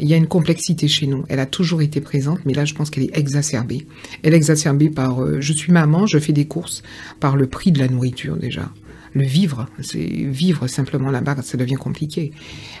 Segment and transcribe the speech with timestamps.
[0.00, 1.24] Il y a une complexité chez nous.
[1.28, 3.86] Elle a toujours été présente, mais là, je pense qu'elle est exacerbée.
[4.22, 6.82] Elle est exacerbée par, euh, je suis maman, je fais des courses,
[7.20, 8.70] par le prix de la nourriture déjà
[9.12, 9.66] le vivre.
[9.80, 12.32] C'est vivre simplement là-bas, ça devient compliqué.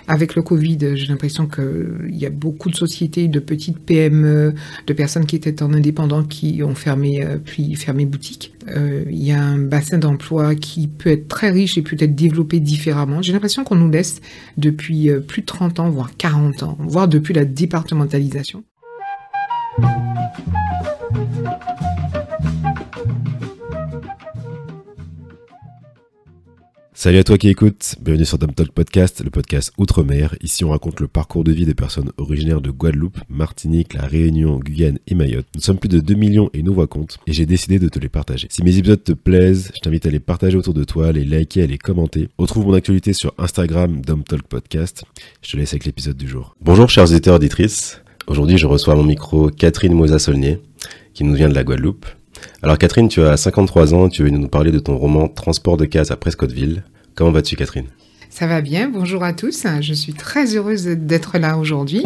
[0.08, 4.54] Avec le Covid, j'ai l'impression qu'il y a beaucoup de sociétés, de petites PME,
[4.86, 8.52] de personnes qui étaient en indépendant qui ont fermé, euh, puis fermé boutique.
[8.68, 12.14] Euh, il y a un bassin d'emploi qui peut être très riche et peut être
[12.14, 13.22] développé différemment.
[13.22, 14.20] J'ai l'impression qu'on nous laisse
[14.56, 18.64] depuis euh, plus de 30 ans, voire 40 ans, voire depuis la départementalisation.
[27.02, 30.34] Salut à toi qui écoutes, bienvenue sur Dom Talk Podcast, le podcast Outre-mer.
[30.42, 34.58] Ici on raconte le parcours de vie des personnes originaires de Guadeloupe, Martinique, La Réunion,
[34.58, 35.46] Guyane et Mayotte.
[35.54, 37.98] Nous sommes plus de 2 millions et nous voix compte et j'ai décidé de te
[37.98, 38.48] les partager.
[38.50, 41.24] Si mes épisodes te plaisent, je t'invite à les partager autour de toi, à les
[41.24, 42.28] liker, à les commenter.
[42.36, 45.04] Retrouve mon actualité sur Instagram Dom Talk Podcast.
[45.40, 46.54] Je te laisse avec l'épisode du jour.
[46.60, 48.02] Bonjour chers auditeurs auditrices.
[48.26, 50.60] Aujourd'hui je reçois à mon micro Catherine Moza-Solnier
[51.14, 52.04] qui nous vient de la Guadeloupe.
[52.62, 55.84] Alors Catherine, tu as 53 ans, tu veux nous parler de ton roman Transport de
[55.84, 56.82] case à Prescottville.
[57.14, 57.86] Comment vas-tu Catherine?
[58.30, 59.66] Ça va bien, bonjour à tous.
[59.80, 62.04] Je suis très heureuse d'être là aujourd'hui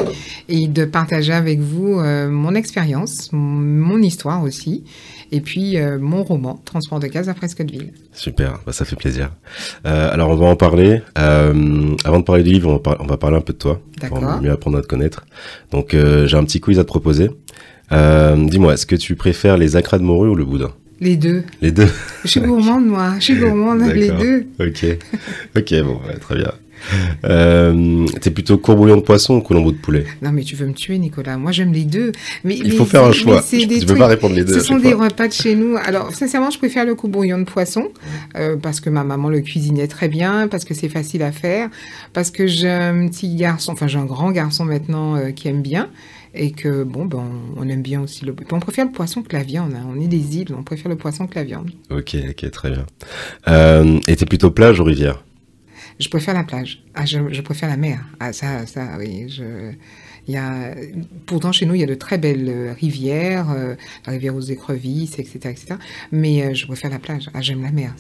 [0.49, 4.85] et de partager avec vous euh, mon expérience, mon histoire aussi,
[5.33, 7.93] et puis euh, mon roman, Transport de case à Prescottville.
[8.15, 9.33] Super, bah, ça fait plaisir.
[9.87, 11.03] Euh, alors on va en parler.
[11.15, 14.79] avant de parler du livre, on va, parler un peu de toi, pour mieux apprendre
[14.79, 15.27] à te connaître.
[15.73, 17.31] Donc j'ai un petit quiz à te proposer.
[17.93, 21.45] Euh, dis-moi, est-ce que tu préfères les acras de morue ou le boudin Les deux.
[21.61, 21.89] Les deux
[22.25, 23.15] Je suis gourmande, moi.
[23.19, 24.47] Je suis gourmande, les deux.
[24.61, 24.85] Ok.
[25.57, 26.53] Ok, bon, très bien.
[27.25, 30.05] Euh, T'es plutôt courbouillon de poisson ou colombo de poulet?
[30.23, 31.37] Non, mais tu veux me tuer, Nicolas.
[31.37, 32.13] Moi, j'aime les deux.
[32.45, 33.43] Mais, Il faut faire un choix.
[33.43, 34.55] Tu ne peux pas répondre les deux.
[34.55, 35.77] Ce sont des repas de chez nous.
[35.77, 37.89] Alors, sincèrement, je préfère le courbouillon de poisson
[38.37, 41.69] euh, parce que ma maman le cuisinait très bien, parce que c'est facile à faire,
[42.13, 45.63] parce que j'ai un petit garçon, enfin, j'ai un grand garçon maintenant euh, qui aime
[45.63, 45.89] bien
[46.35, 47.25] et que bon ben
[47.57, 49.87] on aime bien aussi le on préfère le poisson que la viande hein.
[49.89, 51.71] on est des îles on préfère le poisson que la viande.
[51.91, 52.87] Ok ok très bien.
[53.49, 55.25] Euh, et t'es plutôt plage ou rivière?
[56.01, 56.83] Je préfère la plage.
[56.95, 58.05] Ah je, je préfère la mer.
[58.19, 59.73] Ah ça ça oui je
[60.27, 60.75] il y a,
[61.27, 63.75] pourtant, chez nous, il y a de très belles euh, rivières, euh,
[64.07, 65.75] la rivière aux écrevisses, etc., etc.
[66.13, 67.31] Mais euh, je préfère la plage.
[67.35, 67.95] Ah, j'aime la mer.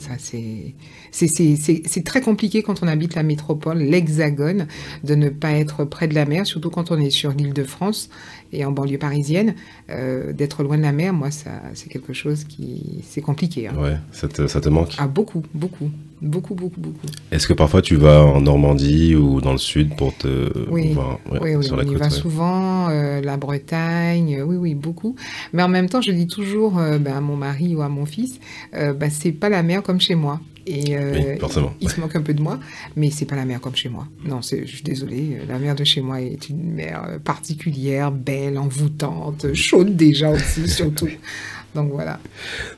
[1.10, 4.66] C'est, très compliqué quand on habite la métropole, l'Hexagone,
[5.02, 7.64] de ne pas être près de la mer, surtout quand on est sur l'île de
[7.64, 8.08] France
[8.54, 9.54] et en banlieue parisienne.
[9.88, 13.68] d'être loin de la mer, moi, ça, c'est quelque chose qui, c'est compliqué.
[13.68, 13.74] Hein.
[13.78, 14.94] Ouais, ça te, ça te manque?
[14.98, 15.90] Ah, beaucoup, beaucoup.
[16.24, 17.06] Beaucoup, beaucoup, beaucoup.
[17.30, 20.92] Est-ce que parfois tu vas en Normandie ou dans le sud pour te oui.
[20.92, 25.16] voir oui, oui, sur la on y va souvent, euh, la Bretagne, oui, oui, beaucoup.
[25.52, 28.06] Mais en même temps, je dis toujours euh, ben, à mon mari ou à mon
[28.06, 28.40] fils,
[28.74, 30.40] euh, ben, c'est pas la mer comme chez moi.
[30.66, 31.74] Et oui, forcément.
[31.80, 32.58] il se moque un peu de moi,
[32.96, 34.06] mais c'est pas la mer comme chez moi.
[34.24, 39.52] Non, je suis désolée, la mer de chez moi est une mer particulière, belle, envoûtante,
[39.54, 41.08] chaude déjà aussi, surtout.
[41.74, 42.20] Donc voilà.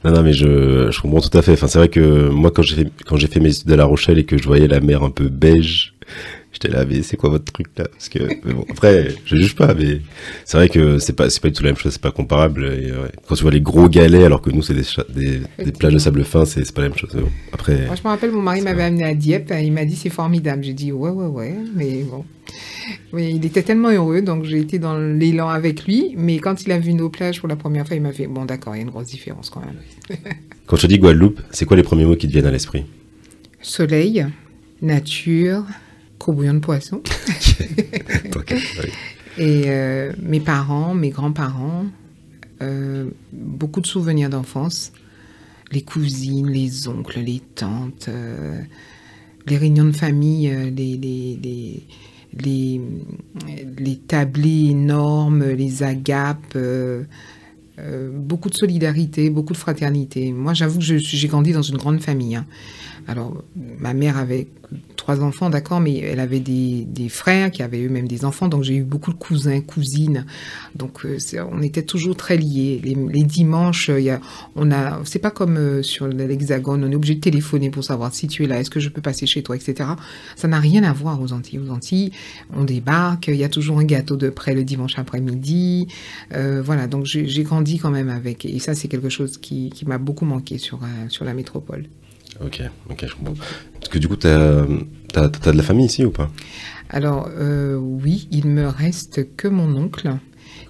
[0.05, 1.53] Non, non, mais je, je comprends tout à fait.
[1.53, 3.85] Enfin, c'est vrai que moi, quand j'ai fait, quand j'ai fait mes études à La
[3.85, 5.95] Rochelle et que je voyais la mer un peu beige,
[6.57, 7.87] j'étais là, mais c'est quoi votre truc là?
[7.91, 8.19] Parce que
[8.53, 10.01] bon, après, je juge pas, mais
[10.45, 12.65] c'est vrai que c'est pas, c'est pas du tout la même chose, c'est pas comparable.
[12.67, 12.93] Et,
[13.29, 14.83] Quand tu vois les gros galets, alors que nous c'est des,
[15.15, 17.17] des, des, plages de sable fin, c'est, pas la même chose.
[17.53, 17.87] Après.
[17.87, 20.65] Moi, je me rappelle, mon mari m'avait amené à Dieppe, il m'a dit c'est formidable.
[20.65, 22.25] J'ai dit ouais, ouais, ouais, mais bon.
[23.13, 26.15] Oui, il était tellement heureux, donc j'ai été dans l'élan avec lui.
[26.17, 28.45] Mais quand il a vu nos plages pour la première fois, il m'a fait Bon,
[28.45, 30.19] d'accord, il y a une grosse différence quand même.
[30.67, 32.85] quand tu dis Guadeloupe, c'est quoi les premiers mots qui te viennent à l'esprit?
[33.61, 34.27] Soleil,
[34.83, 35.65] nature,
[36.19, 37.03] courbouillon de poisson.
[39.39, 41.87] Et euh, mes parents, mes grands-parents,
[42.63, 44.93] euh, beaucoup de souvenirs d'enfance.
[45.73, 48.61] Les cousines, les oncles, les tantes, euh,
[49.47, 51.83] les réunions de famille, les, les
[52.39, 52.83] les,
[53.79, 56.59] les tablés énormes, les agapes,
[58.13, 60.33] beaucoup de solidarité, beaucoup de fraternité.
[60.33, 62.37] Moi, j'avoue que j'ai grandi dans une grande famille.
[62.37, 62.45] Hein.
[63.09, 63.45] Alors,
[63.79, 64.49] ma mère avait
[64.97, 68.75] trois enfants, d'accord, mais elle avait des, frères qui avaient eux-mêmes des enfants, donc j'ai
[68.75, 70.27] eu beaucoup de cousins, cousines.
[70.75, 71.19] Donc, euh,
[71.53, 72.81] on était toujours très liés.
[72.83, 74.21] Les, dimanches, y a,
[74.57, 78.13] on a, c'est pas comme euh, sur l'Hexagone, on est obligé de téléphoner pour savoir
[78.13, 79.91] si tu es là, est-ce que je peux passer chez toi, etc.
[80.35, 81.61] Ça n'a rien à voir aux Antilles.
[81.61, 82.11] Aux Antilles,
[82.53, 85.87] on débarque, il y a toujours un gâteau de près le dimanche après-midi.
[86.33, 89.99] Euh, voilà, donc j'ai grandi quand même avec, et ça, c'est quelque chose qui, m'a
[89.99, 91.87] beaucoup manqué sur, sur la métropole.
[92.45, 93.07] Ok, ok.
[93.75, 96.31] Parce que du coup, tu as, de la famille ici ou pas?
[96.89, 100.13] Alors, euh, oui, il me reste que mon oncle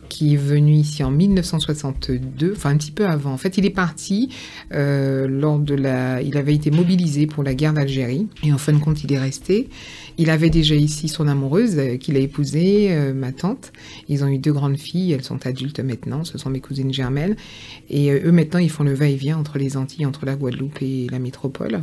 [0.08, 3.32] qui est venu ici en 1962, enfin un petit peu avant.
[3.32, 4.31] En fait, il est parti
[4.73, 6.23] euh, lors de la.
[6.23, 9.19] Il avait été mobilisé pour la guerre d'Algérie et en fin de compte, il est
[9.19, 9.69] resté.
[10.19, 13.73] Il avait déjà ici son amoureuse euh, qu'il a épousée, euh, ma tante.
[14.08, 17.37] Ils ont eu deux grandes filles, elles sont adultes maintenant, ce sont mes cousines germaines.
[17.91, 21.19] Et eux maintenant, ils font le va-et-vient entre les Antilles, entre la Guadeloupe et la
[21.19, 21.82] métropole.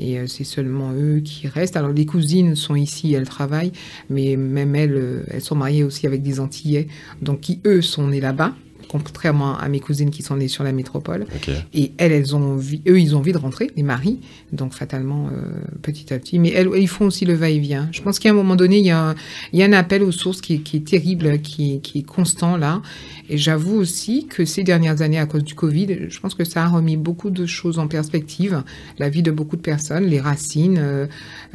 [0.00, 1.76] Et c'est seulement eux qui restent.
[1.76, 3.72] Alors les cousines sont ici, elles travaillent,
[4.08, 6.88] mais même elles, elles sont mariées aussi avec des Antillais,
[7.20, 8.54] donc qui eux sont nés là-bas
[8.90, 11.26] contrairement à mes cousines qui sont nées sur la métropole.
[11.72, 14.18] Et elles, elles ont envie, eux, ils ont envie de rentrer, les maris,
[14.52, 16.40] donc fatalement, euh, petit à petit.
[16.40, 17.88] Mais elles, ils font aussi le va-et-vient.
[17.92, 19.14] Je pense qu'à un moment donné, il y, a un,
[19.52, 22.56] il y a un appel aux sources qui, qui est terrible, qui, qui, est constant
[22.56, 22.82] là.
[23.28, 26.64] Et j'avoue aussi que ces dernières années, à cause du Covid, je pense que ça
[26.64, 28.64] a remis beaucoup de choses en perspective,
[28.98, 31.06] la vie de beaucoup de personnes, les racines, euh,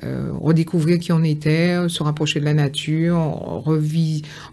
[0.03, 3.17] euh, redécouvrir qui on était, se rapprocher de la nature,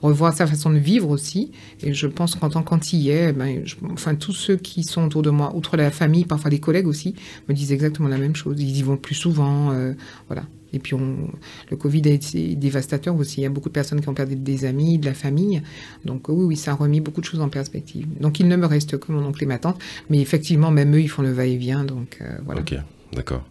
[0.02, 1.52] revoir sa façon de vivre aussi.
[1.84, 5.54] Et je pense qu'en tant qu'antillais, ben, enfin tous ceux qui sont autour de moi,
[5.54, 7.14] outre la famille, parfois les collègues aussi,
[7.48, 8.56] me disent exactement la même chose.
[8.58, 9.92] Ils y vont plus souvent, euh,
[10.28, 10.44] voilà.
[10.74, 11.28] Et puis, on,
[11.70, 13.40] le Covid a été dévastateur aussi.
[13.40, 15.60] Il y a beaucoup de personnes qui ont perdu des amis, de la famille.
[16.06, 18.06] Donc, oui, ça a remis beaucoup de choses en perspective.
[18.18, 19.78] Donc, il ne me reste que mon oncle et ma tante.
[20.08, 21.84] Mais effectivement, même eux, ils font le va-et-vient.
[21.84, 22.62] Donc, euh, voilà.
[23.12, 23.44] D'accord.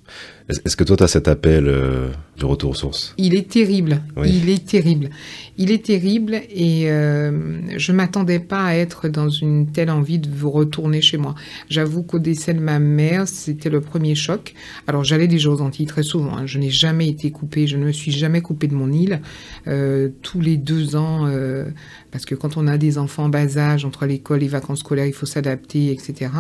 [0.65, 3.13] Est-ce que toi, tu as cet appel euh, de retour aux sources?
[3.17, 4.01] Il est terrible.
[4.25, 5.09] Il est terrible.
[5.57, 10.29] Il est terrible et euh, je m'attendais pas à être dans une telle envie de
[10.29, 11.35] vous retourner chez moi.
[11.69, 14.53] J'avoue qu'au décès de ma mère, c'était le premier choc.
[14.87, 16.35] Alors, j'allais déjà aux Antilles très souvent.
[16.37, 16.45] Hein.
[16.45, 17.67] Je n'ai jamais été coupée.
[17.67, 19.21] Je ne me suis jamais coupée de mon île.
[19.67, 21.65] Euh, tous les deux ans, euh,
[22.11, 24.79] parce que quand on a des enfants en bas âge, entre l'école et les vacances
[24.79, 26.31] scolaires, il faut s'adapter, etc.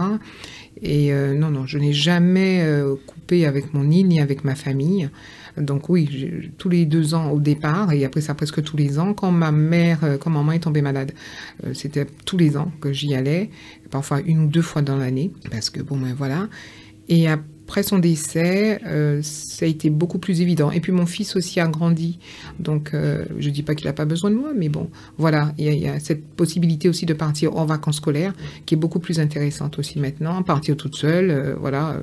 [0.81, 4.55] Et euh, non, non, je n'ai jamais euh, coupé avec mon île ni avec ma
[4.55, 5.09] famille.
[5.57, 9.13] Donc oui, tous les deux ans au départ, et après ça presque tous les ans,
[9.13, 11.11] quand ma mère, euh, quand maman est tombée malade,
[11.73, 13.49] c'était tous les ans que j'y allais,
[13.89, 16.47] parfois une ou deux fois dans l'année, parce que bon ben voilà.
[17.09, 20.71] Et après, après son décès, euh, ça a été beaucoup plus évident.
[20.71, 22.19] Et puis mon fils aussi a grandi.
[22.59, 25.53] Donc euh, je ne dis pas qu'il n'a pas besoin de moi, mais bon, voilà,
[25.57, 28.33] il y, a cette possibilité aussi de partir en vacances scolaires
[28.65, 30.43] qui est beaucoup plus intéressante aussi maintenant.
[30.43, 32.01] Partir toute seule, euh, voilà.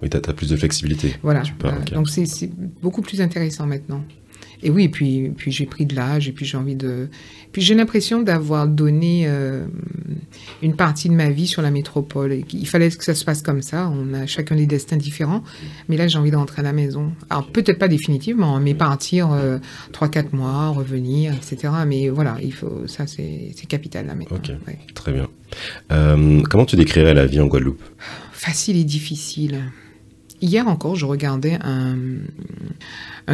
[0.00, 1.16] oui, tu as, plus de flexibilité.
[1.24, 1.42] Voilà.
[1.92, 2.48] Donc c'est
[2.80, 4.04] beaucoup plus intéressant maintenant.
[4.62, 7.08] Et oui, et puis, puis j'ai pris de l'âge, et puis j'ai envie de.
[7.52, 9.66] Puis j'ai l'impression d'avoir donné euh,
[10.62, 12.42] une partie de ma vie sur la métropole.
[12.52, 13.90] il fallait que ça se passe comme ça.
[13.92, 15.42] On a chacun des destins différents.
[15.88, 17.12] Mais là, j'ai envie d'entrer à la maison.
[17.28, 19.58] Alors peut-être pas définitivement, mais partir euh,
[19.92, 21.72] trois, 4 quatre mois, revenir, etc.
[21.86, 22.86] Mais voilà, il faut.
[22.86, 24.36] Ça, c'est capital là maintenant.
[24.36, 24.52] Ok.
[24.94, 25.28] Très bien.
[25.92, 27.82] Euh, comment tu décrirais la vie en Guadeloupe?
[28.32, 29.62] Facile et difficile.
[30.42, 31.96] Hier encore, je regardais un,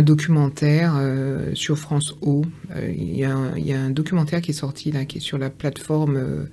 [0.02, 2.44] documentaire euh, sur France O.
[2.74, 6.16] Euh, il y, a un documentaire qui est sorti là, qui est sur la plateforme
[6.16, 6.44] euh,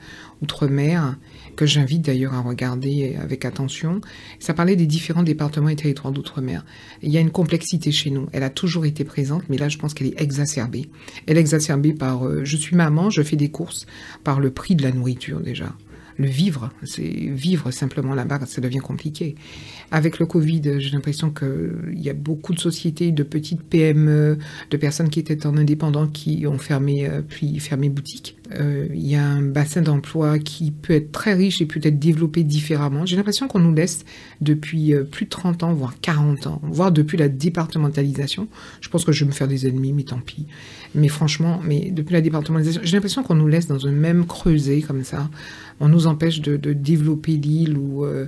[0.43, 1.17] Outre-mer,
[1.55, 4.01] que j'invite d'ailleurs à regarder avec attention.
[4.39, 6.65] Ça parlait des différents départements et territoires d'Outre-mer.
[7.01, 8.27] Il y a une complexité chez nous.
[8.31, 10.89] Elle a toujours été présente, mais là, je pense qu'elle est exacerbée.
[11.25, 13.87] Elle est exacerbée par je suis maman, je fais des courses,
[14.23, 15.73] par le prix de la nourriture déjà
[16.17, 16.71] le vivre.
[16.83, 19.35] C'est vivre simplement là-bas, ça devient compliqué.
[19.91, 24.37] Avec le Covid, j'ai l'impression qu'il y a beaucoup de sociétés, de petites PME,
[24.69, 28.37] de personnes qui étaient en indépendant qui ont fermé, euh, puis fermé boutique.
[28.59, 31.99] Euh, il y a un bassin d'emploi qui peut être très riche et peut être
[31.99, 33.05] développé différemment.
[33.05, 34.05] J'ai l'impression qu'on nous laisse
[34.41, 38.47] depuis euh, plus de 30 ans, voire 40 ans, voire depuis la départementalisation.
[38.81, 40.45] Je pense que je vais me faire des ennemis, mais tant pis.
[40.95, 44.81] Mais franchement, mais depuis la départementalisation, j'ai l'impression qu'on nous laisse dans un même creuset
[44.81, 45.29] comme ça.
[45.79, 48.27] On nous empêche de, développer l'île ou euh,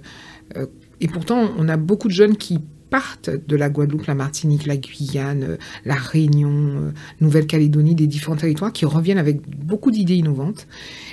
[1.02, 2.60] et pourtant on a beaucoup de jeunes qui
[2.90, 8.36] partent de la Guadeloupe, la Martinique, la Guyane, euh, la Réunion, euh, Nouvelle-Calédonie, des différents
[8.36, 10.68] territoires, qui reviennent avec beaucoup d'idées innovantes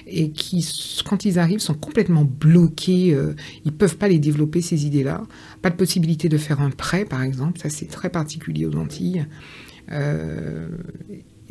[0.06, 0.64] et qui,
[1.04, 3.14] quand ils arrivent, sont complètement bloqués.
[3.14, 3.34] Euh,
[3.64, 5.22] ils ne peuvent pas les développer, ces idées-là.
[5.60, 7.58] Pas de possibilité de faire un prêt, par exemple.
[7.60, 9.26] Ça, c'est très particulier aux Antilles.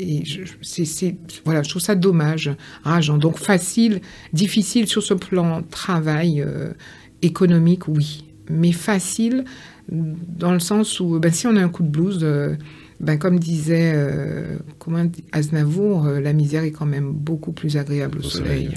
[0.02, 1.16] Et je, c'est,
[1.46, 2.52] voilà, je trouve ça dommage,
[2.84, 3.18] rageant.
[3.18, 4.02] Donc facile,
[4.34, 6.46] difficile sur ce plan travail
[7.22, 9.46] économique, oui, mais facile
[9.92, 12.56] dans le sens où ben, si on a un coup de blues, euh,
[13.00, 18.20] ben, comme disait euh, comment, Aznavour, euh, la misère est quand même beaucoup plus agréable
[18.20, 18.72] au, soleil.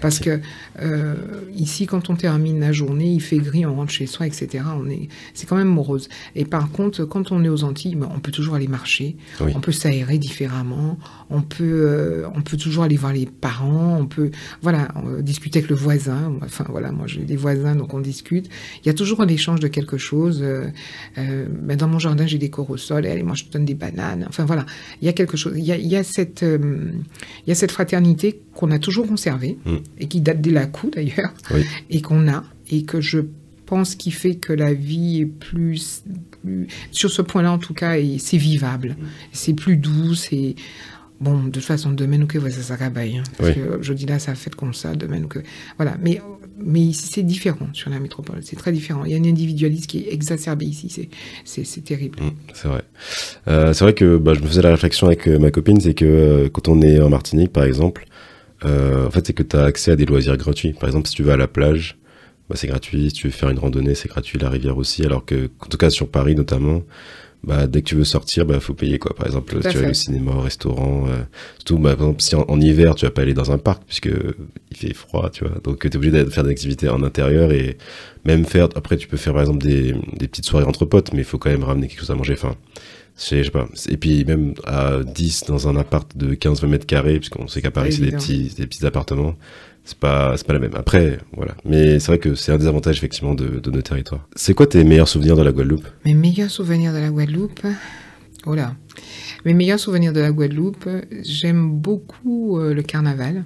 [0.00, 0.40] Parce que
[0.80, 1.14] euh,
[1.54, 4.64] ici, quand on termine la journée, il fait gris, on rentre chez soi, etc.
[4.76, 6.08] On est, c'est quand même morose.
[6.34, 9.52] Et par contre, quand on est aux Antilles, ben, on peut toujours aller marcher, Oui.
[9.54, 10.98] on peut s'aérer différemment,
[11.30, 14.30] on peut, euh, on peut toujours aller voir les parents, on peut,
[14.62, 16.32] voilà, euh, discuter avec le voisin.
[16.42, 18.48] Enfin voilà, moi j'ai des voisins, donc on discute.
[18.84, 20.42] Il y a toujours un échange de quelque chose.
[20.42, 20.68] Euh,
[21.16, 23.06] ben, dans mon jardin, j'ai des corps au sol.
[23.06, 24.24] Et allez, moi je te donne des bananes.
[24.28, 24.66] Enfin voilà,
[25.00, 25.54] il y a quelque chose.
[25.56, 29.06] Il y a, il y a cette, il y a cette fraternité qu'on a toujours
[29.06, 29.78] conservée Mm.
[29.98, 31.64] et qui date dès la coup d'ailleurs Oui.
[31.90, 33.20] et qu'on a et que je
[33.66, 36.02] pense qui fait que la vie est plus,
[36.42, 38.96] plus- sur ce point-là en tout cas et c'est vivable
[39.32, 40.54] c'est plus doux c'est
[41.20, 43.54] bon de toute façon demain ou que ça hein, parce Oui.
[43.54, 45.38] que je dis là ça fait comme ça demain ou que
[45.78, 46.20] voilà mais
[46.58, 49.86] mais ici c'est différent sur la métropole c'est très différent il y a un individualisme
[49.86, 51.08] qui est exacerbé ici
[51.44, 52.82] c'est terrible Mm, c'est vrai.
[53.48, 55.94] Euh, c'est vrai que bah, je me faisais la réflexion avec euh, ma copine, c'est
[55.94, 58.04] que euh, quand on est en Martinique, par exemple,
[58.64, 60.72] en fait, c'est que tu as accès à des loisirs gratuits.
[60.72, 61.98] Par exemple, si tu vas à la plage,
[62.48, 63.10] bah, c'est gratuit.
[63.10, 64.38] Si tu veux faire une randonnée, c'est gratuit.
[64.38, 65.04] La rivière aussi.
[65.04, 66.82] Alors que, en tout cas, sur Paris notamment,
[67.44, 69.14] bah, dès que tu veux sortir, bah, faut payer quoi.
[69.16, 71.06] Par exemple, Tout tu vas au cinéma, au restaurant.
[71.08, 71.22] euh,
[71.58, 73.82] surtout, bah, par exemple, si en, en hiver, tu vas pas aller dans un parc
[73.84, 74.10] puisque
[74.70, 75.58] il fait froid, tu vois.
[75.64, 77.76] Donc, tu es obligé de faire des activités en intérieur et
[78.24, 78.68] même faire.
[78.76, 81.38] Après, tu peux faire par exemple des, des petites soirées entre potes, mais il faut
[81.38, 82.34] quand même ramener quelque chose à manger.
[82.34, 82.54] Enfin,
[83.18, 83.68] je sais pas.
[83.88, 87.70] Et puis même à 10 dans un appart de 15-20 mètres carrés, puisqu'on sait qu'à
[87.70, 89.36] Paris c'est des petits, des petits appartements,
[89.84, 90.74] c'est pas, pas la même.
[90.74, 91.54] Après, voilà.
[91.64, 94.28] Mais c'est vrai que c'est un des avantages effectivement de, de nos territoires.
[94.36, 95.86] C'est quoi tes meilleurs souvenirs de la Guadeloupe?
[96.04, 97.66] Mes meilleurs souvenirs de la Guadeloupe.
[98.46, 98.74] Oh là.
[99.44, 100.88] Mes meilleurs souvenirs de la Guadeloupe,
[101.22, 103.44] j'aime beaucoup euh, le carnaval.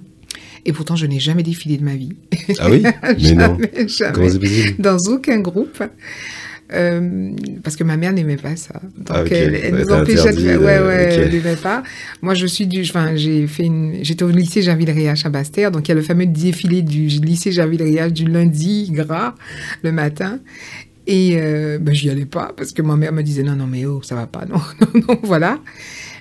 [0.65, 2.13] Et pourtant, je n'ai jamais défilé de ma vie.
[2.59, 2.83] Ah oui?
[3.03, 3.57] Mais non.
[3.57, 4.13] jamais, jamais.
[4.13, 4.81] Comment c'est possible?
[4.81, 5.83] Dans aucun groupe.
[6.73, 7.31] Euh,
[7.63, 8.81] parce que ma mère n'aimait pas ça.
[8.97, 10.59] Donc Ah, elle, elle Ouais, nous empêchait de faire.
[10.61, 11.23] Ouais, ouais, ok.
[11.23, 11.81] elle n'aimait pas.
[12.21, 12.81] Moi, je suis du.
[12.81, 13.99] Enfin, j'ai fait une.
[14.03, 15.71] J'étais au lycée Javille-Riache à Basse-Terre.
[15.71, 19.35] Donc il y a le fameux défilé du lycée Javille-Riache du lundi gras
[19.81, 20.39] le matin.
[21.09, 23.85] Et euh, ben, j'y allais pas parce que ma mère me disait non, non, mais
[23.85, 24.43] oh, ça va pas.
[24.49, 25.59] Non, non, non, voilà.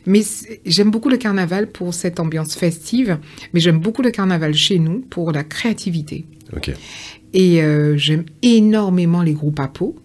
[0.06, 0.22] Mais
[0.64, 3.18] j'aime beaucoup le carnaval pour cette ambiance festive,
[3.52, 6.24] mais j'aime beaucoup le carnaval chez nous pour la créativité.
[6.56, 6.70] Ok.
[7.34, 9.96] Et euh, j'aime énormément les groupes à peau,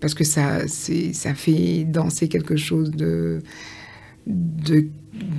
[0.00, 3.40] parce que ça, ça fait danser quelque chose de...
[4.26, 4.86] de,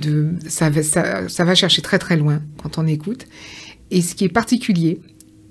[0.00, 3.26] de ça, va, ça, ça va chercher très très loin quand on écoute.
[3.90, 5.00] Et ce qui est particulier,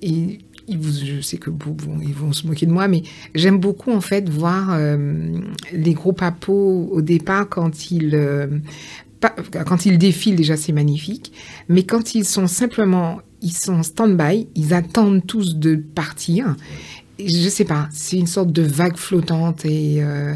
[0.02, 3.04] et je sais que vous- ils vont se moquer de moi, mais
[3.36, 5.40] j'aime beaucoup en fait voir euh,
[5.74, 8.16] les à peau au départ quand ils...
[8.16, 8.48] euh,
[9.68, 11.32] quand ils défilent, déjà, c'est magnifique.
[11.70, 16.56] Mais quand ils sont simplement, ils sont stand-by, ils attendent tous de partir.
[17.28, 20.34] Je sais pas, c'est une sorte de vague flottante et euh,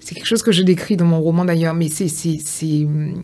[0.00, 1.74] c'est quelque chose que je décris dans mon roman d'ailleurs.
[1.74, 3.22] Mais c'est, c'est, hum,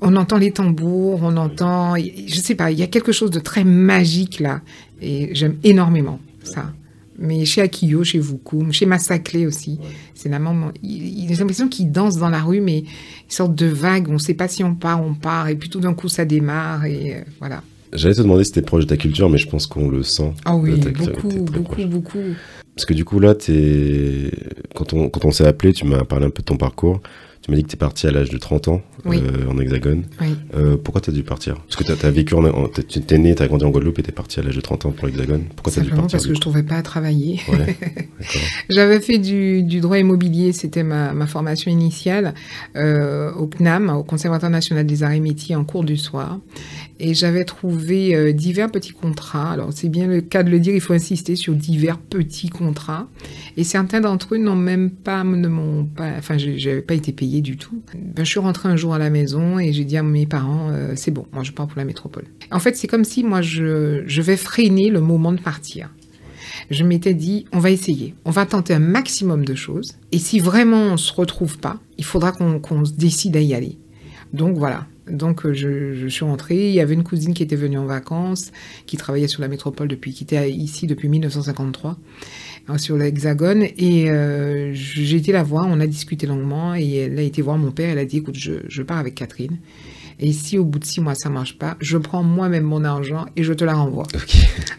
[0.00, 3.40] on entend les tambours, on entend, je sais pas, il y a quelque chose de
[3.40, 4.60] très magique là
[5.00, 6.72] et j'aime énormément ça.
[7.22, 9.78] Mais chez Akiyo, chez Vukum, chez Massaclé aussi,
[10.14, 10.72] c'est la même.
[10.82, 12.86] Il, il a l'impression qu'ils dansent dans la rue, mais une
[13.28, 14.08] sorte de vague.
[14.08, 16.24] On ne sait pas si on part, on part, et puis tout d'un coup ça
[16.24, 17.62] démarre et euh, voilà.
[17.92, 20.32] J'allais te demander si t'es proche de ta culture, mais je pense qu'on le sent.
[20.44, 21.86] Ah oui, ta beaucoup, beaucoup, proche.
[21.86, 22.18] beaucoup.
[22.76, 24.30] Parce que du coup, là, t'es...
[24.74, 27.00] Quand, on, quand on s'est appelé, tu m'as parlé un peu de ton parcours.
[27.42, 29.18] Tu m'as dit que t'es parti à l'âge de 30 ans Oui.
[29.18, 30.04] euh, en hexagone.
[30.20, 30.36] Oui.
[30.54, 31.56] Euh, pourquoi t'as dû partir?
[31.56, 32.42] Parce que t'as as vécu en...
[32.86, 34.90] Tu t'es né, t'as grandi en Guadeloupe et t'es parti à l'âge de 30 ans
[34.90, 35.44] pour l'hexagone.
[35.56, 37.40] Pourquoi t'as dû Simplement partir parce que je trouvais pas à travailler.
[37.50, 37.76] Ouais.
[38.68, 42.34] J'avais fait du, du droit immobilier, c'était ma, ma formation initiale
[42.76, 46.38] euh, au CNAM, au Conservatoire national des arts et métiers en cours du soir.
[47.02, 49.50] Et j'avais trouvé euh, divers petits contrats.
[49.50, 53.08] Alors c'est bien le cas de le dire, il faut insister sur divers petits contrats.
[53.56, 57.40] Et certains d'entre eux n'ont même pas, ne m'ont pas, enfin j'avais pas été payé
[57.40, 57.82] du tout.
[57.94, 60.68] Ben, je suis rentrée un jour à la maison et j'ai dit à mes parents,
[60.70, 62.24] euh, c'est bon, moi je pars pour la métropole.
[62.50, 65.90] En fait c'est comme si moi je, je vais freiner le moment de partir
[66.70, 70.38] je m'étais dit, on va essayer, on va tenter un maximum de choses, et si
[70.38, 73.78] vraiment on se retrouve pas, il faudra qu'on se décide à y aller.
[74.32, 74.86] Donc voilà.
[75.10, 76.68] Donc euh, je, je suis rentrée.
[76.68, 78.52] Il y avait une cousine qui était venue en vacances,
[78.86, 81.98] qui travaillait sur la métropole depuis, qui était ici depuis 1953
[82.68, 83.64] hein, sur l'Hexagone.
[83.76, 85.66] Et euh, j'ai été la voir.
[85.68, 87.90] On a discuté longuement et elle a été voir mon père.
[87.90, 89.58] Elle a dit, écoute, je, je pars avec Catherine.
[90.22, 93.24] Et si au bout de six mois ça marche pas, je prends moi-même mon argent
[93.36, 94.06] et je te la renvoie.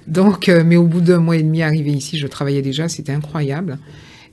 [0.08, 3.12] Donc, euh, mais au bout d'un mois et demi arrivé ici, je travaillais déjà, c'était
[3.12, 3.80] incroyable.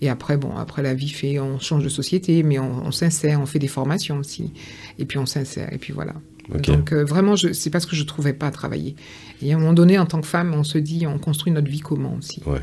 [0.00, 3.40] Et après, bon, après la vie fait, on change de société, mais on, on s'insère,
[3.40, 4.52] on fait des formations aussi.
[4.98, 6.14] Et puis on s'insère, et puis voilà.
[6.50, 8.96] Donc euh, vraiment, c'est parce que je trouvais pas à travailler.
[9.42, 11.68] Et à un moment donné, en tant que femme, on se dit, on construit notre
[11.68, 12.40] vie comment aussi.
[12.46, 12.60] Ouais.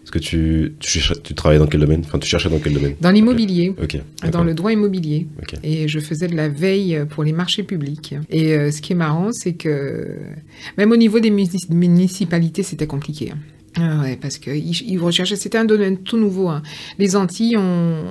[0.00, 2.02] Parce que tu, tu, tu travaillais dans quel domaine?
[2.04, 2.94] Enfin, tu cherchais dans quel domaine?
[3.00, 3.74] Dans l'immobilier.
[3.80, 3.98] Ok.
[4.32, 5.28] Dans le droit immobilier.
[5.40, 5.58] Ok.
[5.62, 8.14] Et je faisais de la veille pour les marchés publics.
[8.30, 10.16] Et euh, ce qui est marrant, c'est que
[10.78, 13.32] même au niveau des municipalités, c'était compliqué.
[13.78, 16.48] Ah ouais, parce qu'ils ils recherchaient, c'était un domaine tout nouveau.
[16.48, 16.62] hein.
[16.98, 18.04] Les Antilles ont,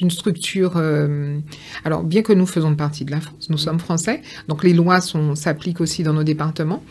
[0.00, 0.72] une structure.
[0.76, 1.38] euh,
[1.84, 5.00] alors, bien que nous faisons partie de la France, nous sommes français, donc les lois
[5.34, 6.82] s'appliquent aussi dans nos départements.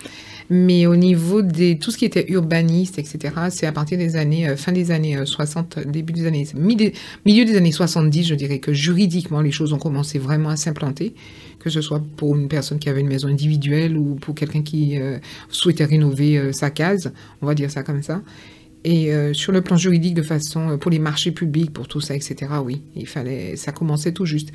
[0.51, 3.19] Mais au niveau de tout ce qui était urbaniste, etc.,
[3.51, 6.91] c'est à partir des années, euh, fin des années euh, 60, début des années, mi-
[7.23, 11.13] milieu des années 70, je dirais que juridiquement, les choses ont commencé vraiment à s'implanter,
[11.59, 14.97] que ce soit pour une personne qui avait une maison individuelle ou pour quelqu'un qui
[14.97, 15.17] euh,
[15.49, 17.11] souhaitait rénover euh, sa case,
[17.41, 18.21] on va dire ça comme ça.
[18.85, 22.15] Et euh, sur le plan juridique, de façon, pour les marchés publics, pour tout ça,
[22.15, 24.51] etc., oui, il fallait, ça commençait tout juste.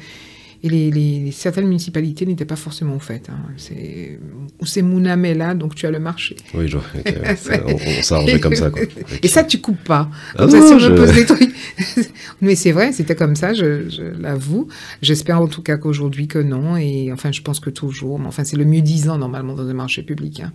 [0.66, 3.28] Et les, les- certaines municipalités n'étaient pas forcément au fait.
[3.28, 3.36] hein.
[3.58, 4.18] C'est,
[4.60, 6.36] ou c'est Mounamé là, donc tu as le marché.
[6.54, 6.78] Oui, je
[7.66, 8.80] on, on s'arrangeait comme ça, quoi.
[9.22, 10.08] Et ça, tu coupes pas.
[10.34, 11.54] Ah Comme ça, non, si on je- me pose des trucs.
[12.40, 14.68] Mais c'est vrai, c'était comme ça, je, je l'avoue.
[15.02, 16.78] J'espère en tout cas qu'aujourd'hui que non.
[16.78, 18.18] Et enfin, je pense que toujours.
[18.18, 20.40] Mais enfin, c'est le mieux disant normalement dans un marché public.
[20.40, 20.52] hein.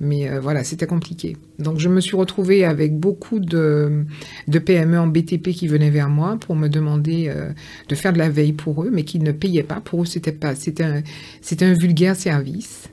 [0.00, 1.36] Mais euh, voilà, c'était compliqué.
[1.58, 4.04] Donc, je me suis retrouvée avec beaucoup de,
[4.48, 7.48] de PME en BTP qui venaient vers moi pour me demander euh,
[7.88, 9.80] de faire de la veille pour eux, mais qui ne payaient pas.
[9.80, 11.02] Pour eux, c'était pas, c'était un,
[11.40, 12.88] c'était un vulgaire service.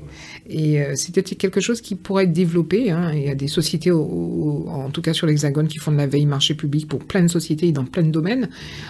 [0.49, 2.91] Et euh, c'était quelque chose qui pourrait être développé.
[2.91, 3.11] hein.
[3.13, 5.97] Il y a des sociétés, au- au- en tout cas sur l'Hexagone, qui font de
[5.97, 8.49] la veille marché public pour plein de sociétés et dans plein de domaines.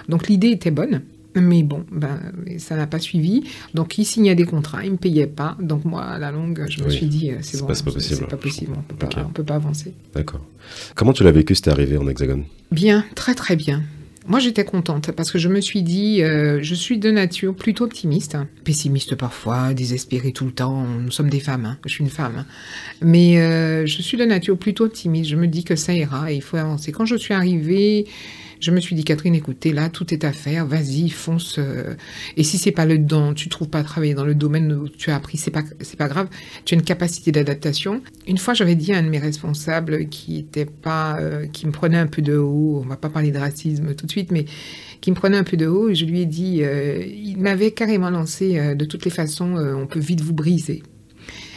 [0.10, 1.02] Donc l'idée était bonne.
[1.36, 2.20] Mais bon, ben,
[2.60, 3.42] ça n'a pas suivi.
[3.74, 5.58] Donc, ils signaient des contrats, ils ne me payaient pas.
[5.60, 6.94] Donc, moi, à la longue, je me Oui.
[6.94, 8.28] suis dit, euh, c'est bon, pas- c'est pas possible.
[8.28, 9.94] Pas possible, on on peut pas avancer.
[10.14, 10.46] D'accord.
[10.94, 12.44] Comment tu l'as vécu si t'es arrivé en Hexagone?
[12.72, 13.82] Bien, très très bien.
[14.26, 17.84] Moi, j'étais contente parce que je me suis dit, euh, je suis de nature plutôt
[17.84, 20.86] optimiste, pessimiste parfois, désespérée tout le temps.
[20.86, 21.78] Nous sommes des femmes, hein.
[21.86, 22.46] je suis une femme.
[23.02, 25.30] Mais euh, je suis de nature plutôt optimiste.
[25.30, 26.92] Je me dis que ça ira et il faut avancer.
[26.92, 28.06] Quand je suis arrivée,
[28.64, 30.66] je me suis dit, Catherine, écoutez, là, tout est à faire.
[30.66, 31.58] Vas-y, fonce.
[31.60, 31.96] euh.
[32.38, 34.88] Et si c'est pas le don, tu trouves pas à travailler dans le domaine où
[34.88, 36.30] tu as appris, c'est pas, c'est pas grave.
[36.64, 38.02] Tu as une capacité d'adaptation.
[38.26, 41.72] Une fois, j'avais dit à un de mes responsables qui était pas, euh, qui me
[41.72, 42.82] prenait un peu de haut.
[42.84, 44.46] On va pas parler de racisme tout de suite, mais
[45.02, 45.94] qui me prenait un peu de haut.
[45.94, 50.00] Je lui ai dit, euh, il m'avait carrément lancé, de toutes les façons, on peut
[50.00, 50.84] vite vous briser.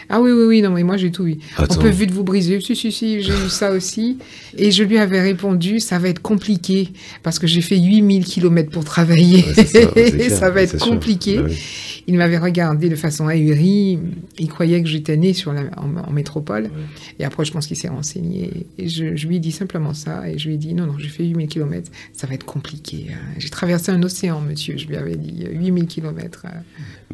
[0.09, 1.37] Ah oui, oui, oui, non, mais moi j'ai tout eu.
[1.57, 1.77] Attends.
[1.79, 2.61] On peut vite vous briser.
[2.61, 4.19] Si, si, si, j'ai eu ça aussi.
[4.57, 6.89] Et je lui avais répondu, ça va être compliqué
[7.23, 9.45] parce que j'ai fait 8000 km pour travailler.
[9.57, 9.65] Ouais,
[10.29, 11.39] ça, ouais, va être compliqué.
[11.39, 11.49] Bah.
[12.09, 13.99] Il m'avait regardé de façon ahurie.
[14.39, 16.71] Il croyait que j'étais née sur la, en, en métropole.
[17.19, 18.69] Et après, je pense qu'il s'est renseigné.
[18.79, 20.31] Et je, je lui ai dit simplement ça.
[20.31, 21.91] Et je lui ai dit, non, non, j'ai fait 8000 km.
[22.13, 23.07] Ça va être compliqué.
[23.11, 23.19] hein.
[23.39, 24.77] J'ai traversé un océan, monsieur.
[24.79, 26.47] Je lui avais dit 8000 km.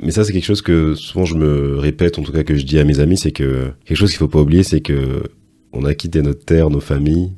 [0.00, 2.64] Mais ça, c'est quelque chose que souvent je me répète, en tout cas que je
[2.64, 5.22] dis à mes amis, c'est que quelque chose qu'il faut pas oublier, c'est que
[5.72, 7.32] on a quitté notre terre, nos familles.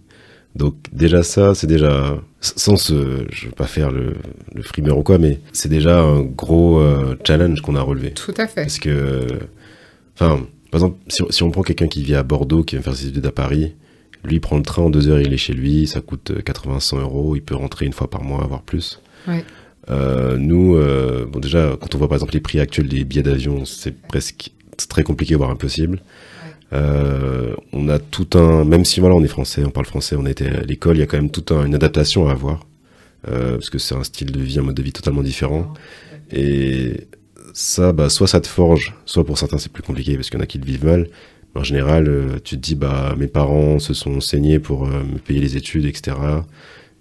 [0.54, 4.14] Donc déjà ça, c'est déjà sans se, je veux pas faire le,
[4.54, 8.12] le frimeur ou quoi, mais c'est déjà un gros euh, challenge qu'on a relevé.
[8.12, 8.62] Tout à fait.
[8.62, 9.26] Parce que,
[10.14, 12.94] enfin, par exemple, si, si on prend quelqu'un qui vit à Bordeaux, qui vient faire
[12.94, 13.74] ses études à Paris,
[14.22, 17.00] lui il prend le train en deux heures, il est chez lui, ça coûte 80-100
[17.00, 19.00] euros, il peut rentrer une fois par mois, voire plus.
[19.26, 19.44] Ouais.
[19.90, 23.22] Euh, nous, euh, bon déjà, quand on voit par exemple les prix actuels des billets
[23.22, 24.50] d'avion, c'est presque
[24.88, 26.00] très compliqué, voire impossible.
[26.72, 30.26] Euh, on a tout un, même si voilà, on est français, on parle français, on
[30.26, 32.66] était à l'école, il y a quand même toute un- une adaptation à avoir,
[33.26, 35.72] parce que c'est un style de vie, un mode de vie totalement différent.
[36.32, 37.06] Et
[37.52, 40.40] ça, bah, soit ça te forge, soit pour certains c'est plus compliqué parce qu'il y
[40.40, 41.08] en a qui le vivent mal.
[41.54, 42.10] Mais en général,
[42.42, 46.16] tu te dis, bah, mes parents se sont saignés pour me payer les études, etc.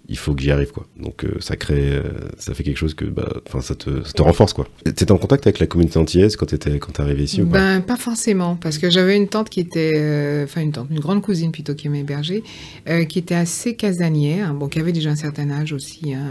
[0.06, 0.86] Il faut que j'y arrive, quoi.
[1.00, 2.02] Donc, euh, ça crée, euh,
[2.36, 4.68] ça fait quelque chose que, bah, enfin, ça te, ça te renforce, quoi.
[4.84, 7.80] T'étais en contact avec la communauté antillaise quand t'étais, quand t'es arrivé ici pas Ben,
[7.80, 11.22] pas forcément, parce que j'avais une tante qui était, euh, enfin une tante, une grande
[11.22, 12.42] cousine plutôt qui m'hébergeait,
[13.08, 16.26] qui était assez casanière, bon, qui avait déjà un certain âge aussi, hein,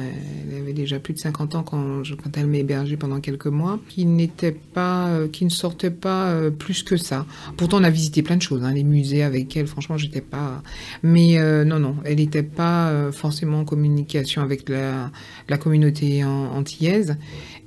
[0.52, 4.06] elle avait déjà plus de 50 ans quand, quand elle m'hébergeait pendant quelques mois, qui
[4.06, 7.26] n'était pas, qui ne sortait pas plus que ça.
[7.58, 10.62] Pourtant, on a visité plein de choses, hein, les musées avec elle, franchement, j'étais pas,
[11.02, 15.12] mais non, non, elle n'était pas forcément communication avec la,
[15.58, 17.18] communauté antillaise.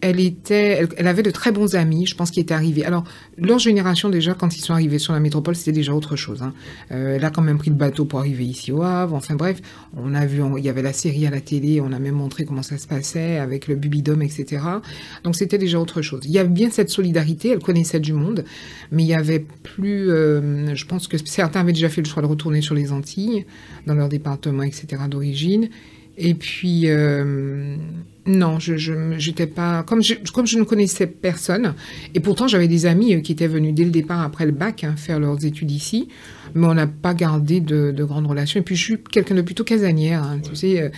[0.00, 2.84] Elle était, elle, avait de très bons amis, je pense, qui étaient arrivés.
[2.84, 3.04] Alors,
[3.38, 6.42] leur génération, déjà, quand ils sont arrivés sur la métropole, c'était déjà autre chose.
[6.42, 6.52] hein.
[6.92, 9.14] Euh, elle a quand même pris le bateau pour arriver ici au Havre.
[9.14, 9.60] Enfin bref,
[9.96, 12.44] on a vu, il y avait la série à la télé, on a même montré
[12.44, 14.62] comment ça se passait avec le bubidome, etc.
[15.24, 16.22] Donc, c'était déjà autre chose.
[16.24, 18.44] Il y avait bien cette solidarité, elle connaissait du monde,
[18.92, 22.22] mais il y avait plus, euh, je pense que certains avaient déjà fait le choix
[22.22, 23.46] de retourner sur les Antilles,
[23.86, 25.02] dans leur département, etc.
[25.08, 25.68] d'origine.
[26.18, 27.76] Et puis, euh,
[28.26, 28.74] non, je,
[29.18, 31.74] j'étais pas comme je, comme je ne connaissais personne.
[32.14, 34.84] Et pourtant, j'avais des amis euh, qui étaient venus dès le départ après le bac
[34.84, 36.08] hein, faire leurs études ici,
[36.54, 38.60] mais on n'a pas gardé de, de, grandes relations.
[38.60, 40.80] Et puis, je suis quelqu'un de plutôt casanière, hein, tu sais.
[40.80, 40.88] Euh,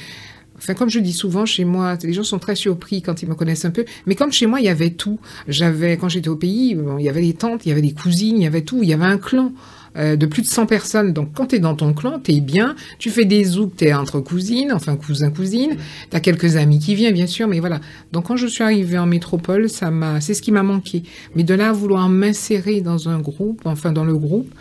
[0.61, 3.37] Enfin, comme je dis souvent chez moi, les gens sont très surpris quand ils me
[3.37, 3.85] connaissent un peu.
[4.07, 5.21] Mais comme chez moi, il y avait tout.
[5.47, 8.37] J'avais, quand j'étais au pays, il y avait des tantes, il y avait des cousines,
[8.37, 8.83] il y avait tout.
[8.83, 9.53] Il y avait un clan
[9.99, 11.13] euh, de plus de 100 personnes.
[11.13, 12.77] Donc, quand tu es dans ton clan, tu es bien.
[12.99, 15.77] Tu fais des zouks, tu es entre cousines, enfin cousin, cousine.
[16.11, 17.81] Tu as quelques amis qui viennent, bien sûr, mais voilà.
[18.13, 21.03] Donc, quand je suis arrivée en métropole, ça m'a, c'est ce qui m'a manqué.
[21.35, 24.53] Mais de là à vouloir m'insérer dans un groupe, enfin dans le groupe,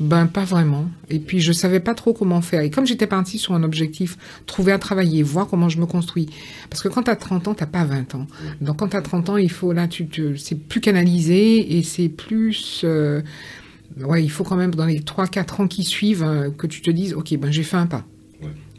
[0.00, 0.86] ben pas vraiment.
[1.08, 2.60] Et puis je savais pas trop comment faire.
[2.60, 6.28] Et comme j'étais partie sur un objectif, trouver à travailler, voir comment je me construis.
[6.68, 8.26] Parce que quand tu as 30 ans, t'as pas 20 ans.
[8.60, 12.08] Donc quand tu as 30 ans, il faut là, tu c'est plus canalisé et c'est
[12.08, 12.82] plus.
[12.84, 13.22] Euh,
[14.04, 16.90] ouais, il faut quand même dans les 3-4 ans qui suivent euh, que tu te
[16.90, 18.04] dises, ok, ben j'ai fait un pas.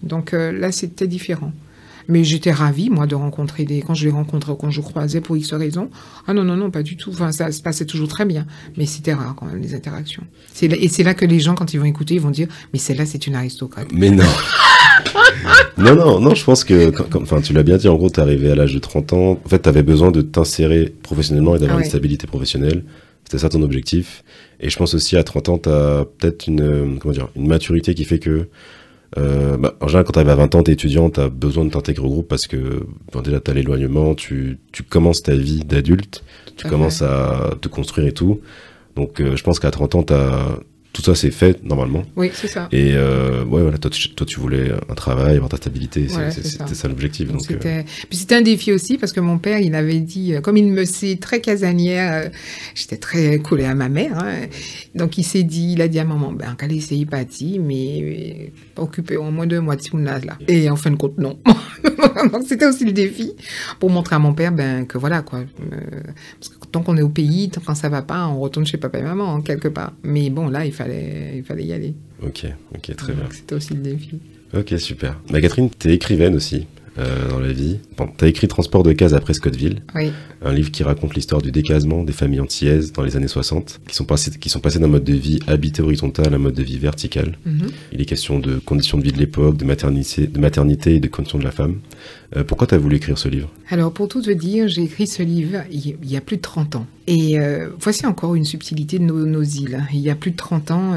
[0.04, 1.52] Donc euh, là, c'était différent.
[2.10, 3.82] Mais j'étais ravie, moi, de rencontrer des.
[3.82, 5.90] Quand je les rencontrais quand je croisais pour X raisons.
[6.26, 7.10] Ah non, non, non, pas du tout.
[7.10, 8.46] Enfin, ça se passait toujours très bien.
[8.78, 10.24] Mais c'était rare, quand même, les interactions.
[10.62, 13.06] Et c'est là que les gens, quand ils vont écouter, ils vont dire Mais celle-là,
[13.06, 13.88] c'est une aristocrate.
[13.92, 14.24] Mais non
[15.78, 16.94] Non, non, non, je pense que.
[17.18, 19.40] enfin, tu l'as bien dit, en gros, t'es arrivé à l'âge de 30 ans.
[19.44, 21.84] En fait, t'avais besoin de t'insérer professionnellement et d'avoir Ah ouais.
[21.84, 22.86] une stabilité professionnelle.
[23.26, 24.24] C'était ça ton objectif.
[24.60, 27.94] Et je pense aussi à 30 ans, t'as peut-être une, euh, comment dire, une maturité
[27.94, 28.48] qui fait que
[29.18, 31.70] euh, bah, en général, quand tu arrives à 20 ans, t'es étudiant, t'as besoin de
[31.70, 36.24] t'intégrer au groupe parce que bon, déjà t'as l'éloignement, tu, tu commences ta vie d'adulte,
[36.58, 38.42] tu commences à te construire et tout.
[38.96, 40.58] Donc euh, je pense qu'à 30 ans, t'as
[40.98, 42.04] tout ça c'est fait normalement.
[42.16, 42.68] Oui, c'est ça.
[42.72, 46.32] Et euh, ouais, voilà, toi tu, toi tu voulais un travail, avoir ta stabilité, Voilà,
[46.32, 46.42] ça.
[46.44, 47.32] c'était ça, l'objectif.
[47.32, 50.58] Donc euh, c'était, un défi aussi parce que mon père, il avait dit, euh, comme
[50.58, 52.30] il me sait très casanière, euh,
[52.74, 54.48] j'étais très collée à ma mère, hein,
[54.96, 59.18] donc il s'est dit, il a dit à maman, ben qu'elle essaye parti, mais occupé
[59.18, 60.38] au moins deux mois de là.
[60.48, 61.38] Et en fin de compte, non.
[62.32, 63.34] donc c'était aussi le défi
[63.80, 66.02] pour montrer à mon père, ben que voilà quoi, euh,
[66.40, 68.78] parce que tant qu'on est au pays, tant quand ça va pas, on retourne chez
[68.78, 69.94] papa et maman hein, quelque part.
[70.04, 71.94] Mais bon là, il fallait, il fallait y aller.
[72.24, 73.26] ok, ok, très bien.
[73.32, 74.20] C'était aussi le défi.
[74.56, 75.20] Ok, super.
[75.30, 76.68] Bah, Catherine, t'es écrivaine aussi
[77.00, 77.78] euh, dans la vie.
[77.98, 80.12] Bon, t'as écrit Transport de cases après Scottville, Oui.
[80.42, 83.96] un livre qui raconte l'histoire du déclassement des familles antillaises dans les années 60, qui
[83.96, 86.64] sont passées, qui sont passées d'un mode de vie habité horizontal à un mode de
[86.64, 87.38] vie vertical.
[87.46, 87.68] Mhm.
[87.94, 91.08] Il est question de conditions de vie de l'époque, de maternité, de maternité et de
[91.08, 91.76] conditions de la femme.
[92.36, 93.50] Euh, pourquoi t'as voulu écrire ce livre?
[93.70, 96.76] Alors, pour tout te dire, j'ai écrit ce livre il y a plus de 30
[96.78, 96.88] ans.
[97.08, 99.82] Et euh, voici encore une subtilité de nos, nos îles.
[99.94, 100.94] Il y a plus de 30 ans,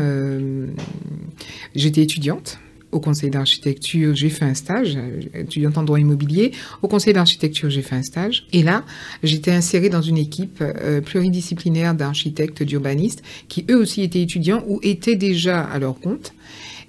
[1.75, 2.59] j'étais étudiante
[2.93, 6.53] au conseil d'architecture, j'ai fait un stage, euh, étudiante en droit immobilier.
[6.83, 8.47] Au conseil d'architecture, j'ai fait un stage.
[8.53, 8.85] Et là,
[9.23, 14.81] j'étais insérée dans une équipe euh, pluridisciplinaire d'architectes, d'urbanistes, qui eux aussi étaient étudiants ou
[14.83, 16.33] étaient déjà à leur compte.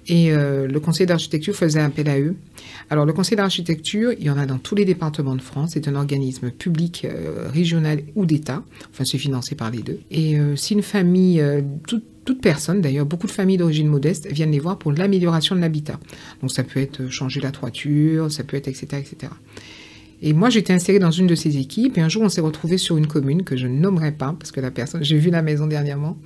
[0.08, 2.34] Et euh, le conseil d'architecture faisait appel à eux.
[2.90, 5.70] Alors, le conseil d'architecture, il y en a dans tous les départements de France.
[5.74, 7.06] C'est un organisme public,
[7.52, 8.64] régional ou d'État.
[8.90, 10.00] Enfin, c'est financé par les deux.
[10.10, 11.42] Et si une famille,
[11.86, 15.60] toute, toute personne, d'ailleurs, beaucoup de familles d'origine modeste viennent les voir pour l'amélioration de
[15.60, 15.98] l'habitat.
[16.40, 19.32] Donc, ça peut être changer la toiture, ça peut être etc., etc.
[20.24, 21.98] Et moi, j'étais insérée dans une de ces équipes.
[21.98, 24.52] Et un jour, on s'est retrouvés sur une commune que je ne nommerai pas parce
[24.52, 26.16] que la personne, j'ai vu la maison dernièrement.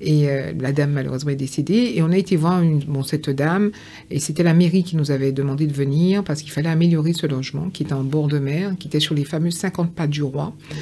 [0.00, 1.94] Et euh, la dame, malheureusement, est décédée.
[1.96, 3.72] Et on a été voir bon, cette dame.
[4.12, 7.26] Et c'était la mairie qui nous avait demandé de venir parce qu'il fallait améliorer ce
[7.26, 10.22] logement qui était en bord de mer, qui était sur les fameux 50 pas du
[10.22, 10.54] roi.
[10.70, 10.74] Euh,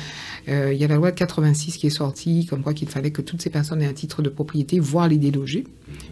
[0.49, 3.23] il y a la loi de 86 qui est sortie, comme quoi qu'il fallait que
[3.23, 5.65] toutes ces personnes aient un titre de propriété, voire les déloger,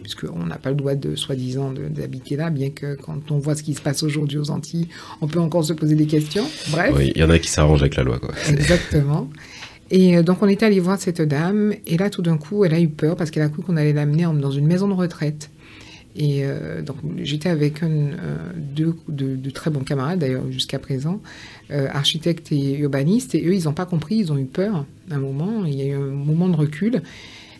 [0.03, 3.62] puisqu'on n'a pas le droit de, soi-disant, d'habiter là, bien que quand on voit ce
[3.62, 4.88] qui se passe aujourd'hui aux Antilles,
[5.21, 6.47] on peut encore se poser des questions.
[6.71, 6.95] Bref.
[6.97, 8.35] Oui, il y en a qui s'arrangent avec la loi, quoi.
[8.49, 9.29] Exactement.
[9.91, 12.75] Et euh, donc, on est allé voir cette dame, et là, tout d'un coup, elle
[12.75, 14.93] a eu peur parce qu'elle a cru qu'on allait l'amener en- dans une maison de
[14.95, 15.51] retraite.
[16.17, 20.79] Et euh, donc, j'étais avec un, euh, deux de, de très bons camarades, d'ailleurs, jusqu'à
[20.79, 21.23] présent,
[21.70, 25.18] euh, architectes et urbanistes, et eux, ils n'ont pas compris, ils ont eu peur un
[25.18, 27.02] moment, il y a eu un moment de recul.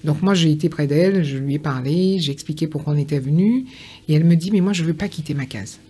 [0.05, 3.19] Donc, moi, j'ai été près d'elle, je lui ai parlé, j'ai expliqué pourquoi on était
[3.19, 3.65] venu,
[4.09, 5.81] et elle me dit, mais moi, je ne veux pas quitter ma case.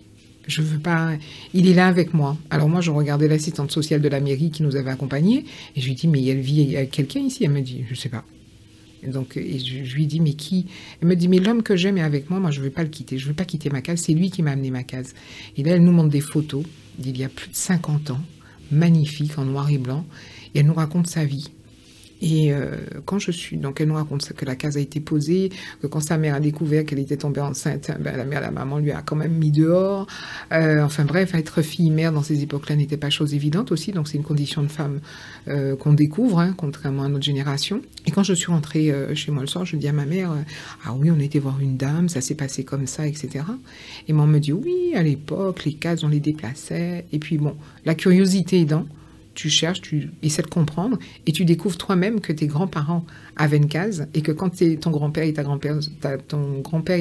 [0.47, 1.11] Je veux pas.
[1.53, 2.35] Il est là avec moi.
[2.49, 5.87] Alors moi, je regardais l'assistante sociale de la mairie qui nous avait accompagnés et je
[5.87, 7.43] lui dis mais elle vit avec quelqu'un ici.
[7.43, 8.23] Elle me dit je sais pas.
[9.05, 10.65] Donc et je, je lui dis mais qui?
[11.01, 12.39] Elle me dit mais l'homme que j'aime est avec moi.
[12.39, 13.17] Moi, je veux pas le quitter.
[13.17, 14.01] Je veux pas quitter ma case.
[14.01, 15.13] C'est lui qui m'a amené ma case.
[15.57, 16.63] Et là, elle nous montre des photos
[16.97, 18.21] d'il y a plus de 50 ans,
[18.71, 20.05] magnifiques en noir et blanc,
[20.53, 21.49] et elle nous raconte sa vie.
[22.21, 25.51] Et euh, quand je suis, donc elle nous raconte que la case a été posée,
[25.81, 28.79] que quand sa mère a découvert qu'elle était tombée enceinte, ben, la mère, la maman
[28.79, 30.07] lui a quand même mis dehors.
[30.51, 34.17] Euh, enfin bref, être fille-mère dans ces époques-là n'était pas chose évidente aussi, donc c'est
[34.17, 34.99] une condition de femme
[35.47, 37.81] euh, qu'on découvre, hein, contrairement à notre génération.
[38.05, 40.33] Et quand je suis rentrée chez moi le soir, je dis à ma mère,
[40.85, 43.45] ah oui, on était voir une dame, ça s'est passé comme ça, etc.
[44.07, 47.05] Et maman me dit, oui, à l'époque, les cases, on les déplaçait.
[47.11, 47.55] Et puis bon,
[47.85, 48.85] la curiosité aidant,
[49.39, 53.05] tu cherches, tu essaies de comprendre, et tu découvres toi-même que tes grands-parents
[53.37, 55.33] avaient une case, et que quand ton grand-père et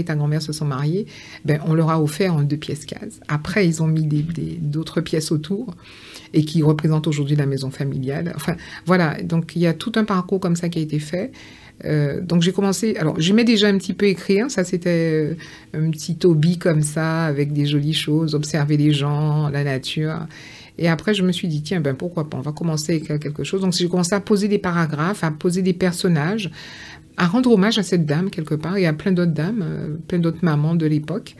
[0.05, 1.07] ta grand-mère se sont mariés,
[1.45, 3.19] ben, on leur a offert en deux pièces cases.
[3.27, 4.05] Après, ils ont mis
[4.61, 5.75] d'autres pièces autour,
[6.33, 8.33] et qui représentent aujourd'hui la maison familiale.
[8.37, 9.21] Enfin, voilà.
[9.21, 11.33] Donc, il y a tout un parcours comme ça qui a été fait.
[11.85, 15.37] Euh, donc j'ai commencé, alors j'aimais déjà un petit peu écrire, ça c'était
[15.77, 20.27] euh, un petit hobby comme ça, avec des jolies choses, observer les gens, la nature.
[20.79, 23.19] Et après, je me suis dit, tiens, ben pourquoi pas, on va commencer à écrire
[23.19, 23.61] quelque chose.
[23.61, 26.51] Donc, j'ai commencé à poser des paragraphes, à poser des personnages,
[27.17, 30.19] à rendre hommage à cette dame quelque part et à plein d'autres dames, euh, plein
[30.19, 31.35] d'autres mamans de l'époque.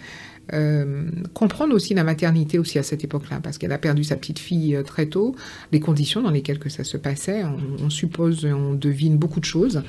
[0.55, 4.39] Euh, comprendre aussi la maternité aussi à cette époque-là, parce qu'elle a perdu sa petite
[4.39, 5.37] fille euh, très tôt,
[5.73, 7.45] les conditions dans lesquelles que ça se passait,
[7.85, 9.83] on, suppose, on devine beaucoup de choses.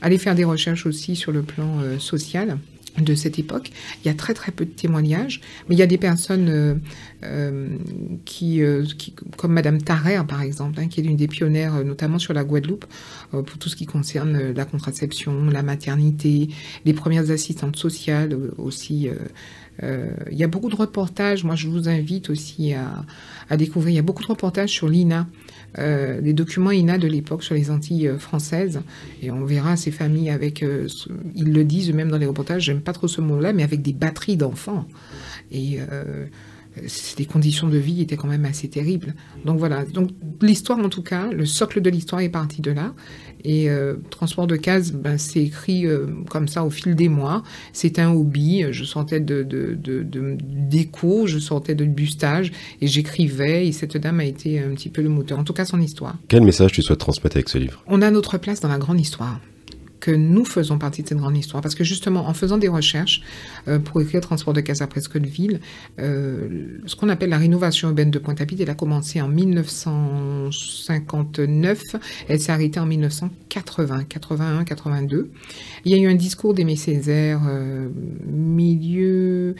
[0.00, 2.58] Aller faire des recherches aussi sur le plan social
[2.98, 3.70] de cette époque.
[4.02, 6.74] Il y a très très peu de témoignages, mais il y a des personnes euh,
[7.24, 7.68] euh,
[8.24, 12.18] qui, euh, qui, comme Madame Tarrer par exemple, hein, qui est l'une des pionnières, notamment
[12.18, 12.86] sur la Guadeloupe,
[13.30, 16.48] pour tout ce qui concerne la contraception, la maternité,
[16.84, 19.08] les premières assistantes sociales aussi.
[19.82, 21.44] il y a beaucoup de reportages.
[21.44, 23.04] Moi, je vous invite aussi à,
[23.50, 23.92] à découvrir.
[23.92, 25.26] Il y a beaucoup de reportages sur l'INA.
[25.78, 28.80] Euh, les documents INA de l'époque sur les Antilles euh, françaises.
[29.22, 30.88] Et on verra ces familles avec, euh,
[31.34, 33.92] ils le disent eux-mêmes dans les reportages, j'aime pas trop ce mot-là, mais avec des
[33.92, 34.86] batteries d'enfants.
[35.52, 35.78] Et
[37.18, 39.14] les conditions de vie étaient quand même assez terribles.
[39.44, 40.10] Donc voilà, donc
[40.42, 42.94] l'histoire en tout cas, le socle de l'histoire est parti de là.
[43.44, 47.42] Et euh, transport de cases, ben, c'est écrit euh, comme ça au fil des mois.
[47.72, 48.64] C'est un hobby.
[48.70, 53.66] Je sentais de, de, de, d'écho, je sentais de bustage et j'écrivais.
[53.66, 56.16] Et cette dame a été un petit peu le moteur, en tout cas son histoire.
[56.28, 57.84] Quel message tu souhaites transmettre avec ce livre?
[57.86, 59.40] On a notre place dans la grande histoire
[60.06, 61.60] que nous faisons partie de cette grande histoire.
[61.60, 63.22] Parce que justement, en faisant des recherches
[63.66, 65.58] euh, pour écrire Transport de Casa Presque de Ville,
[65.98, 71.82] euh, ce qu'on appelle la rénovation urbaine de Pointe-à-Pitre, elle a commencé en 1959,
[72.28, 75.28] elle s'est arrêtée en 1980, 81, 82.
[75.84, 77.88] Il y a eu un discours d'Aimé Césaire euh,
[78.28, 79.56] milieu,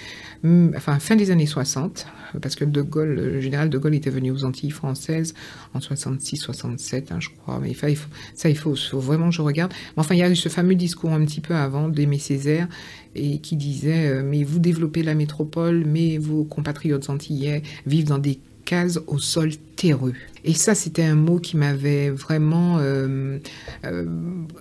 [0.77, 2.07] enfin fin des années 60,
[2.41, 5.35] parce que De Gaulle, le général De Gaulle était venu aux Antilles françaises
[5.75, 7.59] en 66, 67, hein, je crois.
[7.61, 7.89] Mais il faut,
[8.35, 9.73] ça, il faut, vraiment que je regarde.
[9.97, 12.69] Mais enfin, il y a ce fameux discours un petit peu avant d'Aimé Césaire
[13.15, 18.19] et qui disait euh, Mais vous développez la métropole, mais vos compatriotes antillais vivent dans
[18.19, 20.15] des cases au sol terreux.
[20.45, 23.39] Et ça, c'était un mot qui m'avait vraiment euh,
[23.85, 24.07] euh,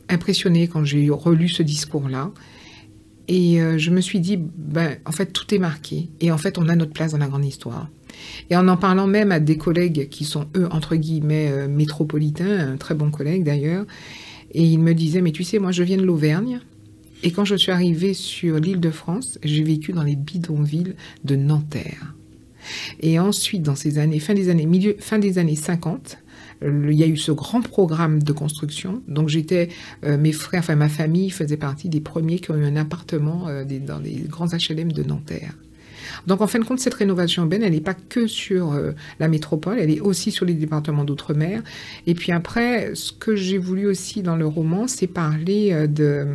[0.10, 2.32] impressionné quand j'ai relu ce discours-là.
[3.28, 6.10] Et je me suis dit, ben, en fait, tout est marqué.
[6.22, 7.90] Et en fait, on a notre place dans la grande histoire.
[8.52, 12.78] Et en en parlant même à des collègues qui sont, eux, entre guillemets, métropolitains, un
[12.78, 13.88] très bon collègue d'ailleurs,
[14.56, 16.62] et ils me disaient, mais tu sais, moi, je viens de l'Auvergne.
[17.24, 21.36] Et quand je suis arrivée sur l'île de France, j'ai vécu dans les bidonvilles de
[21.36, 22.16] Nanterre.
[23.02, 26.20] Et ensuite, dans ces années, fin des années, milieu, fin des années 50,
[26.62, 29.02] il y a eu ce grand programme de construction.
[29.10, 29.68] Donc j'étais,
[30.06, 33.50] euh, mes frères, enfin ma famille faisait partie des premiers qui ont eu un appartement
[33.50, 35.54] euh, dans les grands HLM de Nanterre.
[36.28, 39.28] Donc en fin de compte, cette rénovation urbaine, elle n'est pas que sur euh, la
[39.28, 41.62] métropole, elle est aussi sur les départements d'outre-mer.
[42.08, 46.26] Et puis après, ce que j'ai voulu aussi dans le roman, c'est parler de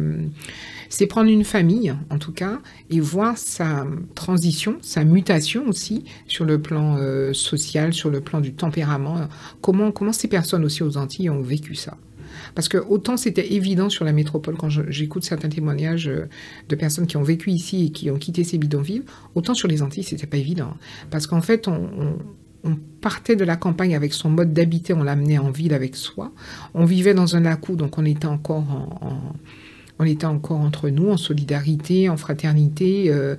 [0.91, 2.59] c'est prendre une famille, en tout cas,
[2.91, 8.41] et voir sa transition, sa mutation aussi sur le plan euh, social, sur le plan
[8.41, 9.29] du tempérament.
[9.61, 11.97] Comment ces personnes aussi aux Antilles ont vécu ça
[12.55, 16.29] parce que autant c'était évident sur la métropole quand j'écoute certains témoignages euh,
[16.69, 19.03] de personnes qui ont vécu ici et qui ont quitté ces bidonvilles,
[19.35, 20.75] autant sur les Antilles c'était pas évident.
[21.11, 22.19] Parce qu'en fait on,
[23.01, 26.31] partait de la campagne avec son mode d'habiter, on l'amenait en ville avec soi.
[26.75, 29.33] On vivait dans un lacou, donc on était encore en
[30.01, 33.11] on était encore entre nous, en solidarité, en fraternité.
[33.11, 33.37] Euh,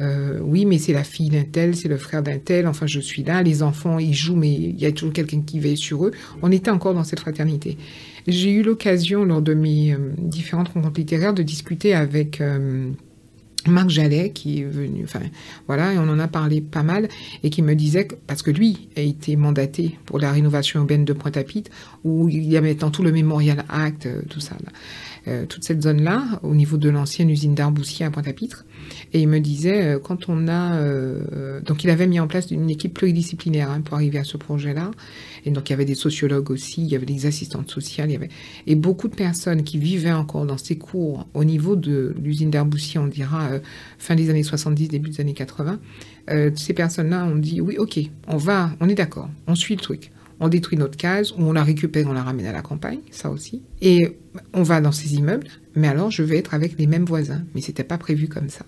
[0.00, 2.66] euh, oui, mais c'est la fille d'un tel, c'est le frère d'un tel.
[2.66, 3.42] Enfin, je suis là.
[3.42, 6.12] Les enfants, ils jouent, mais il y a toujours quelqu'un qui veille sur eux.
[6.40, 7.76] On était encore dans cette fraternité.
[8.26, 12.42] J'ai eu l'occasion, lors de mes euh, différentes rencontres littéraires, de discuter avec
[13.66, 15.20] Marc Jallet qui est venu, enfin
[15.66, 17.08] voilà, et on en a parlé pas mal,
[17.42, 21.04] et qui me disait, que, parce que lui a été mandaté pour la rénovation urbaine
[21.04, 21.70] de Pointe-à-Pitre,
[22.04, 24.56] où il y avait dans tout le Memorial Act, tout ça,
[25.26, 28.64] euh, toute cette zone-là, au niveau de l'ancienne usine d'Arboussier à Pointe-à-Pitre,
[29.12, 30.76] et il me disait, euh, quand on a...
[30.76, 34.36] Euh, donc il avait mis en place une équipe pluridisciplinaire hein, pour arriver à ce
[34.36, 34.90] projet-là.
[35.44, 38.12] Et donc il y avait des sociologues aussi, il y avait des assistantes sociales, il
[38.12, 38.30] y avait...
[38.66, 43.00] Et beaucoup de personnes qui vivaient encore dans ces cours au niveau de l'usine d'Arboussier,
[43.00, 43.48] on dira
[43.98, 45.78] fin des années 70, début des années 80.
[46.54, 50.10] ces personnes-là ont dit, oui, ok, on va, on est d'accord, on suit le truc
[50.40, 53.30] on détruit notre case, ou on la récupère, on la ramène à la campagne, ça
[53.30, 53.62] aussi.
[53.80, 54.18] Et
[54.52, 57.42] on va dans ces immeubles, mais alors je vais être avec les mêmes voisins.
[57.54, 58.64] Mais c'était pas prévu comme ça.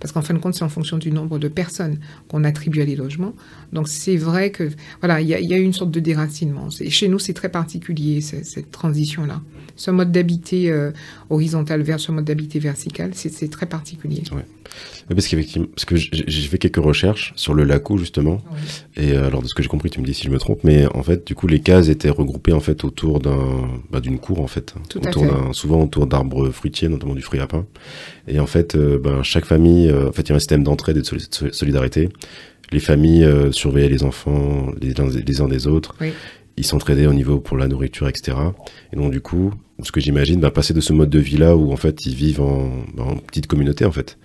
[0.00, 1.98] Parce qu'en fin de compte, c'est en fonction du nombre de personnes
[2.28, 3.34] qu'on attribue à les logements.
[3.72, 4.68] Donc c'est vrai que,
[5.00, 6.68] voilà, il y, a eu une sorte de déracinement.
[6.70, 9.40] Chez nous, c'est très particulier, cette transition-là.
[9.76, 10.90] Ce mode d'habiter euh,
[11.30, 14.22] horizontal vers ce mode d'habiter vertical, c'est très particulier.
[14.32, 14.44] Ouais.
[15.08, 18.42] Parce qu'effectivement, parce que j'ai fait quelques recherches sur le LACO justement,
[18.96, 20.60] et euh, alors de ce que j'ai compris, tu me dis si je me trompe,
[20.64, 24.18] mais en fait, du coup, les cases étaient regroupées en fait autour d'un, bah, d'une
[24.18, 27.66] cour en fait, Tout autour d'un, souvent autour d'arbres fruitiers, notamment du fruit à pain,
[28.26, 30.64] et en fait, euh, ben, chaque famille, euh, en fait, il y a un système
[30.64, 32.08] d'entraide et de solidarité.
[32.72, 35.94] Les familles surveillaient les enfants les uns, les uns des autres.
[36.00, 36.12] Oui
[36.56, 38.36] ils s'entraidaient au niveau pour la nourriture, etc.
[38.92, 41.56] Et donc du coup, ce que j'imagine, bah, passer de ce mode de vie là
[41.56, 44.18] où en fait ils vivent en, bah, en petite communauté en fait,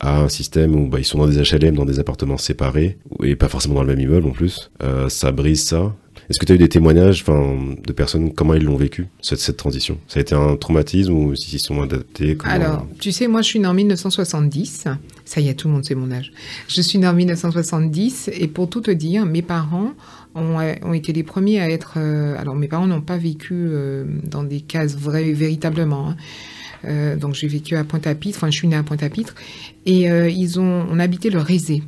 [0.00, 3.36] à un système où bah, ils sont dans des HLM, dans des appartements séparés et
[3.36, 5.94] pas forcément dans le même immeuble en plus, euh, ça brise ça.
[6.28, 9.56] Est-ce que tu as eu des témoignages de personnes, comment ils l'ont vécu, cette, cette
[9.56, 9.98] transition?
[10.08, 12.36] Ça a été un traumatisme ou s'ils sont adaptés.
[12.44, 14.84] Alors, tu sais, moi je suis née en 1970.
[15.24, 16.32] Ça y est, tout le monde sait mon âge.
[16.68, 19.92] Je suis née en 1970 et pour tout te dire, mes parents
[20.34, 21.94] ont, ont été les premiers à être...
[21.96, 26.10] Euh, alors, mes parents n'ont pas vécu euh, dans des cases vraies, véritablement.
[26.10, 26.16] Hein.
[26.84, 29.34] Euh, donc j'ai vécu à Pointe-à-Pitre, enfin je suis née à Pointe-à-Pitre,
[29.86, 31.82] et euh, ils ont, on habitait le Rézé.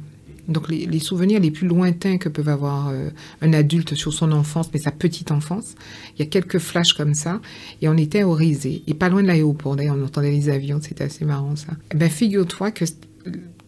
[0.48, 4.68] Donc les, souvenirs les plus lointains que peut avoir euh, un adulte sur son enfance,
[4.74, 5.76] mais sa petite enfance,
[6.16, 7.40] il y a quelques flashs comme ça,
[7.82, 10.80] et on était au Rézé, et pas loin de l'aéroport, d'ailleurs on entendait les avions,
[10.82, 11.74] c'était assez marrant ça.
[11.92, 12.84] Eh ben figure-toi que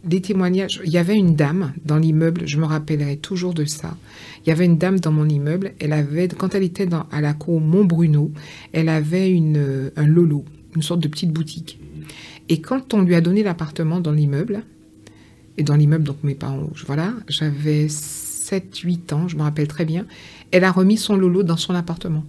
[0.04, 3.96] des témoignages, il y avait une dame dans l'immeuble, je me rappellerai toujours de ça.
[4.44, 7.20] Il y avait une dame dans mon immeuble, elle avait, quand elle était dans, à
[7.20, 8.32] la cour Montbruno,
[8.72, 11.78] elle avait une, un lolo, une sorte de petite boutique.
[12.48, 14.62] Et quand on lui a donné l'appartement dans l'immeuble,
[15.56, 20.06] et dans l'immeuble, donc mes parents, voilà, j'avais 7-8 ans, je me rappelle très bien,
[20.50, 22.24] elle a remis son lolo dans son appartement.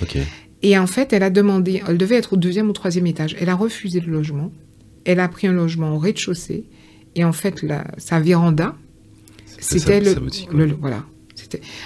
[0.00, 0.18] Ok.
[0.62, 3.48] Et en fait, elle a demandé, elle devait être au deuxième ou troisième étage, elle
[3.48, 4.52] a refusé le logement,
[5.04, 6.64] elle a pris un logement au rez-de-chaussée,
[7.14, 8.74] et en fait, la, sa véranda,
[9.58, 10.14] c'était le,
[10.52, 11.04] le, le, voilà,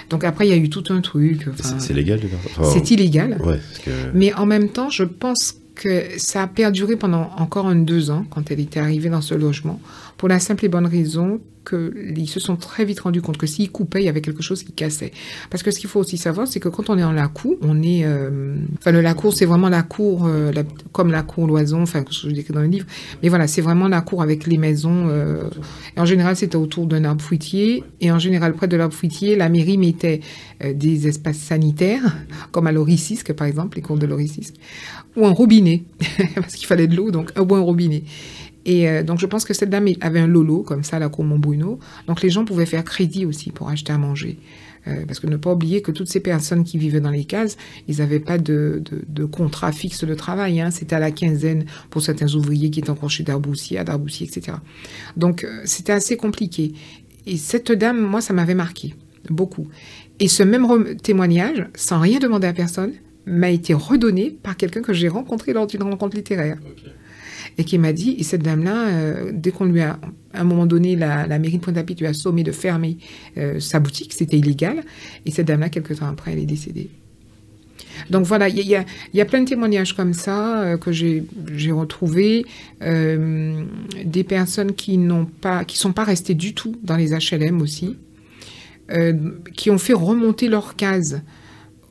[0.09, 1.45] donc après, il y a eu tout un truc.
[1.79, 2.19] C'est légal
[2.57, 3.37] enfin, C'est illégal.
[3.41, 3.91] Ouais, que...
[4.13, 8.25] Mais en même temps, je pense que ça a perduré pendant encore un deux ans
[8.29, 9.79] quand elle était arrivée dans ce logement,
[10.17, 11.39] pour la simple et bonne raison
[11.69, 14.63] qu'ils se sont très vite rendus compte que s'ils coupaient, il y avait quelque chose
[14.63, 15.11] qui cassait.
[15.49, 17.57] Parce que ce qu'il faut aussi savoir, c'est que quand on est en la cour,
[17.61, 18.05] on est...
[18.05, 20.51] Euh, enfin, le la cour, c'est vraiment la cour, euh,
[20.91, 22.85] comme la cour loison, enfin, ce que je décris dans le livre.
[23.21, 25.07] Mais voilà, c'est vraiment la cour avec les maisons.
[25.09, 25.43] Euh,
[25.95, 27.83] et en général, c'était autour d'un arbre fruitier.
[28.01, 30.21] Et en général, près de l'arbre fruitier, la mairie mettait
[30.73, 32.17] des espaces sanitaires,
[32.51, 34.55] comme à l'Oricisque, par exemple, les cours de l'Oricisque,
[35.15, 35.83] ou un robinet,
[36.35, 38.03] parce qu'il fallait de l'eau, donc un bon robinet.
[38.65, 41.09] Et euh, donc, je pense que cette dame avait un lolo, comme ça, à la
[41.09, 41.79] cour Montbruno.
[42.07, 44.37] Donc, les gens pouvaient faire crédit aussi pour acheter à manger.
[44.87, 47.57] Euh, parce que ne pas oublier que toutes ces personnes qui vivaient dans les cases,
[47.87, 50.61] ils n'avaient pas de, de, contrat fixe de travail.
[50.61, 50.71] Hein.
[50.71, 54.57] C'était à la quinzaine pour certains ouvriers qui étaient encore chez Darboussier, à Darboussier, etc.
[55.17, 56.73] Donc, euh, c'était assez compliqué.
[57.25, 58.95] Et cette dame, moi, ça m'avait marqué
[59.29, 59.67] beaucoup.
[60.19, 62.93] Et ce même témoignage, sans rien demander à personne,
[63.29, 66.57] m'a été redonné par quelqu'un que j'ai rencontré lors d'une rencontre littéraire.
[67.57, 69.99] Et qui m'a dit, et cette dame-là, euh, dès qu'on lui a,
[70.33, 72.97] à un moment donné, la, mairie de Pointe-à-Pitre lui a sommé de fermer
[73.37, 74.83] euh, sa boutique, c'était illégal,
[75.25, 76.89] et cette dame-là, quelques temps après, elle est décédée.
[78.09, 78.75] Donc voilà, il y,
[79.13, 81.25] y, a plein de témoignages comme ça euh, que j'ai
[81.71, 82.45] retrouvés,
[82.81, 87.97] des personnes qui n'ont pas, qui sont pas restées du tout dans les HLM aussi,
[89.55, 91.21] qui ont fait remonter leur case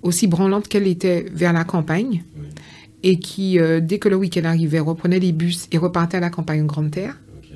[0.02, 2.22] aussi branlante qu'elle était vers la campagne.
[2.36, 2.48] Oui
[3.02, 6.30] et qui, euh, dès que le week-end arrivait, reprenait les bus et repartait à la
[6.30, 7.16] campagne Grande Terre.
[7.38, 7.54] Okay.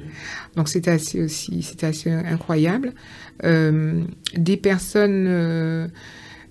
[0.56, 2.92] Donc c'était assez aussi, c'était assez incroyable.
[3.44, 4.02] Euh,
[4.36, 5.88] des personnes, euh,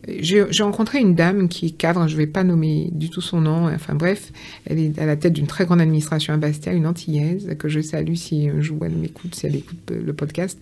[0.07, 3.39] j'ai rencontré une dame qui est cadre, je ne vais pas nommer du tout son
[3.39, 4.31] nom, enfin bref,
[4.65, 7.79] elle est à la tête d'une très grande administration à Bastia, une antillaise, que je
[7.79, 10.59] salue si un jour elle m'écoute, si elle écoute le podcast,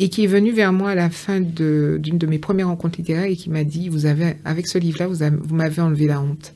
[0.00, 2.96] et qui est venue vers moi à la fin d'une de, de, mes premières rencontres
[2.98, 6.22] littéraires et qui m'a dit, vous avez, avec ce livre-là, vous, vous m'avez enlevé la
[6.22, 6.54] honte.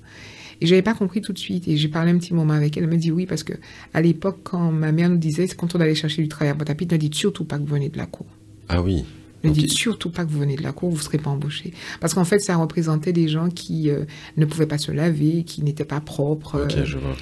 [0.62, 1.68] Et j'avais pas compris tout de suite.
[1.68, 2.84] Et j'ai parlé un petit moment avec elle.
[2.84, 3.52] Elle me dit oui, parce que
[3.92, 6.96] à l'époque, quand ma mère nous disait, quand on allait chercher du travail à Pointe-à-Pitre,
[6.96, 8.26] dites surtout pas que vous venez de la cour.
[8.70, 9.04] Ah oui.
[9.42, 11.74] Ne dites surtout pas que vous venez de la cour, vous ne serez pas embauché.
[12.00, 14.06] Parce qu'en fait, ça représentait des gens qui euh,
[14.38, 16.64] ne pouvaient pas se laver, qui n'étaient pas propres.
[16.64, 17.14] Ok, euh, je vois.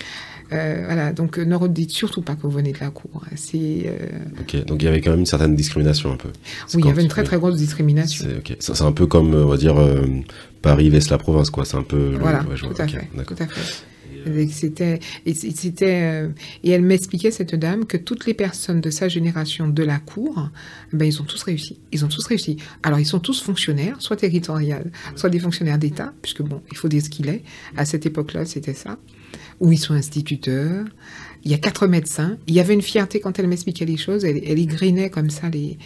[0.53, 3.25] Euh, voilà, donc euh, ne redites surtout pas que vous venez de la cour.
[3.37, 4.09] C'est euh,
[4.41, 6.29] Ok, donc il y avait quand même une certaine discrimination un peu.
[6.75, 8.27] Oui, il y avait une très très grosse discrimination.
[8.29, 8.57] C'est ok.
[8.61, 10.05] C'est un peu comme, euh, on va dire, euh,
[10.61, 11.65] Paris vs la province, quoi.
[11.65, 12.17] C'est un peu.
[12.21, 12.75] Voilà, ouais, je vois.
[12.75, 13.85] tout à Ok, fait, tout à fait.
[14.25, 16.29] Et C'était et c'était
[16.62, 20.49] et elle m'expliquait cette dame que toutes les personnes de sa génération de la cour,
[20.93, 21.81] ben ils ont tous réussi.
[21.91, 22.57] Ils ont tous réussi.
[22.85, 26.87] Alors ils sont tous fonctionnaires, soit territoriales, soit des fonctionnaires d'État, puisque bon, il faut
[26.87, 27.43] dire ce qu'il est.
[27.77, 28.97] À cette époque-là, c'était ça.
[29.62, 30.85] Ou ils sont instituteurs.
[31.44, 32.37] Il y a quatre médecins.
[32.46, 34.25] Il y avait une fierté quand elle m'expliquait les choses.
[34.25, 35.79] Elle, elle comme ça les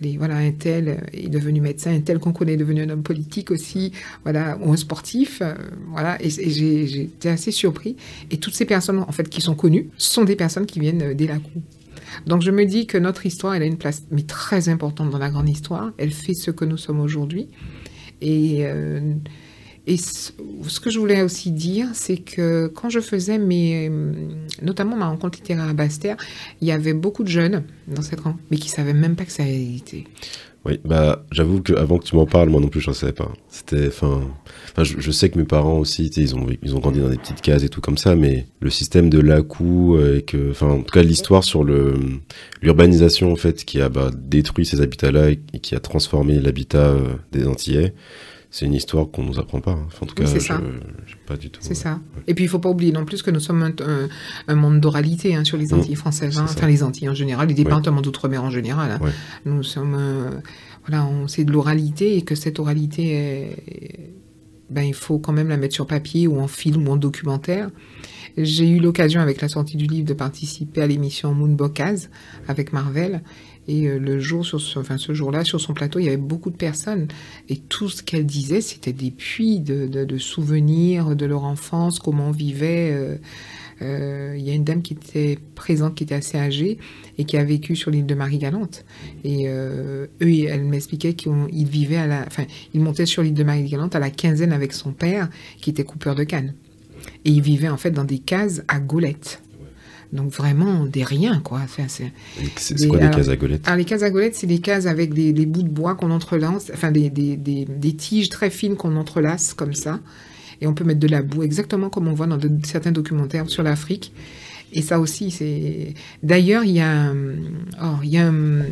[0.00, 3.02] les, voilà, un tel est devenu médecin, un tel qu'on connaît est devenu un homme
[3.02, 3.92] politique aussi,
[4.24, 5.54] voilà, ou un sportif, euh,
[5.88, 7.96] voilà, et, et j'étais assez surpris.
[8.30, 11.14] Et toutes ces personnes, en fait, qui sont connues, sont des personnes qui viennent euh,
[11.14, 11.62] des Lacroix.
[12.26, 15.18] Donc je me dis que notre histoire, elle a une place, mais très importante dans
[15.18, 15.92] la grande histoire.
[15.98, 17.48] Elle fait ce que nous sommes aujourd'hui.
[18.20, 19.14] Et, euh,
[19.86, 23.90] et ce que je voulais aussi dire, c'est que quand je faisais mes,
[24.60, 26.16] notamment ma rencontre littéraire à Basse-Terre,
[26.60, 29.32] il y avait beaucoup de jeunes dans cette rencontre, mais qui savaient même pas que
[29.32, 30.04] ça existait.
[30.64, 33.12] Oui, bah, j'avoue que avant que tu m'en parles, moi non plus, je ne savais
[33.12, 33.30] pas.
[33.48, 34.22] C'était, enfin,
[34.82, 37.62] je, sais que mes parents aussi, ils ont, ils ont grandi dans des petites cases
[37.62, 40.20] et tout comme ça, mais le système de l'ACU, euh,
[40.50, 41.94] enfin, en tout cas, l'histoire sur le,
[42.60, 46.88] l'urbanisation, en fait, qui a, bah, détruit ces habitats-là et, et qui a transformé l'habitat
[46.88, 47.94] euh, des Antillais,
[48.58, 49.72] c'est une histoire qu'on nous apprend pas.
[49.72, 49.84] hein.
[49.86, 50.38] Enfin, en tout Oui, cas,
[51.06, 51.60] je, pas du tout.
[51.62, 52.00] C'est ça.
[52.26, 54.08] Et puis, il faut pas oublier non plus que nous sommes un, un-
[54.48, 55.74] un monde d'oralité hein, sur les Mm.
[55.74, 58.90] Antilles françaises, hein, enfin les Antilles en général, les départements d'outre-mer en général.
[58.92, 58.98] hein.
[59.02, 59.10] Ouais.
[59.44, 60.30] Nous sommes, euh,
[60.86, 64.10] voilà, on c'est de l'oralité et que cette oralité, est-
[64.70, 67.68] ben, il faut quand même la mettre sur papier ou en film ou en documentaire.
[68.38, 72.10] J'ai eu l'occasion, avec la sortie du livre, de participer à l'émission Moon Bocase
[72.48, 73.22] avec Marvel.
[73.68, 76.50] Et euh, le jour, sur ce, ce jour-là, sur son plateau, il y avait beaucoup
[76.50, 77.08] de personnes.
[77.48, 82.32] Et tout ce qu'elle disait, c'était des puits de, souvenirs de leur enfance, comment on
[82.32, 82.90] vivait.
[82.92, 83.16] euh,
[83.82, 86.78] euh, Il y a une dame qui était présente, qui était assez âgée
[87.18, 88.84] et qui a vécu sur l'île de Marie-Galante.
[89.24, 93.94] Et eux, elle m'expliquait qu'ils vivaient à la, enfin, ils montaient sur l'île de Marie-Galante
[93.94, 95.28] à la quinzaine avec son père,
[95.60, 96.54] qui était coupeur de canne.
[97.24, 99.42] Et ils vivaient en fait dans des cases à gaulettes.
[100.12, 101.60] Donc vraiment des riens, quoi.
[101.64, 102.12] Enfin, c'est-
[102.74, 104.86] Des- quoi des alors- cases à golettes alors, les cases à golettes, c'est des cases
[104.86, 107.36] avec des, des bouts de bois qu'on entrelace, enfin des, des,
[107.96, 110.00] tiges très fines qu'on entrelace comme ça.
[110.60, 113.48] Et on peut mettre de la boue, exactement comme on voit dans de- certains documentaires
[113.50, 114.12] sur l'Afrique.
[114.72, 115.94] Et ça aussi, c'est.
[116.22, 116.90] D'ailleurs, il y a.
[116.90, 117.14] un-
[117.82, 118.26] Oh, il y a.
[118.26, 118.62] un, euh,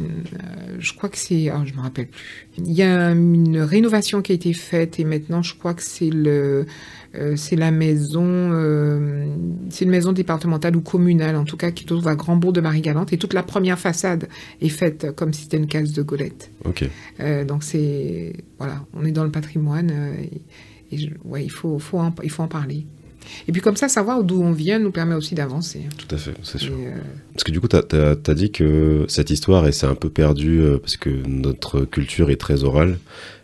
[0.79, 1.51] je crois que c'est.
[1.53, 2.49] Oh, je me rappelle plus.
[2.59, 6.11] Il y a une rénovation qui a été faite et maintenant, je crois que c'est
[6.11, 6.67] le.
[7.17, 9.27] Euh, c'est la maison, euh,
[9.71, 12.61] c'est une maison départementale ou communale, en tout cas, qui se trouve à Grandbourg de
[12.61, 13.13] Marie-Galante.
[13.13, 14.29] Et toute la première façade
[14.61, 16.51] est faite comme si c'était une case de golette.
[16.65, 16.85] Ok.
[17.21, 19.91] Euh, donc c'est voilà, on est dans le patrimoine
[20.91, 22.87] et, et je- ouais, il faut, faut en, il faut en parler.
[23.49, 25.81] Et puis comme ça, savoir d'où on vient nous permet aussi d'avancer.
[25.97, 26.75] Tout à fait, c'est sûr.
[26.79, 26.91] Et, euh,
[27.33, 30.61] Parce que du coup, tu as, dit que cette histoire, elle s'est un peu perdue
[30.61, 32.99] euh, parce que notre culture est très orale.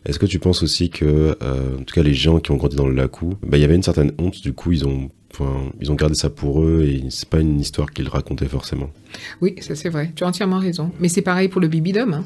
[0.06, 2.76] Est-ce que tu penses aussi que, euh, en tout cas, les gens qui ont grandi
[2.76, 5.08] dans le Lacou, bah, il y avait une certaine honte, du coup, ils ont,
[5.80, 8.90] ils ont gardé ça pour eux et c'est pas une histoire qu'ils racontaient forcément.
[9.40, 10.12] oui, ça c'est vrai.
[10.16, 10.90] Tu as entièrement raison.
[11.00, 12.14] Mais c'est pareil pour le bibidum.
[12.14, 12.24] hein.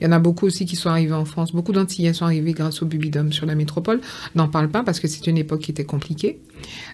[0.00, 1.52] Il y en a beaucoup aussi qui sont arrivés en France.
[1.52, 4.00] Beaucoup d'Antillais sont arrivés grâce au bibidum sur la métropole.
[4.36, 6.40] N'en parle pas parce que c'est une époque qui était compliquée.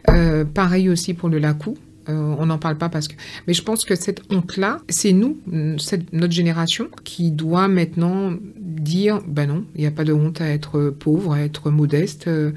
[0.09, 1.77] Euh, pareil aussi pour le lacou.
[2.09, 3.15] Euh, on n'en parle pas parce que.
[3.47, 9.47] Mais je pense que cette honte-là, c'est nous, notre génération, qui doit maintenant dire ben
[9.47, 12.53] non, il n'y a pas de honte à être pauvre, à être modeste, euh,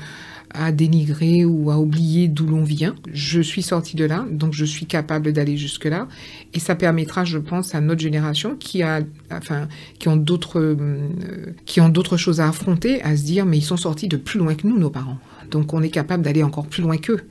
[0.50, 2.96] à dénigrer ou à oublier d'où l'on vient.
[3.14, 6.08] Je suis sortie de là, donc je suis capable d'aller jusque-là.
[6.54, 9.68] Et ça permettra, je pense, à notre génération qui a, enfin,
[10.00, 11.10] qui ont d'autres, euh,
[11.66, 14.40] qui ont d'autres choses à affronter, à se dire, mais ils sont sortis de plus
[14.40, 15.20] loin que nous, nos parents.
[15.52, 17.22] Donc on est capable d'aller encore plus loin qu'eux.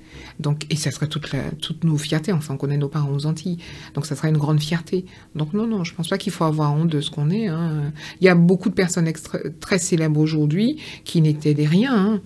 [0.40, 3.26] Donc, et ça serait toute la, toutes nos fiertés, enfin, qu'on ait nos parents aux
[3.26, 3.58] Antilles.
[3.94, 5.04] Donc ça serait une grande fierté.
[5.34, 7.46] Donc non, non, je pense pas qu'il faut avoir honte de ce qu'on est.
[7.48, 7.92] hein.
[8.20, 9.10] Il y a beaucoup de personnes
[9.60, 11.94] très célèbres aujourd'hui qui n'étaient des riens.
[11.96, 12.20] hein.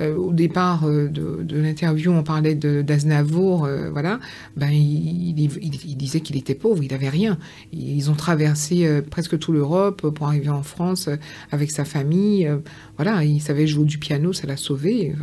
[0.00, 4.20] Euh, au départ euh, de, l'interview, on parlait d'Aznavour, euh, voilà.
[4.56, 7.38] Ben, il, disait qu'il était pauvre, il n'avait rien.
[7.72, 11.08] Ils ont traversé presque toute l'Europe pour arriver en France
[11.50, 12.50] avec sa famille.
[12.96, 15.14] voilà, il savait jouer du piano, ça l'a sauvé.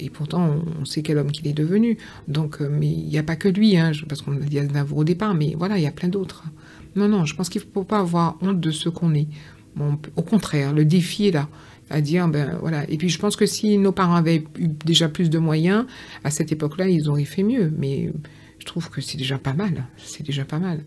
[0.00, 1.96] Et pourtant, on- sait quel homme qu'il est devenu.
[2.26, 5.04] Donc, mais il n'y a pas que lui, hein, parce qu'on a dit Aznavour au
[5.04, 6.44] départ, mais voilà, il y a plein d'autres.
[6.96, 9.28] Non, non, je pense qu'il ne faut pas avoir honte de ce qu'on est.
[10.16, 11.48] Au contraire, le défi est là.
[11.92, 12.84] À dire, ben voilà.
[12.88, 15.84] Et puis je pense que si nos parents avaient eu déjà plus de moyens,
[16.24, 17.72] à cette époque-là, ils auraient fait mieux.
[17.76, 18.10] Mais
[18.58, 19.84] je trouve que c'est déjà pas mal.
[19.98, 20.80] C'est déjà pas mal.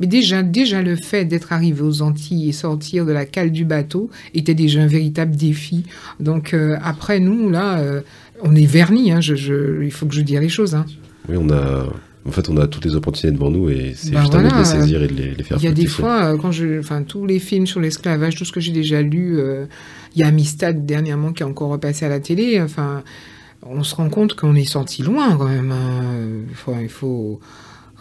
[0.00, 3.64] Mais déjà, déjà le fait d'être arrivé aux Antilles et sortir de la cale du
[3.64, 5.84] bateau était déjà un véritable défi.
[6.18, 8.00] Donc euh, après, nous, là, euh,
[8.42, 9.12] on est vernis.
[9.12, 10.74] Hein, je, il faut que je dise les choses.
[10.74, 10.86] Hein.
[11.28, 11.86] Oui, on a,
[12.26, 14.50] en fait, on a toutes les opportunités devant nous et c'est ben juste à nous
[14.50, 16.78] de les saisir et de les, faire Il y a des fois, euh, quand je,
[16.80, 19.38] enfin, tous les films sur l'esclavage, tout ce que j'ai déjà lu,
[20.14, 22.60] il y a Amistad dernièrement qui est encore repassé à la télé.
[22.60, 23.04] Enfin,
[23.62, 25.72] on se rend compte qu'on est sorti loin quand même.
[25.72, 26.80] Hein.
[26.80, 27.40] il faut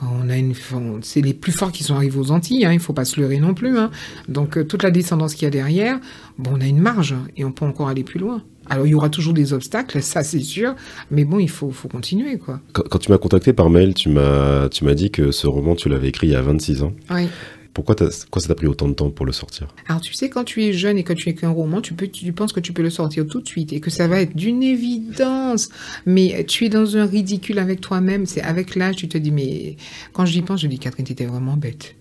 [0.02, 0.54] on a une,
[1.02, 3.20] c'est les plus forts qui sont arrivés aux Antilles, hein, il ne faut pas se
[3.20, 3.78] leurrer non plus.
[3.78, 3.92] Hein.
[4.28, 6.00] Donc euh, toute la descendance qu'il y a derrière,
[6.38, 8.42] bon, on a une marge et on peut encore aller plus loin.
[8.70, 10.76] Alors il y aura toujours des obstacles, ça c'est sûr,
[11.12, 12.60] mais bon, il faut, faut continuer quoi.
[12.74, 15.90] Quand, tu m'as contacté par mail, tu m'as, tu m'as dit que ce roman tu
[15.90, 16.94] l'avais écrit il y a 26 ans.
[17.12, 17.28] Oui.
[17.76, 19.68] Pourquoi, ça t'a pris autant de temps pour le sortir?
[19.90, 22.08] Alors tu sais, quand tu es jeune et que tu écris un roman, tu, peux,
[22.08, 24.34] tu penses que tu peux le sortir tout de suite et que ça va être
[24.34, 25.68] d'une évidence.
[26.06, 28.26] Mais tu es dans un ridicule avec toi-même.
[28.28, 29.76] C'est avec l'âge, tu te dis, mais
[30.14, 31.96] quand j'y pense, je dis, Catherine, t'étais vraiment bête.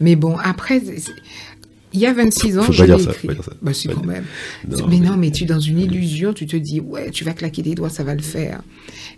[0.00, 0.80] Mais bon, après,
[1.92, 3.28] il y a 26 ans, Faut je l'ai écrit.
[3.62, 4.24] Bah, c'est quand même.
[4.88, 7.62] mais, non, mais tu es dans une illusion, tu te dis, ouais, tu vas claquer
[7.62, 8.60] des doigts, ça va le faire.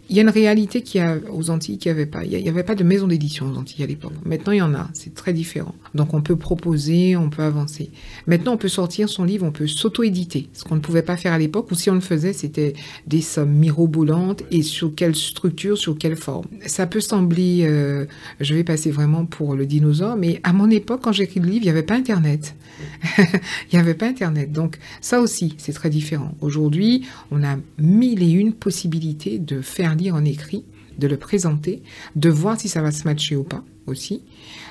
[0.08, 2.24] Il y a une réalité qui a aux Antilles qui n'y avait pas.
[2.24, 4.12] Il n'y avait pas de maison d'édition aux Antilles à l'époque.
[4.24, 4.88] Maintenant, il y en a.
[4.92, 5.74] C'est très différent.
[5.94, 7.90] Donc, on peut proposer, on peut avancer.
[8.26, 10.48] Maintenant, on peut sortir son livre, on peut s'auto-éditer.
[10.52, 12.74] Ce qu'on ne pouvait pas faire à l'époque, ou si on le faisait, c'était
[13.06, 16.46] des sommes mirobolantes et sur quelle structure, sur quelle forme.
[16.66, 18.06] Ça peut sembler, euh,
[18.40, 21.62] je vais passer vraiment pour le dinosaure, mais à mon époque, quand j'écris le livre,
[21.62, 22.54] il n'y avait pas Internet.
[23.18, 24.52] il n'y avait pas Internet.
[24.52, 26.34] Donc, ça aussi, c'est très différent.
[26.40, 30.64] Aujourd'hui, on a mille et une possibilités de faire lire en écrit,
[30.98, 31.82] de le présenter,
[32.16, 34.22] de voir si ça va se matcher ou pas aussi,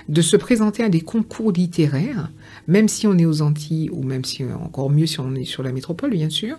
[0.08, 2.32] de se présenter à des concours littéraires,
[2.68, 5.62] même si on est aux Antilles ou même si encore mieux si on est sur
[5.62, 6.58] la métropole, bien sûr.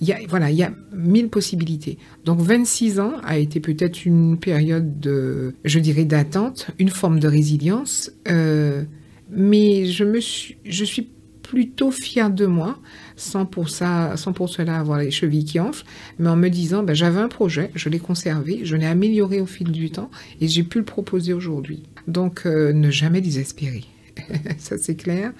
[0.00, 1.98] Il y a, voilà, il y a mille possibilités.
[2.24, 7.28] Donc 26 ans a été peut-être une période de, je dirais, d'attente, une forme de
[7.28, 8.84] résilience, euh,
[9.32, 11.08] mais je me suis, je suis
[11.42, 12.78] plutôt fière de moi,
[13.16, 15.84] sans pour, ça, sans pour cela avoir les chevilles qui enflent,
[16.18, 19.46] mais en me disant, ben, j'avais un projet, je l'ai conservé, je l'ai amélioré au
[19.46, 20.10] fil du temps
[20.40, 21.82] et j'ai pu le proposer aujourd'hui.
[22.06, 23.84] Donc, euh, ne jamais désespérer.
[24.58, 25.32] ça, c'est clair.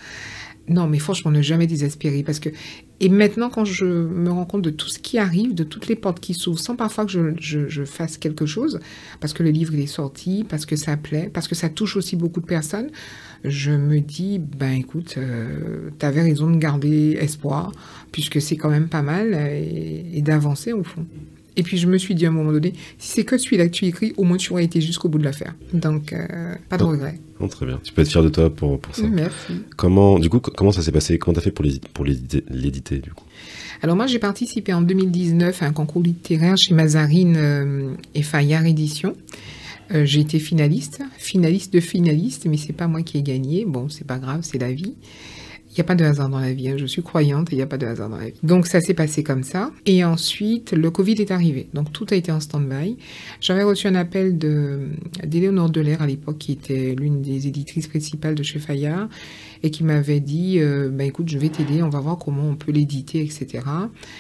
[0.69, 2.51] Non, mais franchement, ne jamais désespérer parce que
[3.05, 5.97] et maintenant, quand je me rends compte de tout ce qui arrive, de toutes les
[5.97, 8.79] portes qui s'ouvrent, sans parfois que je, fasse quelque chose,
[9.19, 12.15] parce que le livre est sorti, parce que ça plaît, parce que ça touche aussi
[12.15, 12.91] beaucoup de personnes,
[13.45, 17.73] je me dis, ben écoute, euh, tu avais raison de garder espoir,
[18.13, 21.07] puisque c'est quand même pas mal, et d'avancer au fond.
[21.57, 23.73] Et puis je me suis dit à un moment donné, si c'est que celui-là que
[23.73, 25.55] tu écris, au moins tu aurais été jusqu'au bout de l'affaire.
[25.75, 27.19] Donc, euh, pas de regret.
[27.51, 27.79] très bien.
[27.83, 29.07] Tu peux être fier de toi pour, pour ça.
[29.07, 29.63] Merci.
[29.77, 31.19] Comment, du coup, comment ça s'est passé?
[31.19, 33.25] Comment tu as fait pour l'éditer, du coup?
[33.83, 38.65] Alors moi, j'ai participé en 2019 à un concours littéraire chez Mazarine euh, et Fayard
[38.65, 39.15] Édition.
[39.95, 43.65] Euh, j'ai été finaliste, finaliste de finaliste, mais c'est pas moi qui ai gagné.
[43.65, 44.95] Bon, c'est pas grave, c'est la vie.
[45.73, 46.69] Il n'y a pas de hasard dans la vie.
[46.69, 46.77] Hein.
[46.77, 48.39] Je suis croyante et il n'y a pas de hasard dans la vie.
[48.43, 49.71] Donc ça s'est passé comme ça.
[49.87, 51.69] Et ensuite, le Covid est arrivé.
[51.73, 52.99] Donc tout a été en stand-by.
[53.41, 58.43] J'avais reçu un appel d'Éléonore Delair à l'époque, qui était l'une des éditrices principales de
[58.43, 59.09] chez Fayard
[59.63, 62.57] et qui m'avait dit euh, bah, écoute, je vais t'aider, on va voir comment on
[62.57, 63.65] peut l'éditer, etc.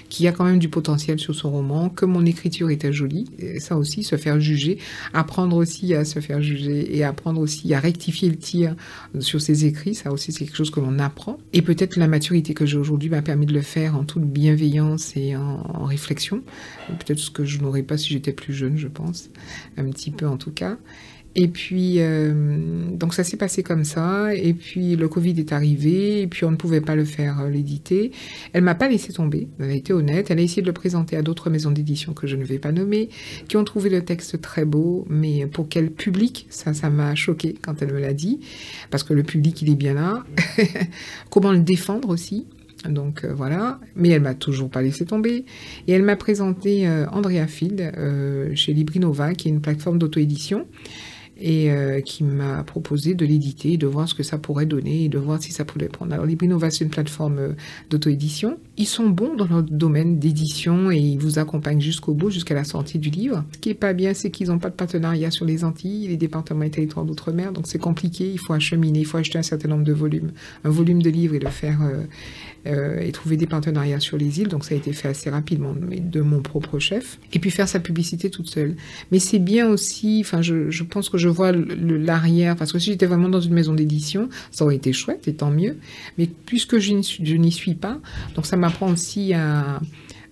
[0.09, 3.26] Qu'il y a quand même du potentiel sur son roman, que mon écriture était jolie.
[3.59, 4.78] Ça aussi, se faire juger,
[5.12, 8.76] apprendre aussi à se faire juger et apprendre aussi à rectifier le tir
[9.20, 9.95] sur ses écrits.
[9.95, 11.38] Ça aussi, c'est quelque chose que l'on apprend.
[11.53, 15.16] Et peut-être la maturité que j'ai aujourd'hui m'a permis de le faire en toute bienveillance
[15.16, 16.43] et en réflexion.
[16.88, 19.30] Peut-être ce que je n'aurais pas si j'étais plus jeune, je pense.
[19.76, 20.76] Un petit peu en tout cas.
[21.35, 22.33] Et puis, euh,
[22.93, 24.35] donc ça s'est passé comme ça.
[24.35, 26.22] Et puis, le Covid est arrivé.
[26.22, 28.12] Et puis, on ne pouvait pas le faire, euh, l'éditer.
[28.53, 29.49] Elle m'a pas laissé tomber.
[29.59, 30.30] Elle a été honnête.
[30.30, 32.72] Elle a essayé de le présenter à d'autres maisons d'édition que je ne vais pas
[32.72, 33.09] nommer,
[33.49, 35.07] qui ont trouvé le texte très beau.
[35.09, 36.47] Mais pour quel public?
[36.51, 38.41] Ça, ça m'a choqué quand elle me l'a dit.
[38.91, 40.24] Parce que le public, il est bien là.
[41.30, 42.47] Comment le défendre aussi?
[42.87, 45.47] Donc euh, voilà, mais elle m'a toujours pas laissé tomber.
[45.87, 47.93] Et elle m'a présenté Andrea Field
[48.55, 50.66] chez Librinova, qui est une plateforme d'auto-édition
[51.39, 55.09] et euh, qui m'a proposé de l'éditer, de voir ce que ça pourrait donner et
[55.09, 56.12] de voir si ça pouvait prendre.
[56.12, 57.53] Alors Librinova, c'est une plateforme euh,
[57.91, 58.59] d'auto-édition.
[58.76, 62.64] Ils sont bons dans leur domaine d'édition et ils vous accompagnent jusqu'au bout, jusqu'à la
[62.64, 63.45] sortie du livre.
[63.53, 66.16] Ce qui est pas bien, c'est qu'ils n'ont pas de partenariat sur les Antilles, les
[66.16, 69.68] départements et territoires d'outre-mer, donc c'est compliqué, il faut acheminer, il faut acheter un certain
[69.68, 70.33] nombre de volumes,
[70.64, 72.05] un volume de livres et le faire euh,
[72.64, 76.20] et trouver des partenariats sur les îles, donc ça a été fait assez rapidement de
[76.20, 78.76] mon propre chef, et puis faire sa publicité toute seule.
[79.10, 82.92] Mais c'est bien aussi, enfin je, je pense que je vois l'arrière, parce que si
[82.92, 85.76] j'étais vraiment dans une maison d'édition, ça aurait été chouette et tant mieux.
[86.18, 87.98] Mais puisque je n'y suis pas,
[88.36, 89.80] donc ça m'apprend aussi à,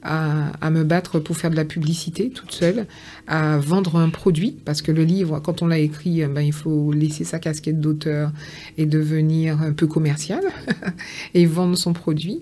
[0.03, 2.87] à, me battre pour faire de la publicité toute seule,
[3.27, 6.93] à vendre un produit, parce que le livre, quand on l'a écrit, ben, il faut
[6.93, 8.33] laisser sa casquette d'auteur
[8.79, 10.43] et devenir un peu commercial
[11.35, 12.41] et vendre son produit,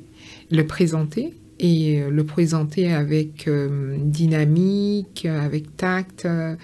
[0.51, 6.25] le présenter et le présenter avec euh, dynamique, avec tact.
[6.25, 6.55] Euh,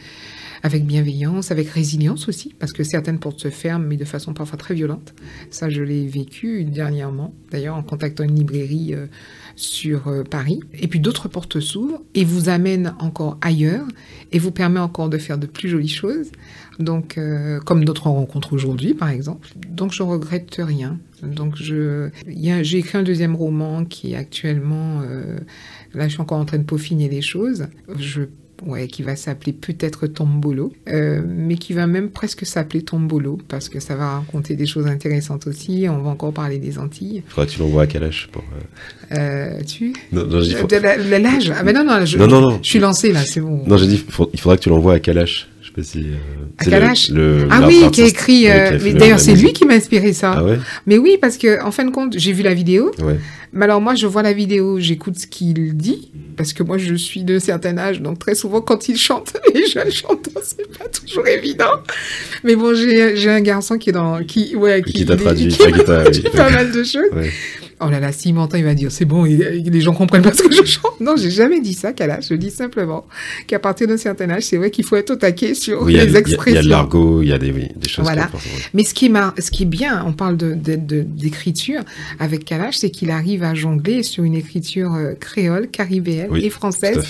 [0.65, 4.57] avec bienveillance, avec résilience aussi, parce que certaines portes se ferment, mais de façon parfois
[4.57, 5.15] très violente.
[5.51, 9.07] Ça, je l'ai vécu dernièrement, d'ailleurs en contactant une librairie euh,
[9.57, 10.61] sur euh, Paris.
[10.75, 13.87] Et puis d'autres portes s'ouvrent et vous amènent encore ailleurs
[14.33, 16.31] et vous permet encore de faire de plus jolies choses.
[16.79, 19.49] Donc, euh, comme notre rencontre aujourd'hui, par exemple.
[19.69, 20.99] Donc, je regrette rien.
[21.23, 25.03] Donc, je, j'ai écrit un deuxième roman qui est actuellement,
[25.95, 27.69] là, je suis encore en train de peaufiner les choses.
[27.97, 28.25] Je
[28.67, 33.69] ouais, qui va s'appeler peut-être Tombolo, euh, mais qui va même presque s'appeler Tombolo, parce
[33.69, 35.87] que ça va raconter des choses intéressantes aussi.
[35.89, 37.23] On va encore parler des Antilles.
[37.27, 38.43] Il faudra que tu l'envoies à quel âge pour,
[39.13, 39.17] euh...
[39.17, 39.93] euh tu?
[40.13, 42.59] Non, non, je dis, L'âge Ah, mais non, non, je, non, non, non.
[42.63, 43.63] je suis lancé là, c'est bon.
[43.67, 45.49] Non, j'ai dit, il faudra que tu l'envoies à quel âge
[45.83, 46.01] sais
[46.81, 48.51] pas si, euh, ah oui, qui a écrit.
[48.51, 50.35] Euh, d'ailleurs, c'est lui qui m'a inspiré ça.
[50.37, 50.59] Ah ouais?
[50.87, 52.93] Mais oui, parce que en fin de compte, j'ai vu la vidéo.
[53.03, 53.19] Ouais.
[53.53, 56.95] Mais alors moi, je vois la vidéo, j'écoute ce qu'il dit, parce que moi, je
[56.97, 60.89] suis de certain âge, donc très souvent, quand il chante, les jeunes chanteurs, c'est pas
[60.89, 61.71] toujours évident.
[62.43, 65.57] Mais bon, j'ai un garçon qui est dans, qui, ouais, qui, qui t'a traduit, qui,
[65.57, 67.13] qui pas mal de choses.
[67.13, 67.31] Ouais.
[67.81, 70.43] Oh là là, si m'entend, il va dire c'est bon, les gens comprennent pas ce
[70.43, 71.01] que je chante.
[71.01, 72.21] Non, j'ai jamais dit ça, Kala.
[72.21, 73.07] Je dis simplement
[73.47, 76.53] qu'à partir d'un certain âge, c'est vrai qu'il faut être au taquet sur les expressions.
[76.53, 78.05] Il y a de l'argot, il y a des, des choses.
[78.05, 78.31] Voilà.
[78.73, 82.91] Mais ce qui, est ce qui est bien, on parle d'écriture de, avec Kalash, c'est
[82.91, 87.05] qu'il arrive à jongler sur une écriture euh, créole, caribéenne et française,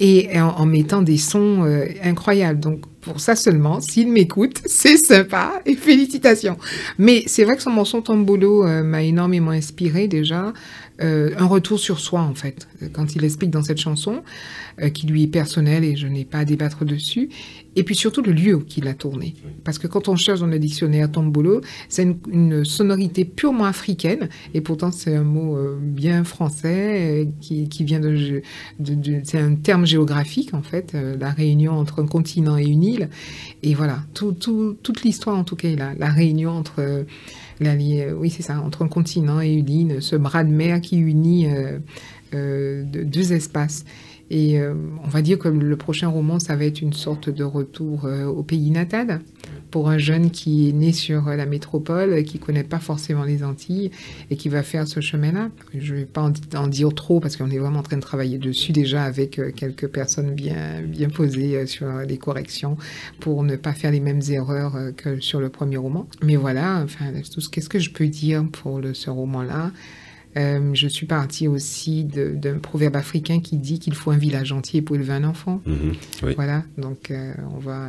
[0.00, 2.60] et en, mettant des sons euh, incroyables.
[2.60, 3.80] Donc pour ça seulement.
[3.80, 6.58] S'il m'écoute, c'est sympa et félicitations.
[6.98, 10.52] Mais c'est vrai que son morceau Tombolo euh, m'a énormément inspiré déjà.
[11.02, 14.22] Euh, un retour sur soi en fait, quand il explique dans cette chanson,
[14.80, 17.28] euh, qui lui est personnelle et je n'ai pas à débattre dessus,
[17.74, 19.34] et puis surtout le lieu qu'il a tourné.
[19.64, 24.62] Parce que quand on cherche dans le dictionnaire tombolo, c'est une, sonorité purement africaine, et
[24.62, 28.42] pourtant c'est un mot bien français, qui, qui, vient de...
[28.78, 33.10] de, c'est un terme géographique en fait, la réunion entre un continent et une île,
[33.62, 37.04] et voilà, tout, tout, toute l'histoire en tout cas est là, la réunion entre
[37.60, 41.46] oui, c'est ça, entre un continent et une île, ce bras de mer qui unit
[41.46, 41.78] euh,
[42.34, 43.84] euh, deux espaces.
[44.30, 44.74] Et euh,
[45.04, 48.42] on va dire que le prochain roman, ça va être une sorte de retour au
[48.42, 49.20] pays natal
[49.70, 53.90] pour un jeune qui est né sur la métropole, qui connaît pas forcément les Antilles
[54.30, 55.50] et qui va faire ce chemin-là.
[55.74, 58.72] Je vais pas en, dire trop parce qu'on est vraiment en train de travailler dessus
[58.72, 62.76] déjà avec quelques personnes bien, bien posées sur les corrections
[63.20, 66.06] pour ne pas faire les mêmes erreurs que sur le premier roman.
[66.22, 67.06] Mais voilà, enfin,
[67.52, 69.72] qu'est-ce que je peux dire pour ce roman-là?
[70.36, 74.82] Euh, je suis partie aussi d'un proverbe africain qui dit qu'il faut un village entier
[74.82, 75.62] pour élever un enfant.
[75.66, 77.88] Mhm, voilà, donc euh, on va.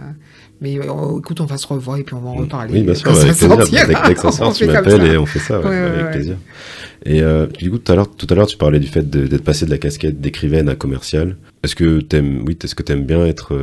[0.62, 2.74] Mais oh, écoute, on va se revoir et puis on va en reparler.
[2.74, 3.88] Oui, bien sûr, avec plaisir.
[3.88, 6.38] Dès, que ça sort, tu m'appelles et on fait ça, avec plaisir.
[7.06, 9.78] Et euh, du coup, tout à l'heure, tu parlais du fait d'être passé de la
[9.78, 11.36] casquette d'écrivaine à commercial.
[11.64, 13.54] Est-ce que t'aimes, oui, est-ce que t'aimes bien être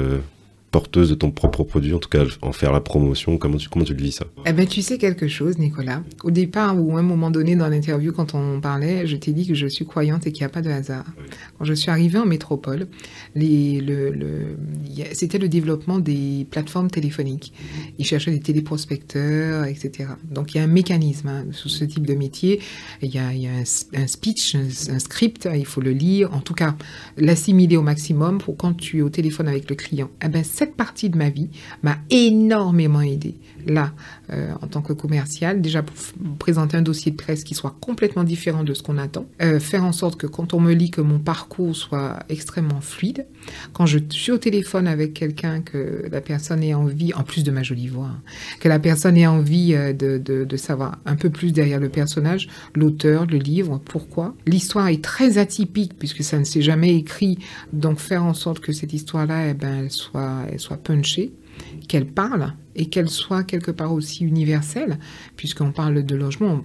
[0.74, 3.84] porteuse de ton propre produit, en tout cas en faire la promotion Comment tu, comment
[3.84, 4.24] tu le vis ça?
[4.44, 6.02] Eh ben, tu sais quelque chose, Nicolas.
[6.24, 9.46] Au départ, ou à un moment donné dans l'interview, quand on parlait, je t'ai dit
[9.46, 11.04] que je suis croyante et qu'il n'y a pas de hasard.
[11.56, 12.88] Quand je suis arrivée en métropole,
[13.36, 14.56] les, le, le,
[15.12, 17.52] c'était le développement des plateformes téléphoniques.
[17.98, 20.08] Ils cherchaient des téléprospecteurs, etc.
[20.28, 22.60] Donc il y a un mécanisme hein, sous ce type de métier.
[23.00, 26.40] Il y a, il y a un, speech, un, script, il faut le lire, en
[26.40, 26.74] tout cas
[27.16, 30.10] l'assimiler au maximum pour quand tu es au téléphone avec le client.
[30.24, 31.50] Eh ben, cette partie de ma vie
[31.82, 33.34] m'a énormément aidé.
[33.66, 33.92] Là,
[34.30, 35.94] euh, en tant que commercial, déjà pour
[36.38, 39.84] présenter un dossier de presse qui soit complètement différent de ce qu'on attend, euh, faire
[39.84, 43.26] en sorte que quand on me lit, que mon parcours soit extrêmement fluide.
[43.72, 47.50] Quand je suis au téléphone avec quelqu'un, que la personne ait envie, en plus de
[47.50, 48.20] ma jolie voix, hein,
[48.60, 52.48] que la personne ait envie euh, de, de savoir un peu plus derrière le personnage,
[52.74, 54.34] l'auteur, le livre, pourquoi.
[54.46, 57.38] L'histoire est très atypique puisque ça ne s'est jamais écrit,
[57.72, 61.32] donc faire en sorte que cette histoire-là, eh ben, soit elle soit punchée,
[61.88, 64.98] qu'elle parle et qu'elle soit quelque part aussi universelle,
[65.36, 66.60] puisqu'on parle de logement.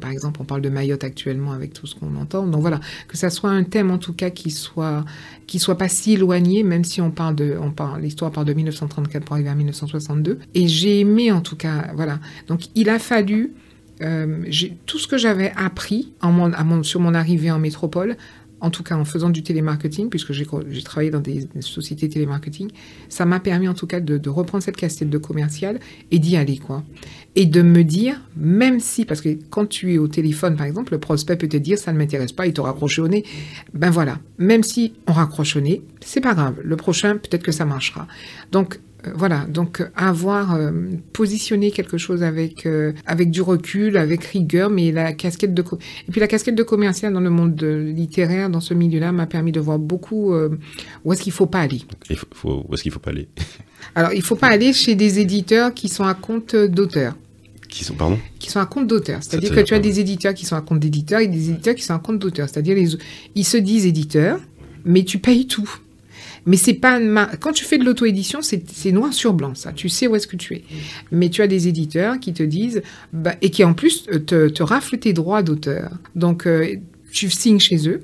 [0.00, 2.46] par exemple, on parle de Mayotte actuellement avec tout ce qu'on entend.
[2.46, 5.04] Donc voilà, que ça soit un thème en tout cas qui soit
[5.46, 8.52] qui soit pas si éloigné, même si on parle de, on parle, l'histoire parle de
[8.52, 10.40] 1934 pour arriver à 1962.
[10.54, 12.18] Et j'ai aimé en tout cas, voilà.
[12.48, 13.52] Donc il a fallu
[14.02, 14.44] euh,
[14.84, 18.16] tout ce que j'avais appris en mon, sur mon arrivée en métropole
[18.60, 20.46] en tout cas en faisant du télémarketing, puisque j'ai
[20.82, 22.70] travaillé dans des, sociétés télémarketing,
[23.08, 25.78] ça m'a permis en tout cas de, reprendre cette casquette de commercial
[26.10, 26.82] et d'y aller, quoi.
[27.34, 30.92] Et de me dire, même si, parce que quand tu es au téléphone, par exemple,
[30.92, 33.24] le prospect peut te dire, ça ne m'intéresse pas, il te raccroche au nez.
[33.74, 36.56] Ben voilà, même si on raccroche au nez, c'est pas grave.
[36.64, 38.06] Le prochain, peut-être que ça marchera.
[38.52, 38.80] Donc,
[39.14, 40.70] voilà, donc avoir euh,
[41.12, 46.10] positionné quelque chose avec euh, avec du recul, avec rigueur, mais la casquette de et
[46.10, 49.60] puis la casquette de commercial dans le monde littéraire, dans ce milieu-là, m'a permis de
[49.60, 50.34] voir beaucoup
[51.04, 51.82] où est-ce qu'il faut pas aller.
[52.44, 53.28] où est-ce qu'il faut pas aller?
[53.94, 57.14] Alors, il faut pas aller chez des éditeurs qui sont à compte d'auteur.
[57.68, 58.18] Qui sont, pardon?
[58.38, 59.22] Qui sont à compte d'auteur.
[59.22, 61.82] C'est-à-dire que tu as des éditeurs qui sont à compte d'éditeurs et des éditeurs qui
[61.82, 62.48] sont à compte d'auteur.
[62.48, 62.76] C'est-à-dire,
[63.34, 64.40] ils se disent éditeurs,
[64.84, 65.70] mais tu payes tout.
[66.46, 66.98] Mais c'est pas
[67.40, 69.72] quand tu fais de l'auto-édition, c'est noir sur blanc, ça.
[69.72, 70.64] Tu sais où est-ce que tu es.
[71.10, 72.82] Mais tu as des éditeurs qui te disent
[73.12, 75.90] bah, et qui en plus te, te tes droits d'auteur.
[76.14, 76.76] Donc euh,
[77.12, 78.02] tu signes chez eux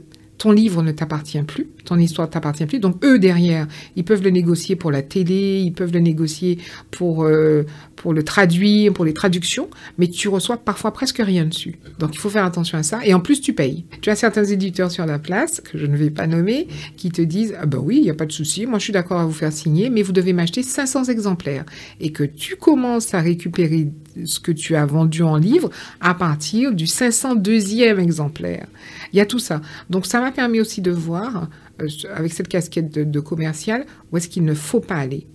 [0.50, 2.80] livre ne t'appartient plus, ton histoire t'appartient plus.
[2.80, 6.58] Donc eux derrière, ils peuvent le négocier pour la télé, ils peuvent le négocier
[6.90, 7.64] pour euh,
[7.96, 11.78] pour le traduire, pour les traductions, mais tu reçois parfois presque rien dessus.
[12.00, 13.00] Donc il faut faire attention à ça.
[13.04, 13.84] Et en plus tu payes.
[14.00, 16.66] Tu as certains éditeurs sur la place que je ne vais pas nommer
[16.96, 18.92] qui te disent ah ben oui il n'y a pas de souci, moi je suis
[18.92, 21.64] d'accord à vous faire signer, mais vous devez m'acheter 500 exemplaires
[22.00, 23.88] et que tu commences à récupérer
[24.24, 28.66] ce que tu as vendu en livre à partir du 502e exemplaire.
[29.12, 29.60] Il y a tout ça.
[29.90, 31.48] Donc ça m'a permis aussi de voir,
[31.80, 35.26] euh, avec cette casquette de, commercial, où est-ce qu'il ne faut pas aller.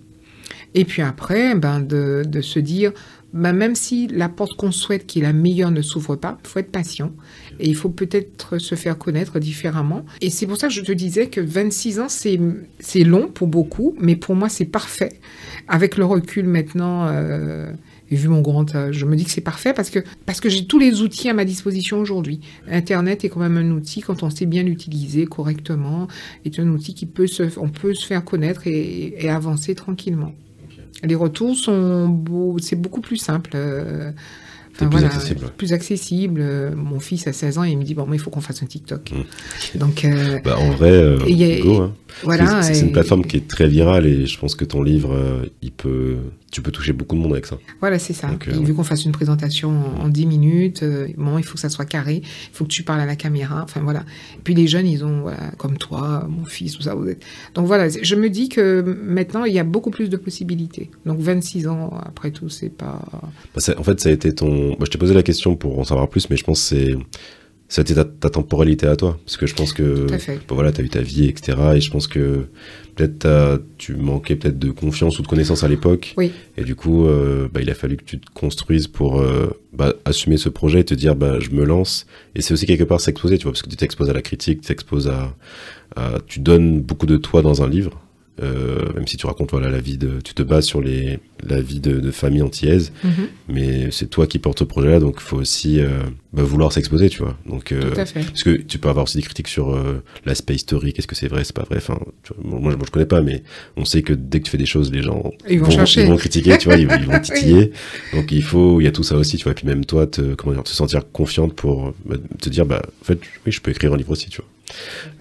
[0.73, 2.91] Et puis après, ben de, se dire,
[3.33, 6.47] ben même si la porte qu'on souhaite, qui est la meilleure, ne s'ouvre pas, il
[6.47, 7.13] faut être patient.
[7.59, 10.05] Et il faut peut-être se faire connaître différemment.
[10.21, 13.95] Et c'est pour ça que je te disais que 26 ans, c'est long pour beaucoup,
[13.99, 15.19] mais pour moi, c'est parfait.
[15.67, 17.71] Avec le recul maintenant, euh,
[18.09, 20.49] et vu mon grand âge, je me dis que c'est parfait parce que, parce que
[20.49, 22.39] j'ai tous les outils à ma disposition aujourd'hui.
[22.69, 26.07] Internet est quand même un outil, quand on sait bien l'utiliser correctement,
[26.45, 30.33] est un outil qui peut se, on peut se faire connaître et, avancer tranquillement.
[31.03, 33.51] Les retours sont beaux, c'est beaucoup plus simple.
[33.55, 34.11] Euh,
[34.85, 35.51] plus accessible.
[35.57, 36.75] Plus accessible.
[36.75, 38.67] Mon fils a 16 ans et il me dit bon, il faut qu'on fasse un
[38.67, 39.11] TikTok.
[39.11, 39.79] Mmh.
[39.79, 41.17] Donc, euh, bah, en vrai, euh,
[41.63, 41.93] go, hein.
[42.23, 45.45] voilà, c'est une plateforme qui est très virale et je pense que ton livre, euh,
[45.61, 46.17] il peut
[46.57, 47.59] tu peux toucher beaucoup de monde avec ça.
[47.81, 48.27] Voilà, c'est ça.
[48.27, 49.69] Donc, vu qu'on fasse une présentation
[50.01, 50.83] en, 10 minutes,
[51.15, 53.61] bon, il faut que ça soit carré, il faut que tu parles à la caméra,
[53.63, 53.99] enfin voilà.
[54.35, 55.25] Et puis les jeunes, ils ont,
[55.57, 56.95] comme toi, mon fils, tout ça.
[56.95, 57.23] Vous êtes...
[57.53, 60.89] Donc voilà, je me dis que maintenant, il y a beaucoup plus de possibilités.
[61.05, 63.05] Donc 26 ans, après tout, c'est pas...
[63.53, 66.09] Bah, en fait, ça a été ton je t'ai posé la question pour en savoir
[66.09, 66.97] plus, mais je pense que c'est
[67.69, 70.89] c'était ta, ta, temporalité à toi parce que je pense que bah voilà t'as eu
[70.89, 72.47] ta vie etc et je pense que
[72.97, 76.13] peut-être tu manquais peut-être de confiance ou de connaissance à l'époque.
[76.17, 76.31] Oui.
[76.57, 79.93] et du coup euh, bah, il a fallu que tu te construises pour euh, bah,
[80.03, 82.05] assumer ce projet et te dire bah je me lance.
[82.35, 84.61] Et c'est aussi quelque part s'exposer tu vois parce que tu t'exposes à la critique
[84.61, 85.35] tu t'exposes à,
[85.95, 88.01] à, tu donnes beaucoup de toi dans un livre
[88.41, 91.61] euh, même si tu racontes voilà la vie de, tu te bases sur les la
[91.61, 93.09] vie de, de famille antillaise, mm
[93.49, 96.01] mais c'est toi qui portes ce projet-là, donc il faut aussi euh,
[96.33, 97.37] bah, vouloir s'exposer, tu vois.
[97.45, 98.25] Donc euh, Tout à fait.
[98.25, 99.79] parce que tu peux avoir aussi des critiques sur
[100.25, 101.77] l'aspect historique, est-ce que c'est vrai, c'est pas vrai.
[101.77, 101.97] Enfin,
[102.43, 103.43] moi, je, moi je connais pas, mais
[103.77, 106.01] on sait que dès que tu fais des choses, les gens ils vont, chercher.
[106.01, 107.71] ils vont critiquer, tu vois, ils, vont titiller.
[108.13, 109.53] Donc il faut, il y a tout ça aussi, tu vois.
[109.53, 112.81] Et puis même toi, te, comment dire, te sentir confiante pour bah, te dire, bah
[113.01, 114.49] en fait, oui, je peux écrire un livre aussi, tu vois.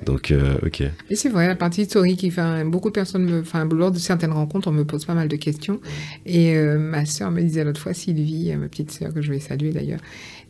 [0.04, 0.82] Donc, euh, ok.
[1.10, 4.32] Et c'est vrai, la partie historique, enfin, beaucoup de personnes, me, enfin, lors de certaines
[4.32, 5.80] rencontres, on me pose pas mal de questions.
[6.24, 9.40] Et euh, ma sœur me disait l'autre fois, Sylvie, ma petite sœur que je vais
[9.40, 10.00] saluer d'ailleurs,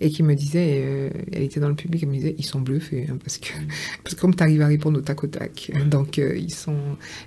[0.01, 2.61] et qui me disait, euh, elle était dans le public, elle me disait, ils sont
[2.61, 3.49] bluffés, hein, parce que,
[4.03, 6.77] parce que comme tu arrives à répondre au tac au tac, donc ils sont,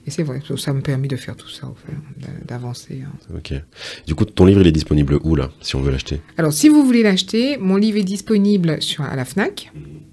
[0.05, 1.71] et c'est vrai, ça me permet de faire tout ça,
[2.47, 3.03] d'avancer.
[3.05, 3.35] Hein.
[3.35, 3.53] Ok.
[4.07, 6.21] Du coup, ton livre, il est disponible où là, si on veut l'acheter?
[6.37, 9.71] Alors, si vous voulez l'acheter, mon livre est disponible sur à la Fnac.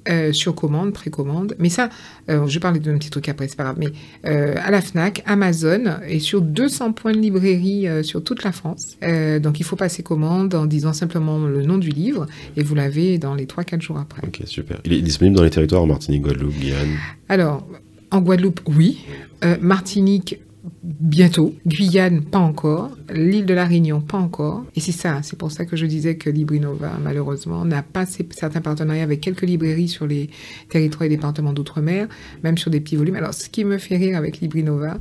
[0.09, 1.46] Euh, sur commande, précommande.
[1.59, 1.89] Mais ça,
[2.29, 3.77] euh, je vais parler d'un petit truc après, c'est pas grave.
[3.79, 3.89] Mais
[4.27, 8.97] euh, à la Fnac, Amazon et sur 200 points de librairie sur toute la France.
[9.41, 12.27] donc il faut passer commande en disant simplement le nom du livre
[12.57, 14.23] et vous l'avez dans les 3-4 jours après.
[14.27, 14.79] Ok, super.
[14.85, 16.97] Il est disponible dans les territoires en Martinique, Guadeloupe, Guyane?
[17.29, 17.67] Alors,
[18.11, 18.99] en Guadeloupe, oui.
[19.61, 20.41] Martinique,
[20.83, 21.55] bientôt.
[21.67, 22.91] Guyane, pas encore.
[23.13, 24.65] L'île de la Réunion, pas encore.
[24.75, 28.61] Et c'est ça, c'est pour ça que je disais que Librinova, malheureusement, n'a pas certains
[28.61, 30.31] partenariats avec quelques librairies sur les
[30.69, 32.09] territoires et départements d'outre-mer,
[32.43, 33.17] même sur des petits volumes.
[33.17, 34.99] Alors, ce qui me fait rire avec Librinova,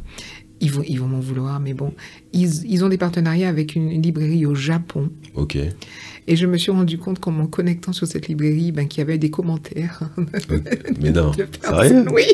[0.61, 1.93] ils vont, ils vont m'en vouloir, mais bon,
[2.33, 5.09] ils, ils, ont des partenariats avec une, librairie au Japon.
[5.35, 5.57] Ok.
[6.27, 9.01] Et je me suis rendu compte qu'en me connectant sur cette librairie, ben, qu'il y
[9.01, 10.01] avait des commentaires.
[11.01, 12.25] mais non, sérieux Oui.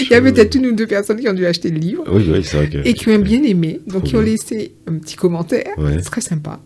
[0.00, 2.04] Il y avait peut-être une ou deux personnes qui ont dû acheter le livre.
[2.12, 2.78] Oui, oui, c'est vrai que...
[2.78, 5.74] Et qui ont bien aimé, donc qui ont laissé un petit commentaire.
[5.78, 6.60] C'est très sympa.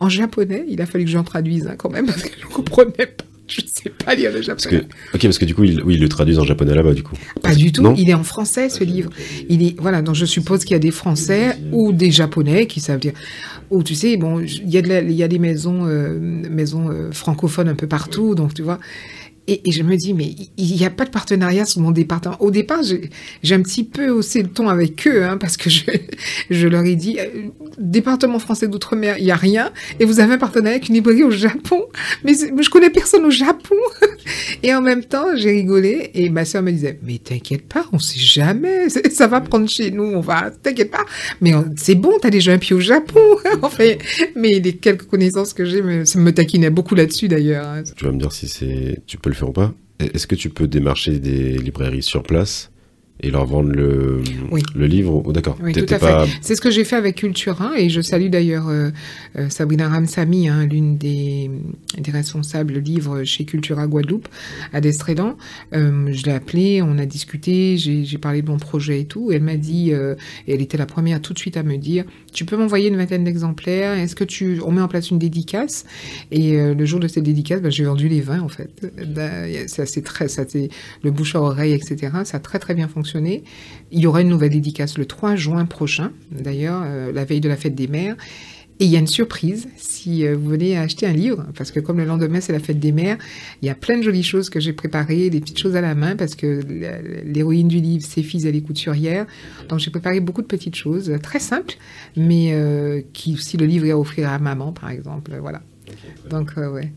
[0.00, 2.52] En japonais, il a fallu que j'en traduise hein, quand même, parce que je ne
[2.52, 3.24] comprenais pas.
[3.52, 4.82] je sais pas lire le japonais.
[5.14, 7.16] ok, parce que du coup, il, oui, ils le traduisent en japonais là-bas, du coup.
[7.42, 7.94] Pas du tout.
[7.96, 9.10] il est en français, ce livre.
[9.48, 12.80] Il est, voilà, donc je suppose qu'il y a des Français ou des Japonais qui
[12.80, 13.12] savent dire.
[13.70, 17.10] Ou tu sais, bon, il y, a il y a des maisons, euh, maisons euh,
[17.12, 18.78] francophones un peu partout, donc tu vois.
[19.50, 22.36] Et, je me dis, mais il n'y a pas de partenariat sur mon département.
[22.38, 25.84] Au départ, j'ai un petit peu haussé le ton avec eux, hein, parce que je,
[26.50, 30.34] je leur ai dit, euh, département français d'outre-mer, il n'y a rien, et vous avez
[30.34, 31.86] un partenariat avec une librairie au Japon.
[32.24, 33.74] Mais, mais je connais personne au Japon.
[34.62, 37.98] et en même temps, j'ai rigolé, et ma soeur me disait, mais t'inquiète pas, on
[37.98, 41.06] sait jamais, ça va prendre chez nous, on va, t'inquiète pas.
[41.40, 43.20] Mais c'est bon, t'as déjà un pied au Japon.
[43.62, 43.92] enfin,
[44.36, 47.66] mais les quelques connaissances que j'ai, ça me taquinait beaucoup là-dessus d'ailleurs.
[47.66, 47.82] Hein.
[47.96, 49.74] Tu vas me dire si c'est, tu peux le ou pas.
[49.98, 52.70] Est-ce que tu peux démarcher des librairies sur place
[53.20, 54.22] et leur vendre le,
[54.74, 55.22] le livre.
[55.24, 55.58] Oh, d'accord.
[55.62, 55.72] Oui.
[56.40, 58.90] C'est ce que j'ai fait avec Cultura et je salue d'ailleurs euh,
[59.36, 61.50] euh, Sabrina Ramsamy, hein, l'une des,
[61.98, 64.28] des, responsables livres chez Cultura Guadeloupe
[64.72, 65.36] à Destrédan.
[65.72, 69.32] Euh, je l'ai appelée, on a discuté, j'ai parlé de mon projet et tout.
[69.32, 70.16] Et elle m'a dit, et
[70.46, 73.24] elle était la première tout de suite à me dire, tu peux m'envoyer une vingtaine
[73.24, 73.92] d'exemplaires.
[73.98, 75.84] Est-ce que tu, on met en place une dédicace?
[76.30, 78.70] Et le jour de cette dédicace, ben, j'ai vendu les 20 en fait.
[79.66, 80.68] Ça c'est très, ça c'est
[81.02, 82.12] le bouche à oreille, etc.
[82.24, 83.42] Ça a très très bien fonctionné
[83.90, 87.48] il y aura une nouvelle dédicace le 3 juin prochain, d'ailleurs, euh, la veille de
[87.48, 88.16] la fête des mères.
[88.80, 91.80] Et il y a une surprise si euh, vous venez acheter un livre, parce que
[91.80, 93.18] comme le lendemain c'est la fête des mères,
[93.60, 95.94] il y a plein de jolies choses que j'ai préparées, des petites choses à la
[95.94, 96.60] main, parce que
[97.24, 99.26] l'héroïne du livre, ses fils, elle est couturière.
[99.68, 101.74] Donc j'ai préparé beaucoup de petites choses, très simples,
[102.16, 105.32] mais euh, qui si le livre est à offrir à maman, par exemple.
[105.40, 105.62] Voilà.
[106.30, 106.92] Donc ouais.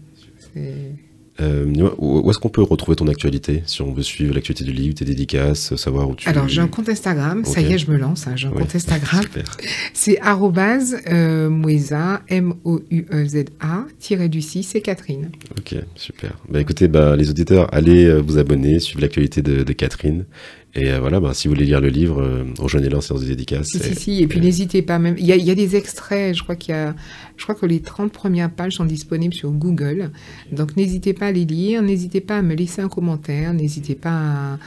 [1.40, 1.66] Euh,
[1.98, 5.06] où est-ce qu'on peut retrouver ton actualité Si on veut suivre l'actualité du livre, tes
[5.06, 6.28] dédicaces, savoir où tu...
[6.28, 8.76] Alors j'ai un compte Instagram, ça y est, je me lance, hein, j'ai un compte
[8.76, 9.24] Instagram.
[9.94, 15.32] C'est arrobase euh, Moueza, M-O-U-E-Z-A, tiré du 6, c'est Catherine.
[15.58, 16.34] Ok, super.
[16.50, 20.26] Bah écoutez, bah, les auditeurs, allez euh, vous abonner, suivre l'actualité de, de Catherine.
[20.74, 23.28] Et euh, voilà, bah, si vous voulez lire le livre, euh, rejoignez-le en séance de
[23.28, 23.68] dédicace.
[23.68, 24.24] Si, si, si.
[24.24, 25.16] Et puis n'hésitez pas, même.
[25.18, 26.96] Il y, a, il y, a, des extraits, je crois qu'il y a.
[27.36, 30.12] Je crois que les 30 premières pages sont disponibles sur Google.
[30.52, 34.58] Donc n'hésitez pas à les lire, n'hésitez pas à me laisser un commentaire, n'hésitez pas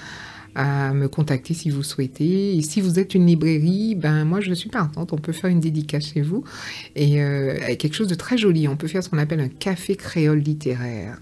[0.55, 2.57] à, à, me contacter si vous souhaitez.
[2.57, 5.13] Et si vous êtes une librairie, ben moi je suis partante.
[5.15, 6.45] On peut faire une dédicace chez vous.
[6.97, 8.69] Et euh, quelque chose de très joli.
[8.69, 11.19] On peut faire ce qu'on appelle un café créole littéraire.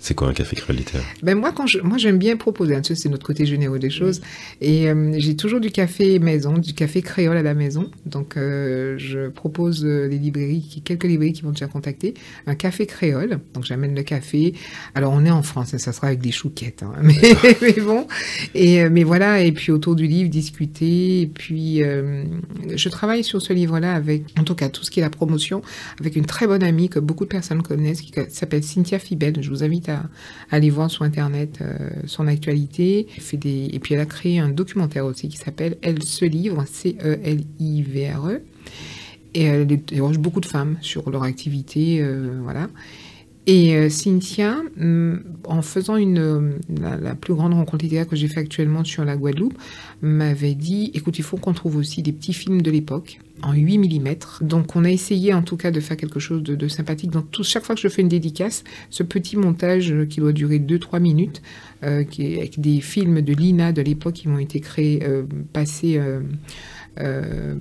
[0.00, 2.74] C'est quoi un café créole littéraire ben moi, quand je, moi, j'aime bien proposer.
[2.74, 4.22] Hein, c'est notre côté généreux des choses.
[4.62, 7.90] Et euh, j'ai toujours du café maison, du café créole à la maison.
[8.06, 12.14] Donc, euh, je propose euh, les librairies, quelques librairies qui vont déjà contacter,
[12.46, 13.40] un café créole.
[13.52, 14.54] Donc, j'amène le café.
[14.94, 16.82] Alors, on est en France, hein, ça sera avec des chouquettes.
[16.82, 17.20] Hein, mais,
[17.60, 18.06] mais, bon.
[18.54, 19.42] Et mais voilà.
[19.42, 21.20] Et puis autour du livre, discuter.
[21.20, 25.02] Et puis, je travaille sur ce livre-là avec, en tout cas, tout ce qui est
[25.02, 25.60] la promotion,
[26.00, 29.42] avec une très bonne amie que beaucoup de personnes connaissent, qui s'appelle Cynthia Fibel.
[29.42, 29.89] Je vous invite à,
[30.50, 33.06] aller voir sur Internet euh, son actualité.
[33.32, 38.42] Et puis elle a créé un documentaire aussi qui s'appelle Elle se livre, C-E-L-I-V-R-E.
[39.34, 42.68] Et elle interroge beaucoup de femmes sur leur activité, euh, voilà.
[43.46, 48.40] Et euh, Cynthia, mm, en faisant une, la, plus grande rencontre littéraire que j'ai fait
[48.40, 49.56] actuellement sur la Guadeloupe,
[50.02, 53.78] m'avait dit, écoute, il faut qu'on trouve aussi des petits films de l'époque en 8
[53.78, 54.14] mm.
[54.40, 57.10] Donc on a essayé en tout cas de faire quelque chose de, sympathique.
[57.10, 61.00] Donc chaque fois que je fais une dédicace, ce petit montage qui doit durer 2-3
[61.00, 61.42] minutes,
[61.82, 65.22] euh, qui est avec des films de Lina de l'époque qui ont été créés, euh,
[65.52, 66.00] passés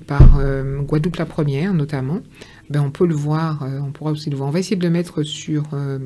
[0.08, 0.42] par
[0.82, 2.22] Guadeloupe la première notamment
[2.70, 4.50] ben on peut le voir, euh, on pourra aussi le voir.
[4.50, 6.00] On va essayer de le mettre sur, euh,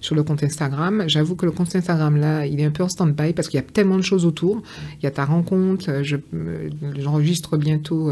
[0.00, 1.04] sur le compte Instagram.
[1.08, 3.62] J'avoue que le compte Instagram, là, il est un peu en stand-by parce qu'il y
[3.62, 4.62] a tellement de choses autour.
[5.00, 8.10] Il y a ta rencontre, euh, j'enregistre bientôt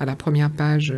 [0.00, 0.92] à la première page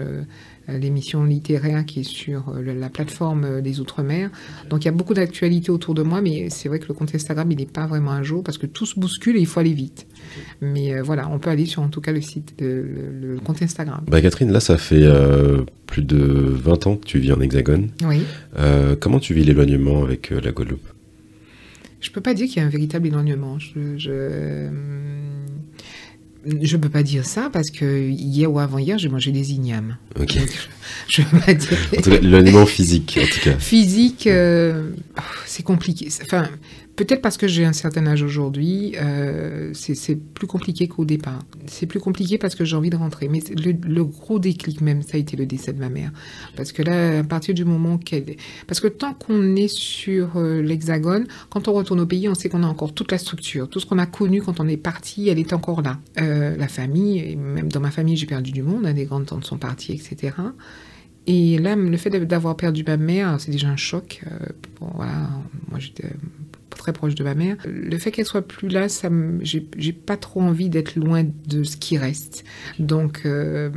[0.69, 4.31] l'émission littéraire qui est sur la plateforme des Outre-mer.
[4.69, 7.15] Donc il y a beaucoup d'actualités autour de moi, mais c'est vrai que le compte
[7.15, 9.61] Instagram, il n'est pas vraiment un jour parce que tout se bouscule et il faut
[9.61, 10.07] aller vite.
[10.61, 14.03] Mais voilà, on peut aller sur en tout cas le site, le, compte Instagram.
[14.09, 15.07] Bah Catherine, là, ça fait
[15.87, 17.91] plus de 20 ans que tu vis en Hexagone.
[18.05, 18.23] Oui.
[18.59, 20.87] Euh, comment tu vis l'éloignement avec euh, la Guadeloupe?
[22.01, 23.59] Je peux pas dire qu'il y a un véritable éloignement.
[23.59, 24.69] Je, je,
[26.63, 29.97] je peux pas dire ça parce que hier ou avant-hier, j'ai mangé des ignames.
[30.19, 30.39] Ok.
[31.09, 31.79] je, peux pas dire.
[32.23, 33.59] L'éloignement physique, en tout cas.
[33.59, 36.09] Physique, euh, oh, c'est compliqué.
[36.23, 36.49] Enfin,
[36.97, 41.41] Peut-être parce que j'ai un certain âge aujourd'hui, euh, c'est plus compliqué qu'au départ.
[41.67, 43.29] C'est plus compliqué parce que j'ai envie de rentrer.
[43.29, 46.11] Mais le, gros déclic même, ça a été le décès de ma mère.
[46.57, 48.37] Parce que là, à partir du moment qu'elle...
[48.67, 52.49] Parce que tant qu'on est sur euh, l'hexagone, quand on retourne au pays, on sait
[52.49, 53.69] qu'on a encore toute la structure.
[53.69, 55.99] Tout ce qu'on a connu quand on est parti, elle est encore là.
[56.19, 58.87] Euh, la famille, et même dans ma famille, j'ai perdu du monde.
[58.87, 60.35] Hein, des grandes tantes sont parties, etc.
[61.27, 64.23] Et là, le fait d'avoir perdu ma mère, c'est déjà un choc.
[64.81, 65.29] Voilà,
[65.69, 66.05] moi j'étais
[66.77, 67.57] très proche de ma mère.
[67.67, 69.09] Le fait qu'elle soit plus là, ça
[69.41, 72.45] j'ai pas trop envie d'être loin de ce qui reste.
[72.79, 73.71] Donc, euh,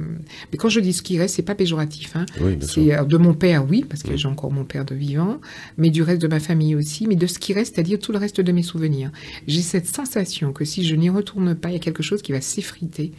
[0.51, 2.15] mais quand je dis ce qui reste, c'est pas péjoratif.
[2.15, 2.25] Hein.
[2.61, 5.39] c'est euh, de mon père, oui, parce que j'ai encore mon père de vivant,
[5.77, 8.17] mais du reste de ma famille aussi, mais de ce qui reste, c'est-à-dire tout le
[8.17, 9.11] reste de mes souvenirs.
[9.47, 12.31] J'ai cette sensation que si je n'y retourne pas, il y a quelque chose qui
[12.31, 13.11] va s'effriter.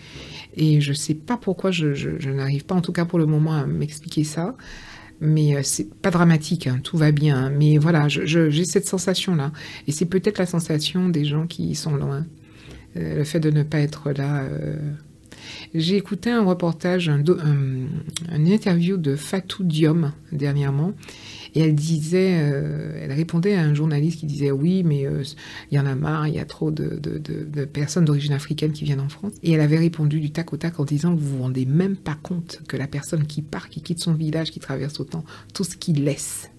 [0.57, 3.53] Et je sais pas pourquoi je, je n'arrive pas, en tout cas pour le moment,
[3.53, 4.57] à m'expliquer ça
[5.21, 7.51] mais euh, c'est pas dramatique, hein, tout va bien.
[7.51, 9.53] Mais voilà, j'ai cette sensation-là.
[9.87, 12.27] Et c'est peut-être la sensation des gens qui sont loin.
[12.97, 14.43] Euh, le fait de ne pas être là.
[14.43, 14.77] Euh.
[15.75, 20.93] J'ai écouté un reportage, un, un, interview de Fatou Diom dernièrement,
[21.55, 25.23] et elle disait, euh, elle répondait à un journaliste qui disait oui, mais euh,
[25.71, 27.01] il y en a marre, il y a trop de,
[27.65, 29.33] personnes d'origine africaine qui viennent en France.
[29.43, 32.17] Et elle avait répondu du tac au tac en disant vous vous rendez même pas
[32.23, 35.25] compte que la personne qui part, qui quitte son village, qui traverse autant,
[35.55, 36.51] tout ce qu'il laisse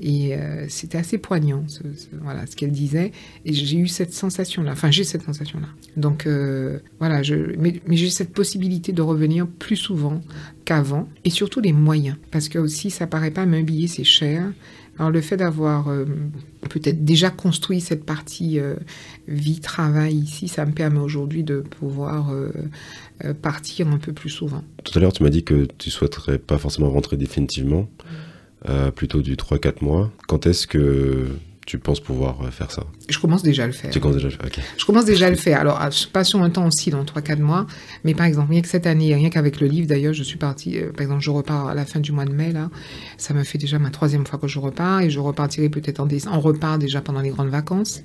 [0.00, 1.82] et euh, c'était assez poignant, ce,
[2.22, 3.12] voilà, ce qu'elle disait.
[3.44, 4.72] Et j'ai eu cette sensation-là.
[4.72, 5.68] Enfin, j'ai cette sensation-là.
[5.96, 10.20] Donc, euh, voilà, je, mais, j'ai cette possibilité de revenir plus souvent
[10.64, 11.08] qu'avant.
[11.24, 12.16] Et surtout les moyens.
[12.30, 14.52] Parce que aussi, ça paraît pas un billet, c'est cher.
[14.98, 16.04] Alors, le fait d'avoir euh,
[16.70, 18.58] peut-être déjà construit cette partie
[19.28, 22.32] vie-travail ici, ça me permet aujourd'hui de pouvoir
[23.42, 24.64] partir un peu plus souvent.
[24.84, 27.88] Tout à l'heure, tu m'as dit que tu souhaiterais pas forcément rentrer définitivement.
[28.00, 28.27] Euh,
[28.94, 30.10] plutôt du 3-4 mois.
[30.26, 31.26] Quand est-ce que
[31.68, 32.86] tu penses pouvoir euh, faire ça?
[33.10, 33.90] Je commence déjà à le faire.
[33.90, 34.64] Tu commences déjà à le faire.
[34.78, 35.60] Je commence déjà à le faire.
[35.60, 35.78] Alors,
[36.14, 37.66] pas sur un temps aussi, dans 3-4 mois,
[38.04, 40.78] mais par exemple, rien que cette année, rien qu'avec le livre, d'ailleurs, je suis partie,
[40.78, 42.70] euh, par exemple, je repars à la fin du mois de mai, là,
[43.18, 46.06] ça me fait déjà ma troisième fois que je repars, et je repartirai peut-être en
[46.06, 48.00] décembre, on repart déjà pendant les grandes vacances,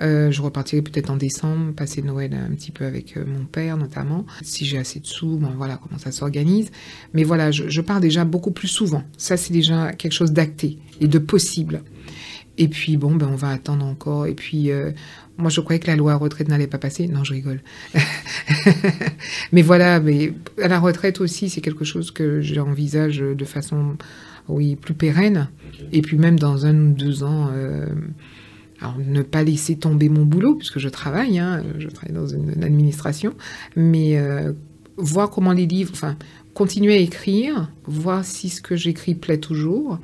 [0.00, 4.26] euh, je repartirai peut-être en décembre, passer Noël un petit peu avec mon père, notamment,
[4.42, 6.72] si j'ai assez de sous, bon, voilà comment ça s'organise,
[7.14, 10.78] mais voilà, je, je pars déjà beaucoup plus souvent, ça c'est déjà quelque chose d'acté
[11.00, 11.82] et de possible.
[12.58, 14.26] Et puis, bon, ben, on va attendre encore.
[14.26, 14.90] Et puis, euh,
[15.36, 17.06] moi, je croyais que la loi retraite n'allait pas passer.
[17.06, 17.60] Non, je rigole.
[19.52, 20.32] mais voilà, mais
[20.62, 23.96] à la retraite aussi, c'est quelque chose que j'envisage de façon,
[24.48, 25.48] oui, plus pérenne.
[25.92, 27.86] Et puis, même dans un ou deux ans, euh,
[28.80, 32.64] alors, ne pas laisser tomber mon boulot, puisque je travaille, hein, je travaille dans une,
[32.64, 33.34] administration,
[33.74, 34.52] mais euh,
[34.96, 36.16] voir comment les livres, enfin,
[36.54, 39.98] continuer à écrire, voir si ce que j'écris plaît toujours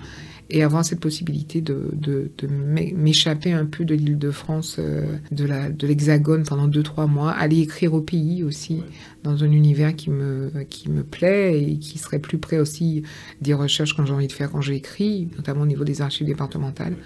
[0.53, 5.87] et avoir cette possibilité de, de, m'échapper un peu de l'île de France, euh, de
[5.87, 8.83] l'hexagone pendant deux, trois mois, aller écrire au pays aussi,
[9.25, 13.03] dans un univers qui me, qui me plaît et qui serait plus près aussi
[13.41, 16.97] des recherches que j'ai envie de faire quand j'écris, notamment au niveau des archives départementales.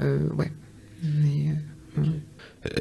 [0.00, 0.52] Euh, ouais.
[1.98, 2.02] Euh,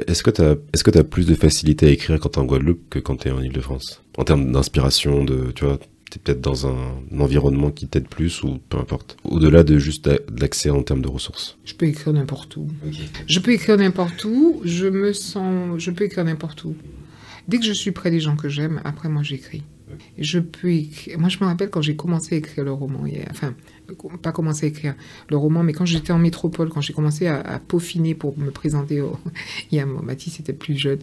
[0.07, 2.41] est-ce que tu as, est-ce que as plus de facilité à écrire quand tu es
[2.41, 5.80] en Guadeloupe que quand tu es en Ile-de-France En termes d'inspiration, de, tu vois,
[6.12, 9.18] tu peut-être dans un, environnement qui t'aide plus ou peu importe.
[9.24, 10.09] Au-delà de juste
[10.39, 11.57] l'accès en termes de ressources.
[11.64, 12.68] Je peux écrire n'importe où.
[13.28, 14.62] Je peux écrire n'importe où.
[14.66, 15.82] Je me sens.
[15.82, 16.76] Je peux écrire n'importe où.
[17.47, 19.64] Dès que je suis près des gens que j'aime, après moi j'écris.
[20.18, 21.18] Je peux écrire.
[21.18, 23.03] Moi je me rappelle quand j'ai commencé à écrire le roman.
[23.30, 23.55] Enfin,
[24.22, 24.96] pas commencé à écrire
[25.30, 29.02] le roman, mais quand j'étais en métropole, quand j'ai commencé à, peaufiner pour me présenter,
[29.02, 29.18] au...
[29.72, 31.00] il y a Mathis était plus jeune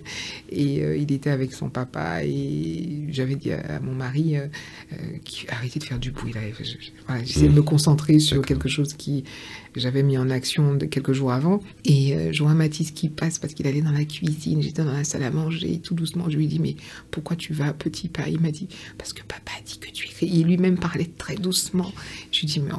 [0.50, 4.46] et euh, il était avec son papa et j'avais dit à, mon mari euh,
[4.92, 4.96] euh,
[5.48, 6.40] arrêtez de faire du bruit là.
[7.24, 9.24] J'essayais de me concentrer sur quelque chose qui
[9.76, 13.54] j'avais mis en action de quelques jours avant et je vois Mathis qui passe parce
[13.54, 16.46] qu'il allait dans la cuisine, j'étais dans la salle à manger tout doucement, je lui
[16.46, 16.76] dis mais
[17.10, 20.06] pourquoi tu vas petit pas Il m'a dit parce que papa a dit que tu
[20.06, 20.26] écris.
[20.26, 21.92] Il lui-même parlait très doucement.
[22.30, 22.72] Je lui dis mais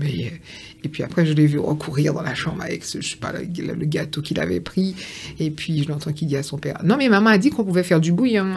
[0.00, 0.28] euh,
[0.84, 3.84] et puis après, je l'ai vu recourir dans la chambre avec je sais pas, le,
[3.86, 4.94] gâteau qu'il avait pris.
[5.38, 7.64] Et puis, je l'entends qu'il dit à son père Non, mais maman a dit qu'on
[7.64, 8.54] pouvait faire du bouillon.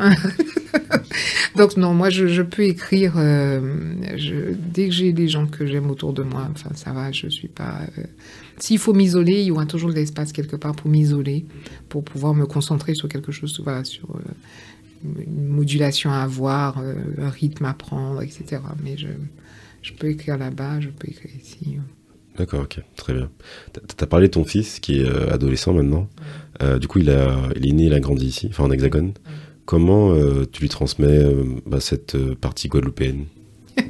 [1.56, 3.60] Donc, non, moi, je, peux écrire euh,
[4.74, 6.48] dès que j'ai des gens que j'aime autour de moi.
[6.52, 7.82] Enfin, ça va, je suis pas.
[7.98, 8.04] Euh,
[8.58, 11.46] s'il faut m'isoler, il y aura toujours de l'espace quelque part pour m'isoler,
[11.88, 13.66] pour pouvoir me concentrer sur quelque chose, sur
[15.04, 18.62] une modulation à avoir, un rythme à prendre, etc.
[18.84, 19.08] Mais je
[19.82, 21.78] je peux écrire là-bas, je peux écrire ici.
[22.38, 23.30] D'accord, ok, très bien.
[23.74, 26.08] Tu as parlé de ton fils qui est euh, adolescent maintenant.
[26.62, 29.14] Euh, du coup, il, a, il est né, il a grandi ici, enfin en hexagone.
[29.66, 31.26] Comment euh, tu lui transmets
[31.66, 33.26] bah, cette partie guadeloupéenne?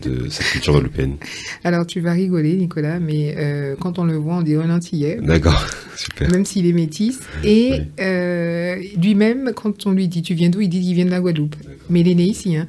[0.01, 1.17] De cette culture guadeloupéenne
[1.63, 5.19] Alors, tu vas rigoler, Nicolas, mais euh, quand on le voit, on dit un antillais.
[5.21, 5.65] D'accord,
[5.95, 6.29] super.
[6.31, 7.19] Même s'il est métis.
[7.43, 11.11] Et euh, lui-même, quand on lui dit tu viens d'où, il dit qu'il vient de
[11.11, 11.55] la Guadeloupe.
[11.89, 12.55] Mais il est né ici.
[12.55, 12.67] Hein.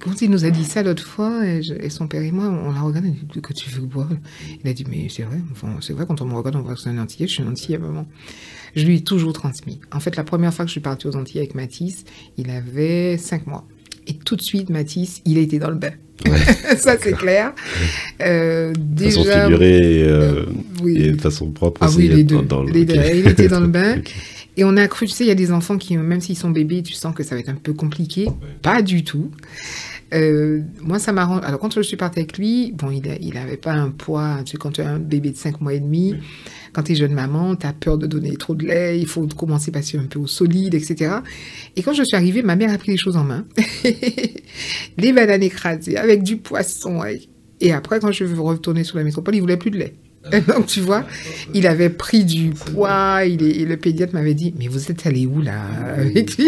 [0.00, 2.80] Quand il nous a dit ça l'autre fois, et, son père et moi, on l'a
[2.80, 4.08] regardé, on a dit que tu veux boire?
[4.64, 6.74] Il a dit mais c'est vrai, enfin, c'est vrai, quand on me regarde, on voit
[6.74, 8.06] que c'est un antillais, je suis un antillais maman.
[8.74, 9.80] Je lui ai toujours transmis.
[9.92, 12.04] En fait, la première fois que je suis partie aux Antilles avec Mathis,
[12.38, 13.66] il avait 5 mois.
[14.06, 15.92] Et tout de suite, Mathis, il a été dans le bain.
[16.76, 17.52] ça, c'est clair.
[18.20, 20.44] Euh, déjà, de façon figurée euh,
[20.86, 21.80] et de façon propre.
[21.82, 22.42] Ah oui, les deux.
[22.42, 22.70] Dans le...
[22.76, 23.96] Il était dans le bain.
[24.56, 26.50] Et on a cru, tu sais, il y a des enfants qui, même s'ils sont
[26.50, 28.28] bébés, tu sens que ça va être un peu compliqué.
[28.60, 29.30] Pas du tout.
[30.12, 31.40] Euh, moi, ça m'arrange.
[31.44, 34.38] Alors, quand je suis partie avec lui, bon, il n'avait pas un poids.
[34.44, 36.14] Tu sais, quand tu as un bébé de 5 mois et demi,
[36.72, 39.26] quand tu es jeune maman, tu as peur de donner trop de lait, il faut
[39.26, 41.16] commencer à passer un peu au solide, etc.
[41.76, 43.44] Et quand je suis arrivée, ma mère a pris les choses en main.
[44.98, 47.02] les bananes écrasées, avec du poisson.
[47.60, 49.94] Et après, quand je veux retourner sur la métropole, il voulait plus de lait.
[50.48, 51.04] Donc, tu vois,
[51.52, 55.26] il avait pris du poids, il et le pédiatre m'avait dit, mais vous êtes allé
[55.26, 55.62] où là
[55.96, 56.46] avec lui?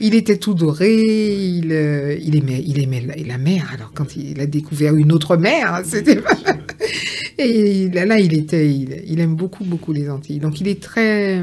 [0.00, 3.70] Il était tout doré, il, euh, il, aimait, il aimait la, mer.
[3.74, 6.20] Alors, quand il a découvert une autre mer, c'était
[7.38, 10.40] Et là, là, il était, il, aime beaucoup, beaucoup les Antilles.
[10.40, 11.40] Donc, il est très,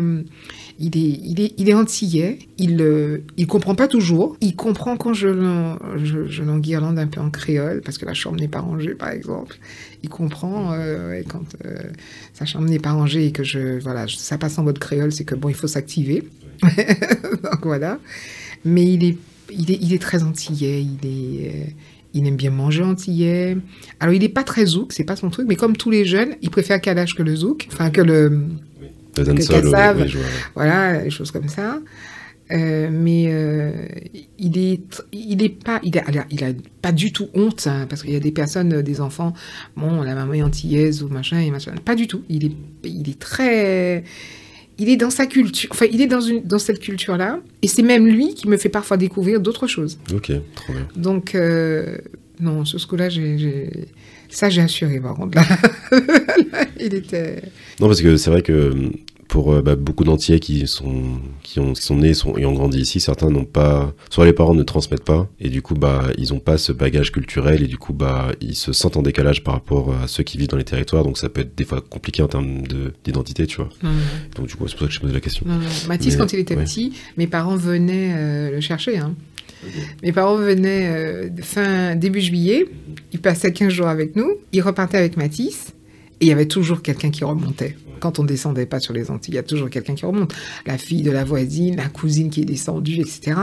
[0.77, 2.39] il est, il est, il est antillais.
[2.57, 4.35] Il, euh, il comprend pas toujours.
[4.41, 5.29] Il comprend quand je,
[6.03, 9.09] je, je l'enguirlande un peu en créole, parce que la chambre n'est pas rangée, par
[9.09, 9.57] exemple.
[10.03, 11.77] Il comprend euh, quand euh,
[12.33, 15.23] sa chambre n'est pas rangée et que je, voilà, ça passe en mode créole, c'est
[15.23, 16.27] que bon, il faut s'activer.
[16.61, 17.99] Donc voilà.
[18.65, 19.17] Mais il est,
[19.51, 20.81] il est, il est très antillais.
[20.83, 21.71] Il est, euh,
[22.13, 23.57] il aime bien manger antillais.
[23.99, 26.35] Alors, il n'est pas très zouk, c'est pas son truc, mais comme tous les jeunes,
[26.41, 28.47] il préfère Kalash que le zouk, enfin que le,
[29.17, 29.33] le
[30.55, 31.79] voilà, des choses comme ça.
[32.51, 33.71] Euh, mais euh,
[34.37, 36.49] il est, il est pas, il a, il a
[36.81, 39.33] pas du tout honte hein, parce qu'il y a des personnes, des enfants,
[39.75, 42.21] bon, la maman est antillaise ou machin et machin, pas du tout.
[42.29, 42.51] Il est,
[42.83, 44.03] il est très,
[44.77, 47.83] il est dans sa culture, enfin, il est dans, une, dans cette culture-là, et c'est
[47.83, 49.97] même lui qui me fait parfois découvrir d'autres choses.
[50.13, 50.87] Ok, trop bien.
[50.95, 51.97] Donc, euh,
[52.39, 53.69] non, sur ce coup-là, j'ai,
[54.29, 55.37] ça, j'ai assuré, par contre.
[55.37, 55.45] Là.
[56.79, 57.41] il était.
[57.79, 58.91] Non, parce que c'est vrai que
[59.35, 62.53] pour euh, bah, beaucoup d'Antillais qui sont, qui, ont, qui sont nés sont, et ont
[62.53, 66.07] grandi ici, certains n'ont pas, soit les parents ne transmettent pas, et du coup, bah,
[66.17, 69.43] ils n'ont pas ce bagage culturel, et du coup, bah, ils se sentent en décalage
[69.43, 71.81] par rapport à ceux qui vivent dans les territoires, donc ça peut être des fois
[71.81, 72.63] compliqué en termes
[73.03, 73.67] d'identité, tu vois.
[74.37, 75.45] Donc, du coup, c'est pour ça que je posais la question.
[75.89, 79.15] Mathis, quand il était petit, mes parents venaient euh, le chercher, hein.
[80.01, 82.67] Mes parents venaient euh, fin début juillet,
[83.11, 85.73] ils passaient 15 jours avec nous, ils repartaient avec Mathis,
[86.21, 89.33] et il y avait toujours quelqu'un qui remontait quand on descendait pas sur les Antilles,
[89.33, 90.33] il y a toujours quelqu'un qui remonte.
[90.65, 93.33] La fille de la voisine, la cousine qui est descendue, etc.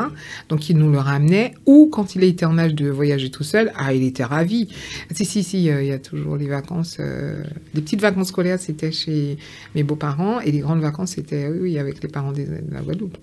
[0.49, 1.55] Donc il nous le ramenait.
[1.67, 4.69] Ou quand il était en âge de voyager tout seul, ah, il était ravi.
[5.11, 6.99] Si, si, si, euh, il y a toujours les vacances.
[7.01, 7.43] Euh,
[7.75, 9.37] les petites vacances scolaires, c'était chez
[9.75, 10.41] mes beaux-parents.
[10.41, 13.17] Et les grandes vacances, c'était, oui, avec les parents de la Guadeloupe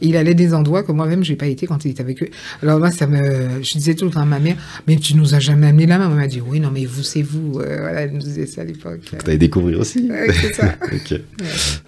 [0.00, 2.28] il allait des endroits que moi-même, je n'ai pas été quand il était avec eux.
[2.62, 5.34] Alors moi, ça me, je disais tout le temps à ma mère, mais tu nous
[5.34, 6.00] as jamais amené là.
[6.02, 7.60] Elle m'a dit, oui, non, mais vous, c'est vous.
[7.60, 9.00] Euh, voilà, elle nous disait ça à l'époque.
[9.24, 10.10] Tu as découvert aussi.
[10.40, 10.74] C'est ça.
[10.92, 11.20] ok.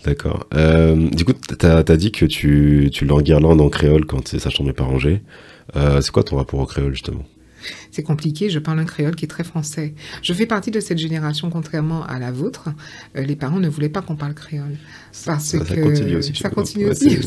[0.05, 0.47] D'accord.
[0.55, 4.69] Euh, du coup, tu as, dit que tu, tu l'enguirlandes en créole quand sa chambre
[4.69, 5.23] n'est pas rangée.
[5.77, 7.25] Euh, c'est quoi ton rapport au créole, justement?
[7.93, 8.51] C'est compliqué.
[8.51, 9.95] Je parle un créole qui est très français.
[10.23, 12.71] Je fais partie de cette génération, contrairement à la vôtre.
[13.17, 14.77] Euh, les parents ne voulaient pas qu'on parle créole.
[15.25, 16.35] Parce ça, que ça continue aussi.
[16.35, 17.19] Ça continue aussi.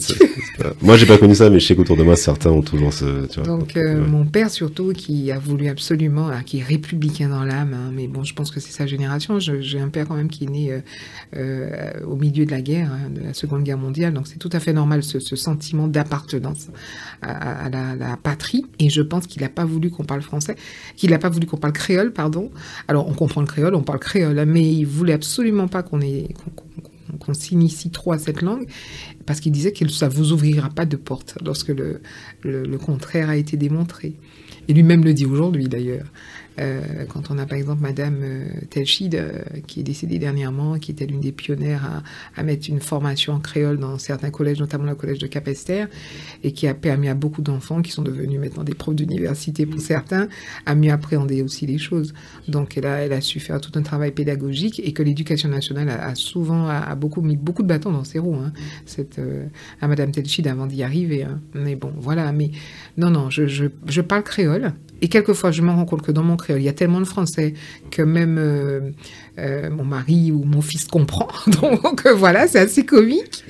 [0.82, 3.28] Moi, j'ai pas connu ça, mais je sais qu'autour de moi, certains ont toujours ce.
[3.28, 7.43] Tu vois, donc, euh, mon père surtout, qui a voulu absolument, qui est républicain dans
[7.43, 9.39] l'âme, hein, mais bon, je pense que c'est sa génération.
[9.39, 10.82] J'ai un père quand même qui est né
[11.36, 14.49] euh, au milieu de la guerre, hein, de la Seconde Guerre mondiale, donc c'est tout
[14.51, 16.70] à fait normal ce, sentiment d'appartenance
[17.22, 18.66] à, la, la, patrie.
[18.80, 20.54] Et je pense qu'il n'a pas voulu qu'on parle français,
[20.95, 22.51] qu'il n'a pas voulu qu'on parle créole, pardon.
[22.87, 26.01] Alors, on comprend le créole, on parle créole, hein, mais il voulait absolument pas qu'on
[26.01, 26.29] ait
[27.19, 28.67] qu'on s'initie trop à cette langue,
[29.25, 32.01] parce qu'il disait que ça vous ouvrira pas de porte lorsque le,
[32.43, 34.17] le contraire a été démontré.
[34.67, 36.07] Et lui-même le dit aujourd'hui d'ailleurs.
[36.59, 40.91] Euh, quand on a par exemple Madame euh, Telchid, euh, qui est décédée dernièrement, qui
[40.91, 44.85] était l'une des pionnières à, à, mettre une formation en créole dans certains collèges, notamment
[44.85, 45.85] le collège de Capester,
[46.43, 49.81] et qui a permis à beaucoup d'enfants qui sont devenus maintenant des profs d'université pour
[49.81, 50.27] certains,
[50.65, 52.13] à mieux appréhender aussi les choses.
[52.47, 55.89] Donc elle a, elle a su faire tout un travail pédagogique et que l'éducation nationale
[55.89, 58.35] a, souvent a, beaucoup mis beaucoup de bâtons dans ses roues.
[58.35, 58.53] Hein,
[58.85, 59.19] cette,
[59.81, 61.23] à Madame Telchid avant d'y arriver.
[61.23, 61.41] Hein.
[61.53, 62.31] Mais bon, voilà.
[62.31, 62.51] Mais
[62.97, 64.73] non, non, je, je, je parle créole.
[65.01, 67.05] Et quelquefois, je me rends compte que dans mon créole, il y a tellement de
[67.05, 67.53] français
[67.91, 68.91] que même euh,
[69.37, 71.27] euh, mon mari ou mon fils comprend.
[71.47, 73.43] Donc euh, voilà, c'est assez comique.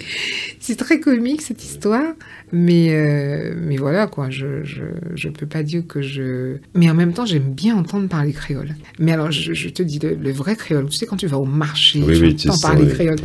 [0.60, 2.14] C'est très comique cette histoire.
[2.52, 4.84] Mais, mais voilà, quoi, je, je,
[5.16, 6.58] je, peux pas dire que je.
[6.74, 8.76] Mais en même temps, j'aime bien entendre parler créole.
[9.00, 12.02] Mais alors, je, te dis, le, vrai créole, tu sais, quand tu vas au marché,
[12.36, 13.18] tu entends parler créole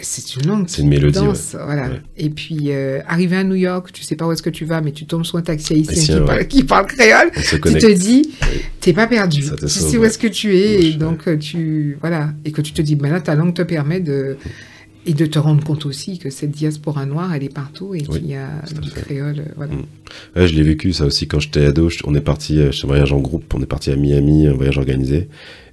[0.00, 1.20] c'est une langue c'est une mélodie
[1.52, 4.64] voilà et puis euh, arriver à New York tu sais pas où est-ce que tu
[4.64, 7.92] vas mais tu tombes sur un taxi haïtien qui, parle, qui, parle, créole tu te
[7.92, 8.30] dis
[8.80, 12.52] t'es pas perdu tu sais où est-ce que tu es et donc tu voilà et
[12.52, 14.36] que tu te dis ben là ta langue te permet de
[15.04, 18.26] et de te rendre compte aussi que cette diaspora noire, elle est partout et qu'il
[18.26, 18.48] y a
[18.80, 19.40] du créole.
[19.40, 19.74] Euh, voilà.
[19.74, 19.86] Mm.
[20.36, 21.88] Je l'ai vécu ça aussi quand j'étais ado.
[22.04, 24.78] On est parti, euh, un voyage en groupe, on est parti à Miami, un voyage
[24.78, 25.28] organisé.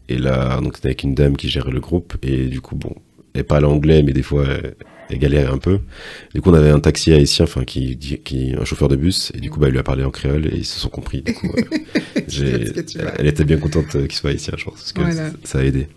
[0.07, 2.15] Et là, donc c'était avec une dame qui gérait le groupe.
[2.24, 2.95] Et du coup, bon,
[3.39, 4.45] elle parle anglais, mais des fois,
[5.09, 5.79] elle, galérait un peu.
[6.35, 9.31] Du coup, on avait un taxi haïtien, enfin, qui, qui, un chauffeur de bus.
[9.35, 11.21] Et du coup, bah, il lui a parlé en créole et ils se sont compris.
[11.21, 11.51] Du coup,
[12.15, 15.01] elle, était bien contente qu'il soit haïtien, je pense, parce que
[15.43, 15.87] ça, a aidé.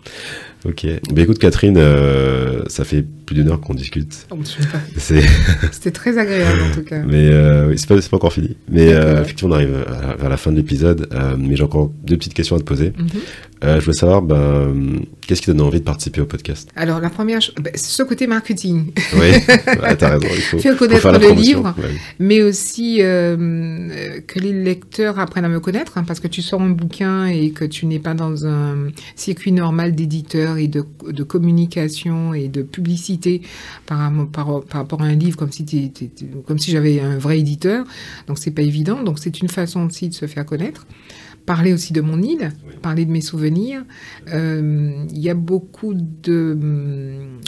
[0.65, 0.85] Ok.
[1.13, 4.27] Bah, écoute, Catherine, euh, ça fait plus d'une heure qu'on discute.
[4.31, 4.37] Oh,
[4.97, 7.01] C'était très agréable en tout cas.
[7.05, 8.55] Mais euh, oui, c'est pas, pas, encore fini.
[8.69, 9.85] Mais euh, effectivement, on arrive
[10.19, 11.09] vers la fin de l'épisode.
[11.13, 12.93] Euh, mais j'ai encore deux petites questions à te poser.
[12.97, 13.07] Mhm.
[13.61, 16.69] je voulais savoir, ben, qu'est-ce qui te donne envie de participer au podcast?
[16.75, 18.91] Alors, la première chose, c'est ce côté marketing.
[19.15, 19.31] Oui,
[19.97, 20.27] t'as raison.
[20.33, 21.75] Il faut, faire connaître le livre,
[22.19, 26.69] mais aussi que les lecteurs apprennent à me connaître, hein, parce que tu sors un
[26.69, 32.33] bouquin et que tu n'es pas dans un circuit normal d'éditeur et de, de communication
[32.33, 33.41] et de publicité
[33.85, 35.91] par, par, par, rapport à un livre comme si,
[36.45, 37.85] comme si j'avais un vrai éditeur.
[38.27, 39.03] Donc c'est pas évident.
[39.03, 40.85] Donc c'est une façon aussi de se faire connaître.
[41.45, 43.83] Parler aussi de mon île, parler de mes souvenirs.
[44.29, 45.93] Euh, il y a beaucoup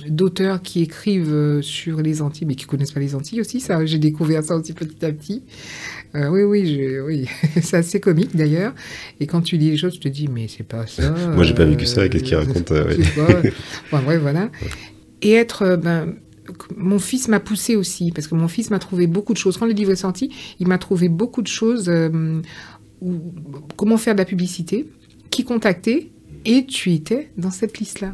[0.09, 3.61] d'auteurs qui écrivent sur les Antilles, mais qui connaissent pas les Antilles aussi.
[3.61, 5.43] Ça, j'ai découvert ça aussi petit à petit.
[6.15, 7.27] Euh, oui, oui, oui.
[7.61, 8.73] c'est assez comique d'ailleurs.
[9.19, 11.11] Et quand tu lis les choses, tu te dis, mais c'est pas ça.
[11.35, 12.07] Moi, j'ai pas vécu ça.
[12.07, 14.17] Qu'est-ce qu'il raconte euh, ouais.
[14.17, 14.49] voilà
[15.25, 16.15] et être euh, ben,
[16.77, 19.57] mon fils m'a poussé aussi, parce que mon fils m'a trouvé beaucoup de choses.
[19.57, 21.89] Quand le livre est sorti, il m'a trouvé beaucoup de choses.
[21.89, 22.41] Euh,
[23.75, 24.87] comment faire de la publicité,
[25.31, 26.11] qui contacter,
[26.45, 28.13] et tu étais dans cette liste-là.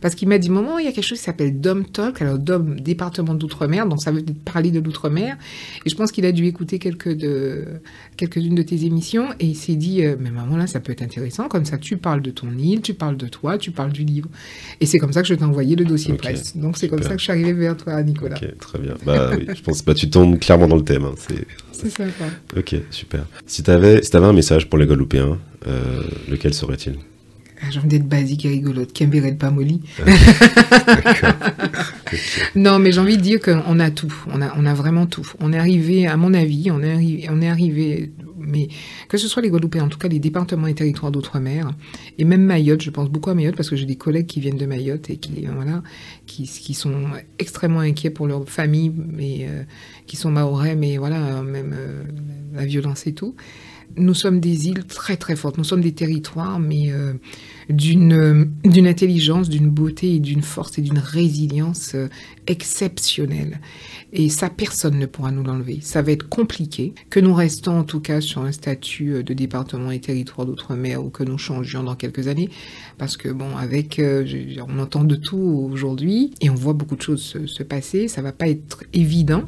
[0.00, 2.38] Parce qu'il m'a dit, maman, il y a quelque chose qui s'appelle Dom Talk, alors
[2.38, 5.36] Dom, département d'outre-mer, donc ça veut parler de l'outre-mer.
[5.84, 7.64] Et je pense qu'il a dû écouter de,
[8.16, 11.02] quelques-unes de tes émissions, et il s'est dit, euh, mais maman, là, ça peut être
[11.02, 14.04] intéressant, comme ça, tu parles de ton île, tu parles de toi, tu parles du
[14.04, 14.28] livre.
[14.80, 16.56] Et c'est comme ça que je t'ai envoyé le dossier presse.
[16.56, 18.36] Donc c'est comme ça que je suis arrivée vers toi, Nicolas.
[18.36, 18.94] Ok, très bien.
[19.04, 21.04] Bah oui, je pense que bah, tu tombes clairement dans le thème.
[21.04, 21.14] Hein.
[21.72, 22.26] C'est ça, quoi.
[22.56, 23.26] Ok, super.
[23.46, 26.96] Si tu avais, si avais un message pour les Guadeloupéens, euh, lequel serait-il?
[27.62, 28.92] Ah, j'ai envie d'être basique et rigolote.
[28.92, 29.80] Kembered pas molly.
[32.56, 34.12] non, mais j'ai envie de dire qu'on a tout.
[34.32, 35.30] On a, on a vraiment tout.
[35.38, 38.66] On est arrivé, à mon avis, on est arrivé, on est arrivé, mais
[39.08, 41.70] que ce soit les Guadeloupéens, en tout cas les départements et territoires d'outre-mer,
[42.18, 44.58] et même Mayotte, je pense beaucoup à Mayotte parce que j'ai des collègues qui viennent
[44.58, 45.84] de Mayotte et qui, voilà,
[46.26, 49.62] qui, qui sont extrêmement inquiets pour leur famille, mais euh,
[50.08, 52.02] qui sont maorais, mais voilà, même euh,
[52.54, 53.36] la violence et tout
[53.96, 57.12] nous sommes des îles très très fortes, nous sommes des territoires, mais euh,
[57.72, 62.08] d'une intelligence, d'une beauté et d'une force et d'une résilience euh,
[62.46, 63.60] exceptionnelle.
[64.12, 65.78] Et ça, personne ne pourra nous l'enlever.
[65.80, 69.34] Ça va être compliqué que nous restons en tout cas sur un statut euh, de
[69.34, 72.50] département et territoire d'outre-mer ou que nous changions dans quelques années,
[72.98, 77.22] parce que bon, avec, on entend de tout aujourd'hui et on voit beaucoup de choses
[77.22, 78.08] se, se passer.
[78.08, 79.44] Ça va pas être évident.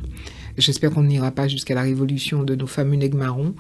[0.56, 3.54] J'espère qu'on n'ira pas jusqu'à la révolution de nos fameux nègres marrons.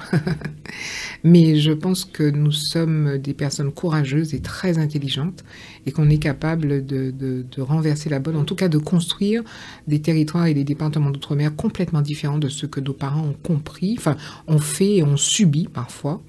[1.24, 5.44] Mais je pense que nous sommes des personnes courageuses et très intelligentes
[5.86, 9.42] et qu'on est capable de, de, renverser la bonne, en tout cas de construire
[9.88, 13.96] des territoires et des départements d'outre-mer complètement différents de ce que nos parents ont compris,
[13.98, 14.16] enfin,
[14.46, 16.22] ont fait et ont subi parfois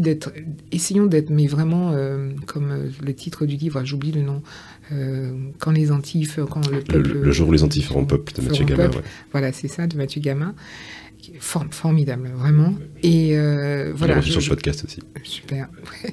[0.00, 0.32] d'être,
[0.72, 4.42] essayons d'être, mais vraiment, euh, comme le titre du livre, j'oublie le nom,
[4.92, 7.12] euh, quand les Antilles, quand le peuple...
[7.12, 8.90] Le, jour où les Antilles feront peuple de Mathieu Gamin.
[9.32, 10.54] Voilà, c'est ça, de Mathieu Gamin.
[11.40, 12.74] formidable, vraiment.
[13.02, 13.36] Et
[13.94, 14.20] voilà.
[14.20, 15.00] Je, sur le podcast aussi.
[15.22, 15.68] Super.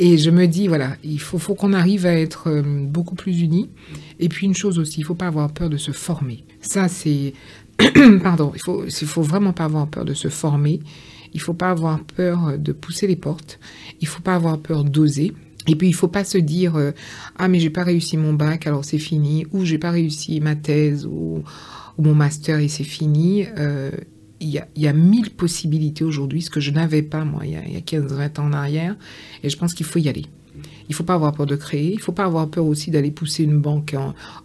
[0.00, 3.70] Et je me dis, voilà, il faut, faut qu'on arrive à être beaucoup plus unis.
[4.18, 6.44] Et puis une chose aussi, il faut pas avoir peur de se former.
[6.60, 7.32] Ça, c'est...
[8.22, 10.80] Pardon, il faut, il faut vraiment pas avoir peur de se former.
[11.34, 13.58] Il faut pas avoir peur de pousser les portes.
[14.00, 15.32] Il faut pas avoir peur d'oser.
[15.66, 16.92] Et puis il faut pas se dire euh,
[17.36, 20.56] ah mais j'ai pas réussi mon bac alors c'est fini ou j'ai pas réussi ma
[20.56, 21.42] thèse ou,
[21.96, 23.46] mon master et c'est fini.
[23.56, 23.92] Euh,
[24.40, 27.52] il y, a, y, a, mille possibilités aujourd'hui, ce que je n'avais pas moi il
[27.52, 28.96] y a, a 15-20 ans en arrière.
[29.42, 30.26] Et je pense qu'il faut y aller.
[30.88, 31.90] Il ne faut pas avoir peur de créer.
[31.92, 33.96] Il ne faut pas avoir peur aussi d'aller pousser une banque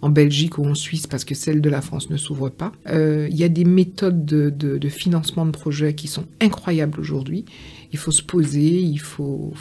[0.02, 2.72] en, Belgique ou en Suisse parce que celle de la France ne s'ouvre pas.
[2.88, 7.46] Euh, il y a des méthodes de, financement de projets qui sont incroyables aujourd'hui.
[7.92, 9.54] Il faut se poser, il faut,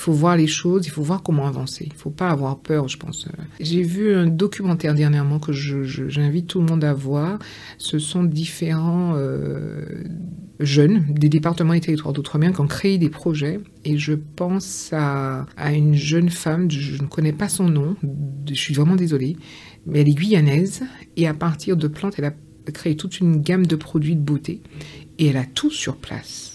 [0.00, 1.84] il faut voir les choses, il faut voir comment avancer.
[1.86, 3.28] Il ne faut pas avoir peur, je pense.
[3.60, 7.38] J'ai vu un documentaire dernièrement que j'invite tout le monde à voir.
[7.76, 9.84] Ce sont différents euh,
[10.58, 13.60] jeunes des départements et territoires d'outre-mer qui ont créé des projets.
[13.84, 17.94] Et je pense à, à, une jeune femme, je ne connais pas son nom,
[18.48, 19.36] je suis vraiment désolée,
[19.84, 20.82] mais elle est guyanaise.
[21.18, 22.32] Et à partir de plantes, elle a
[22.72, 24.62] créé toute une gamme de produits de beauté.
[25.18, 26.49] Et elle a tout sur place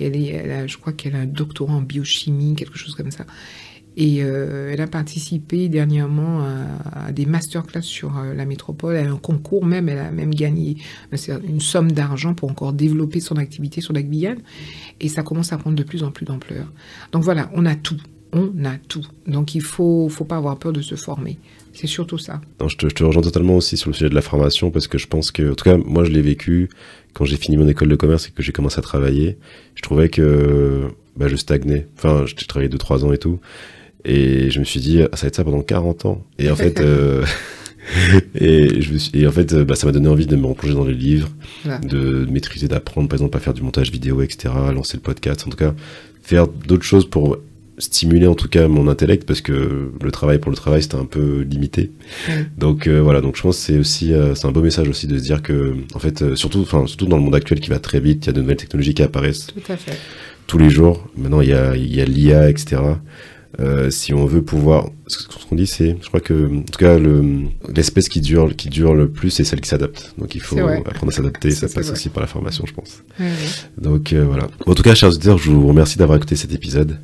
[0.00, 3.26] elle je crois qu'elle a un doctorat en biochimie, quelque chose comme ça.
[3.96, 6.44] Et euh, elle a participé dernièrement
[6.92, 10.76] à, des masterclass sur euh, la métropole, à un concours même, elle a même gagné
[11.44, 14.38] une somme d'argent pour encore développer son activité sur la Guyane.
[15.00, 16.72] Et ça commence à prendre de plus en plus d'ampleur.
[17.12, 18.00] Donc voilà, on a tout.
[18.32, 19.04] On a tout.
[19.26, 21.38] Donc il faut, faut pas avoir peur de se former.
[21.72, 22.40] C'est surtout ça.
[22.66, 24.98] je, te, je, te, rejoins totalement aussi sur le sujet de la formation parce que
[24.98, 26.68] je pense que, en tout cas, moi je l'ai vécu
[27.12, 29.38] quand j'ai fini mon école de commerce et que j'ai commencé à travailler.
[29.74, 31.86] Je trouvais que bah, je stagnais.
[31.96, 33.40] Enfin, j'ai travaillé 2-3 ans et tout.
[34.04, 36.24] Et je me suis dit, ah, ça va être ça pendant 40 ans.
[36.38, 37.24] Et en fait, euh,
[38.34, 40.74] et, je me suis, et en fait, bah, ça m'a donné envie de me replonger
[40.74, 41.28] dans les livres,
[41.82, 45.50] de maîtriser, d'apprendre, par exemple, à faire du montage vidéo, etc., lancer le podcast, en
[45.50, 45.74] tout cas,
[46.22, 47.38] faire d'autres choses pour
[47.80, 51.04] stimuler en tout cas mon intellect parce que le travail pour le travail c'était un
[51.04, 51.90] peu limité.
[52.56, 55.06] Donc euh, voilà, donc je pense que c'est aussi euh, c'est un beau message aussi
[55.06, 57.78] de se dire que en fait surtout enfin surtout dans le monde actuel qui va
[57.78, 59.48] très vite, il y a de nouvelles technologies qui apparaissent.
[59.48, 59.98] Tout à fait.
[60.46, 61.08] Tous les jours.
[61.16, 62.80] Maintenant il y a il y a l'IA etc.
[63.58, 66.98] Euh, si on veut pouvoir, ce qu'on dit, c'est, je crois que, en tout cas,
[67.74, 70.14] l'espèce qui dure, qui dure le plus, c'est celle qui s'adapte.
[70.18, 71.50] Donc, il faut apprendre à s'adapter.
[71.50, 73.02] ça passe aussi par la formation, je pense.
[73.76, 74.46] Donc, euh, voilà.
[74.66, 76.98] En tout cas, chers auditeurs, je vous remercie d'avoir écouté cet épisode.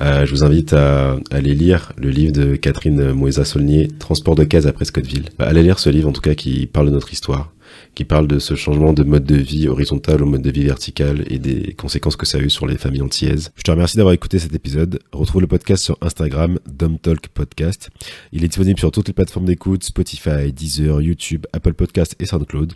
[0.00, 4.66] Euh, je vous invite à, aller lire le livre de Catherine Moïsa-Saulnier, Transport de cases
[4.66, 5.26] à Prescottville.
[5.38, 7.54] Allez lire ce livre, en tout cas, qui parle de notre histoire
[7.94, 11.24] qui parle de ce changement de mode de vie horizontal au mode de vie vertical
[11.28, 13.52] et des conséquences que ça a eu sur les familles antillaises.
[13.56, 15.00] Je te remercie d'avoir écouté cet épisode.
[15.12, 16.58] Retrouve le podcast sur Instagram,
[17.02, 17.90] Talk Podcast.
[18.32, 22.72] Il est disponible sur toutes les plateformes d'écoute, Spotify, Deezer, YouTube, Apple Podcast et SoundCloud.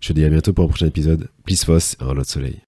[0.00, 1.28] Je te dis à bientôt pour un prochain épisode.
[1.44, 2.60] Peace Foss, un lot de soleil.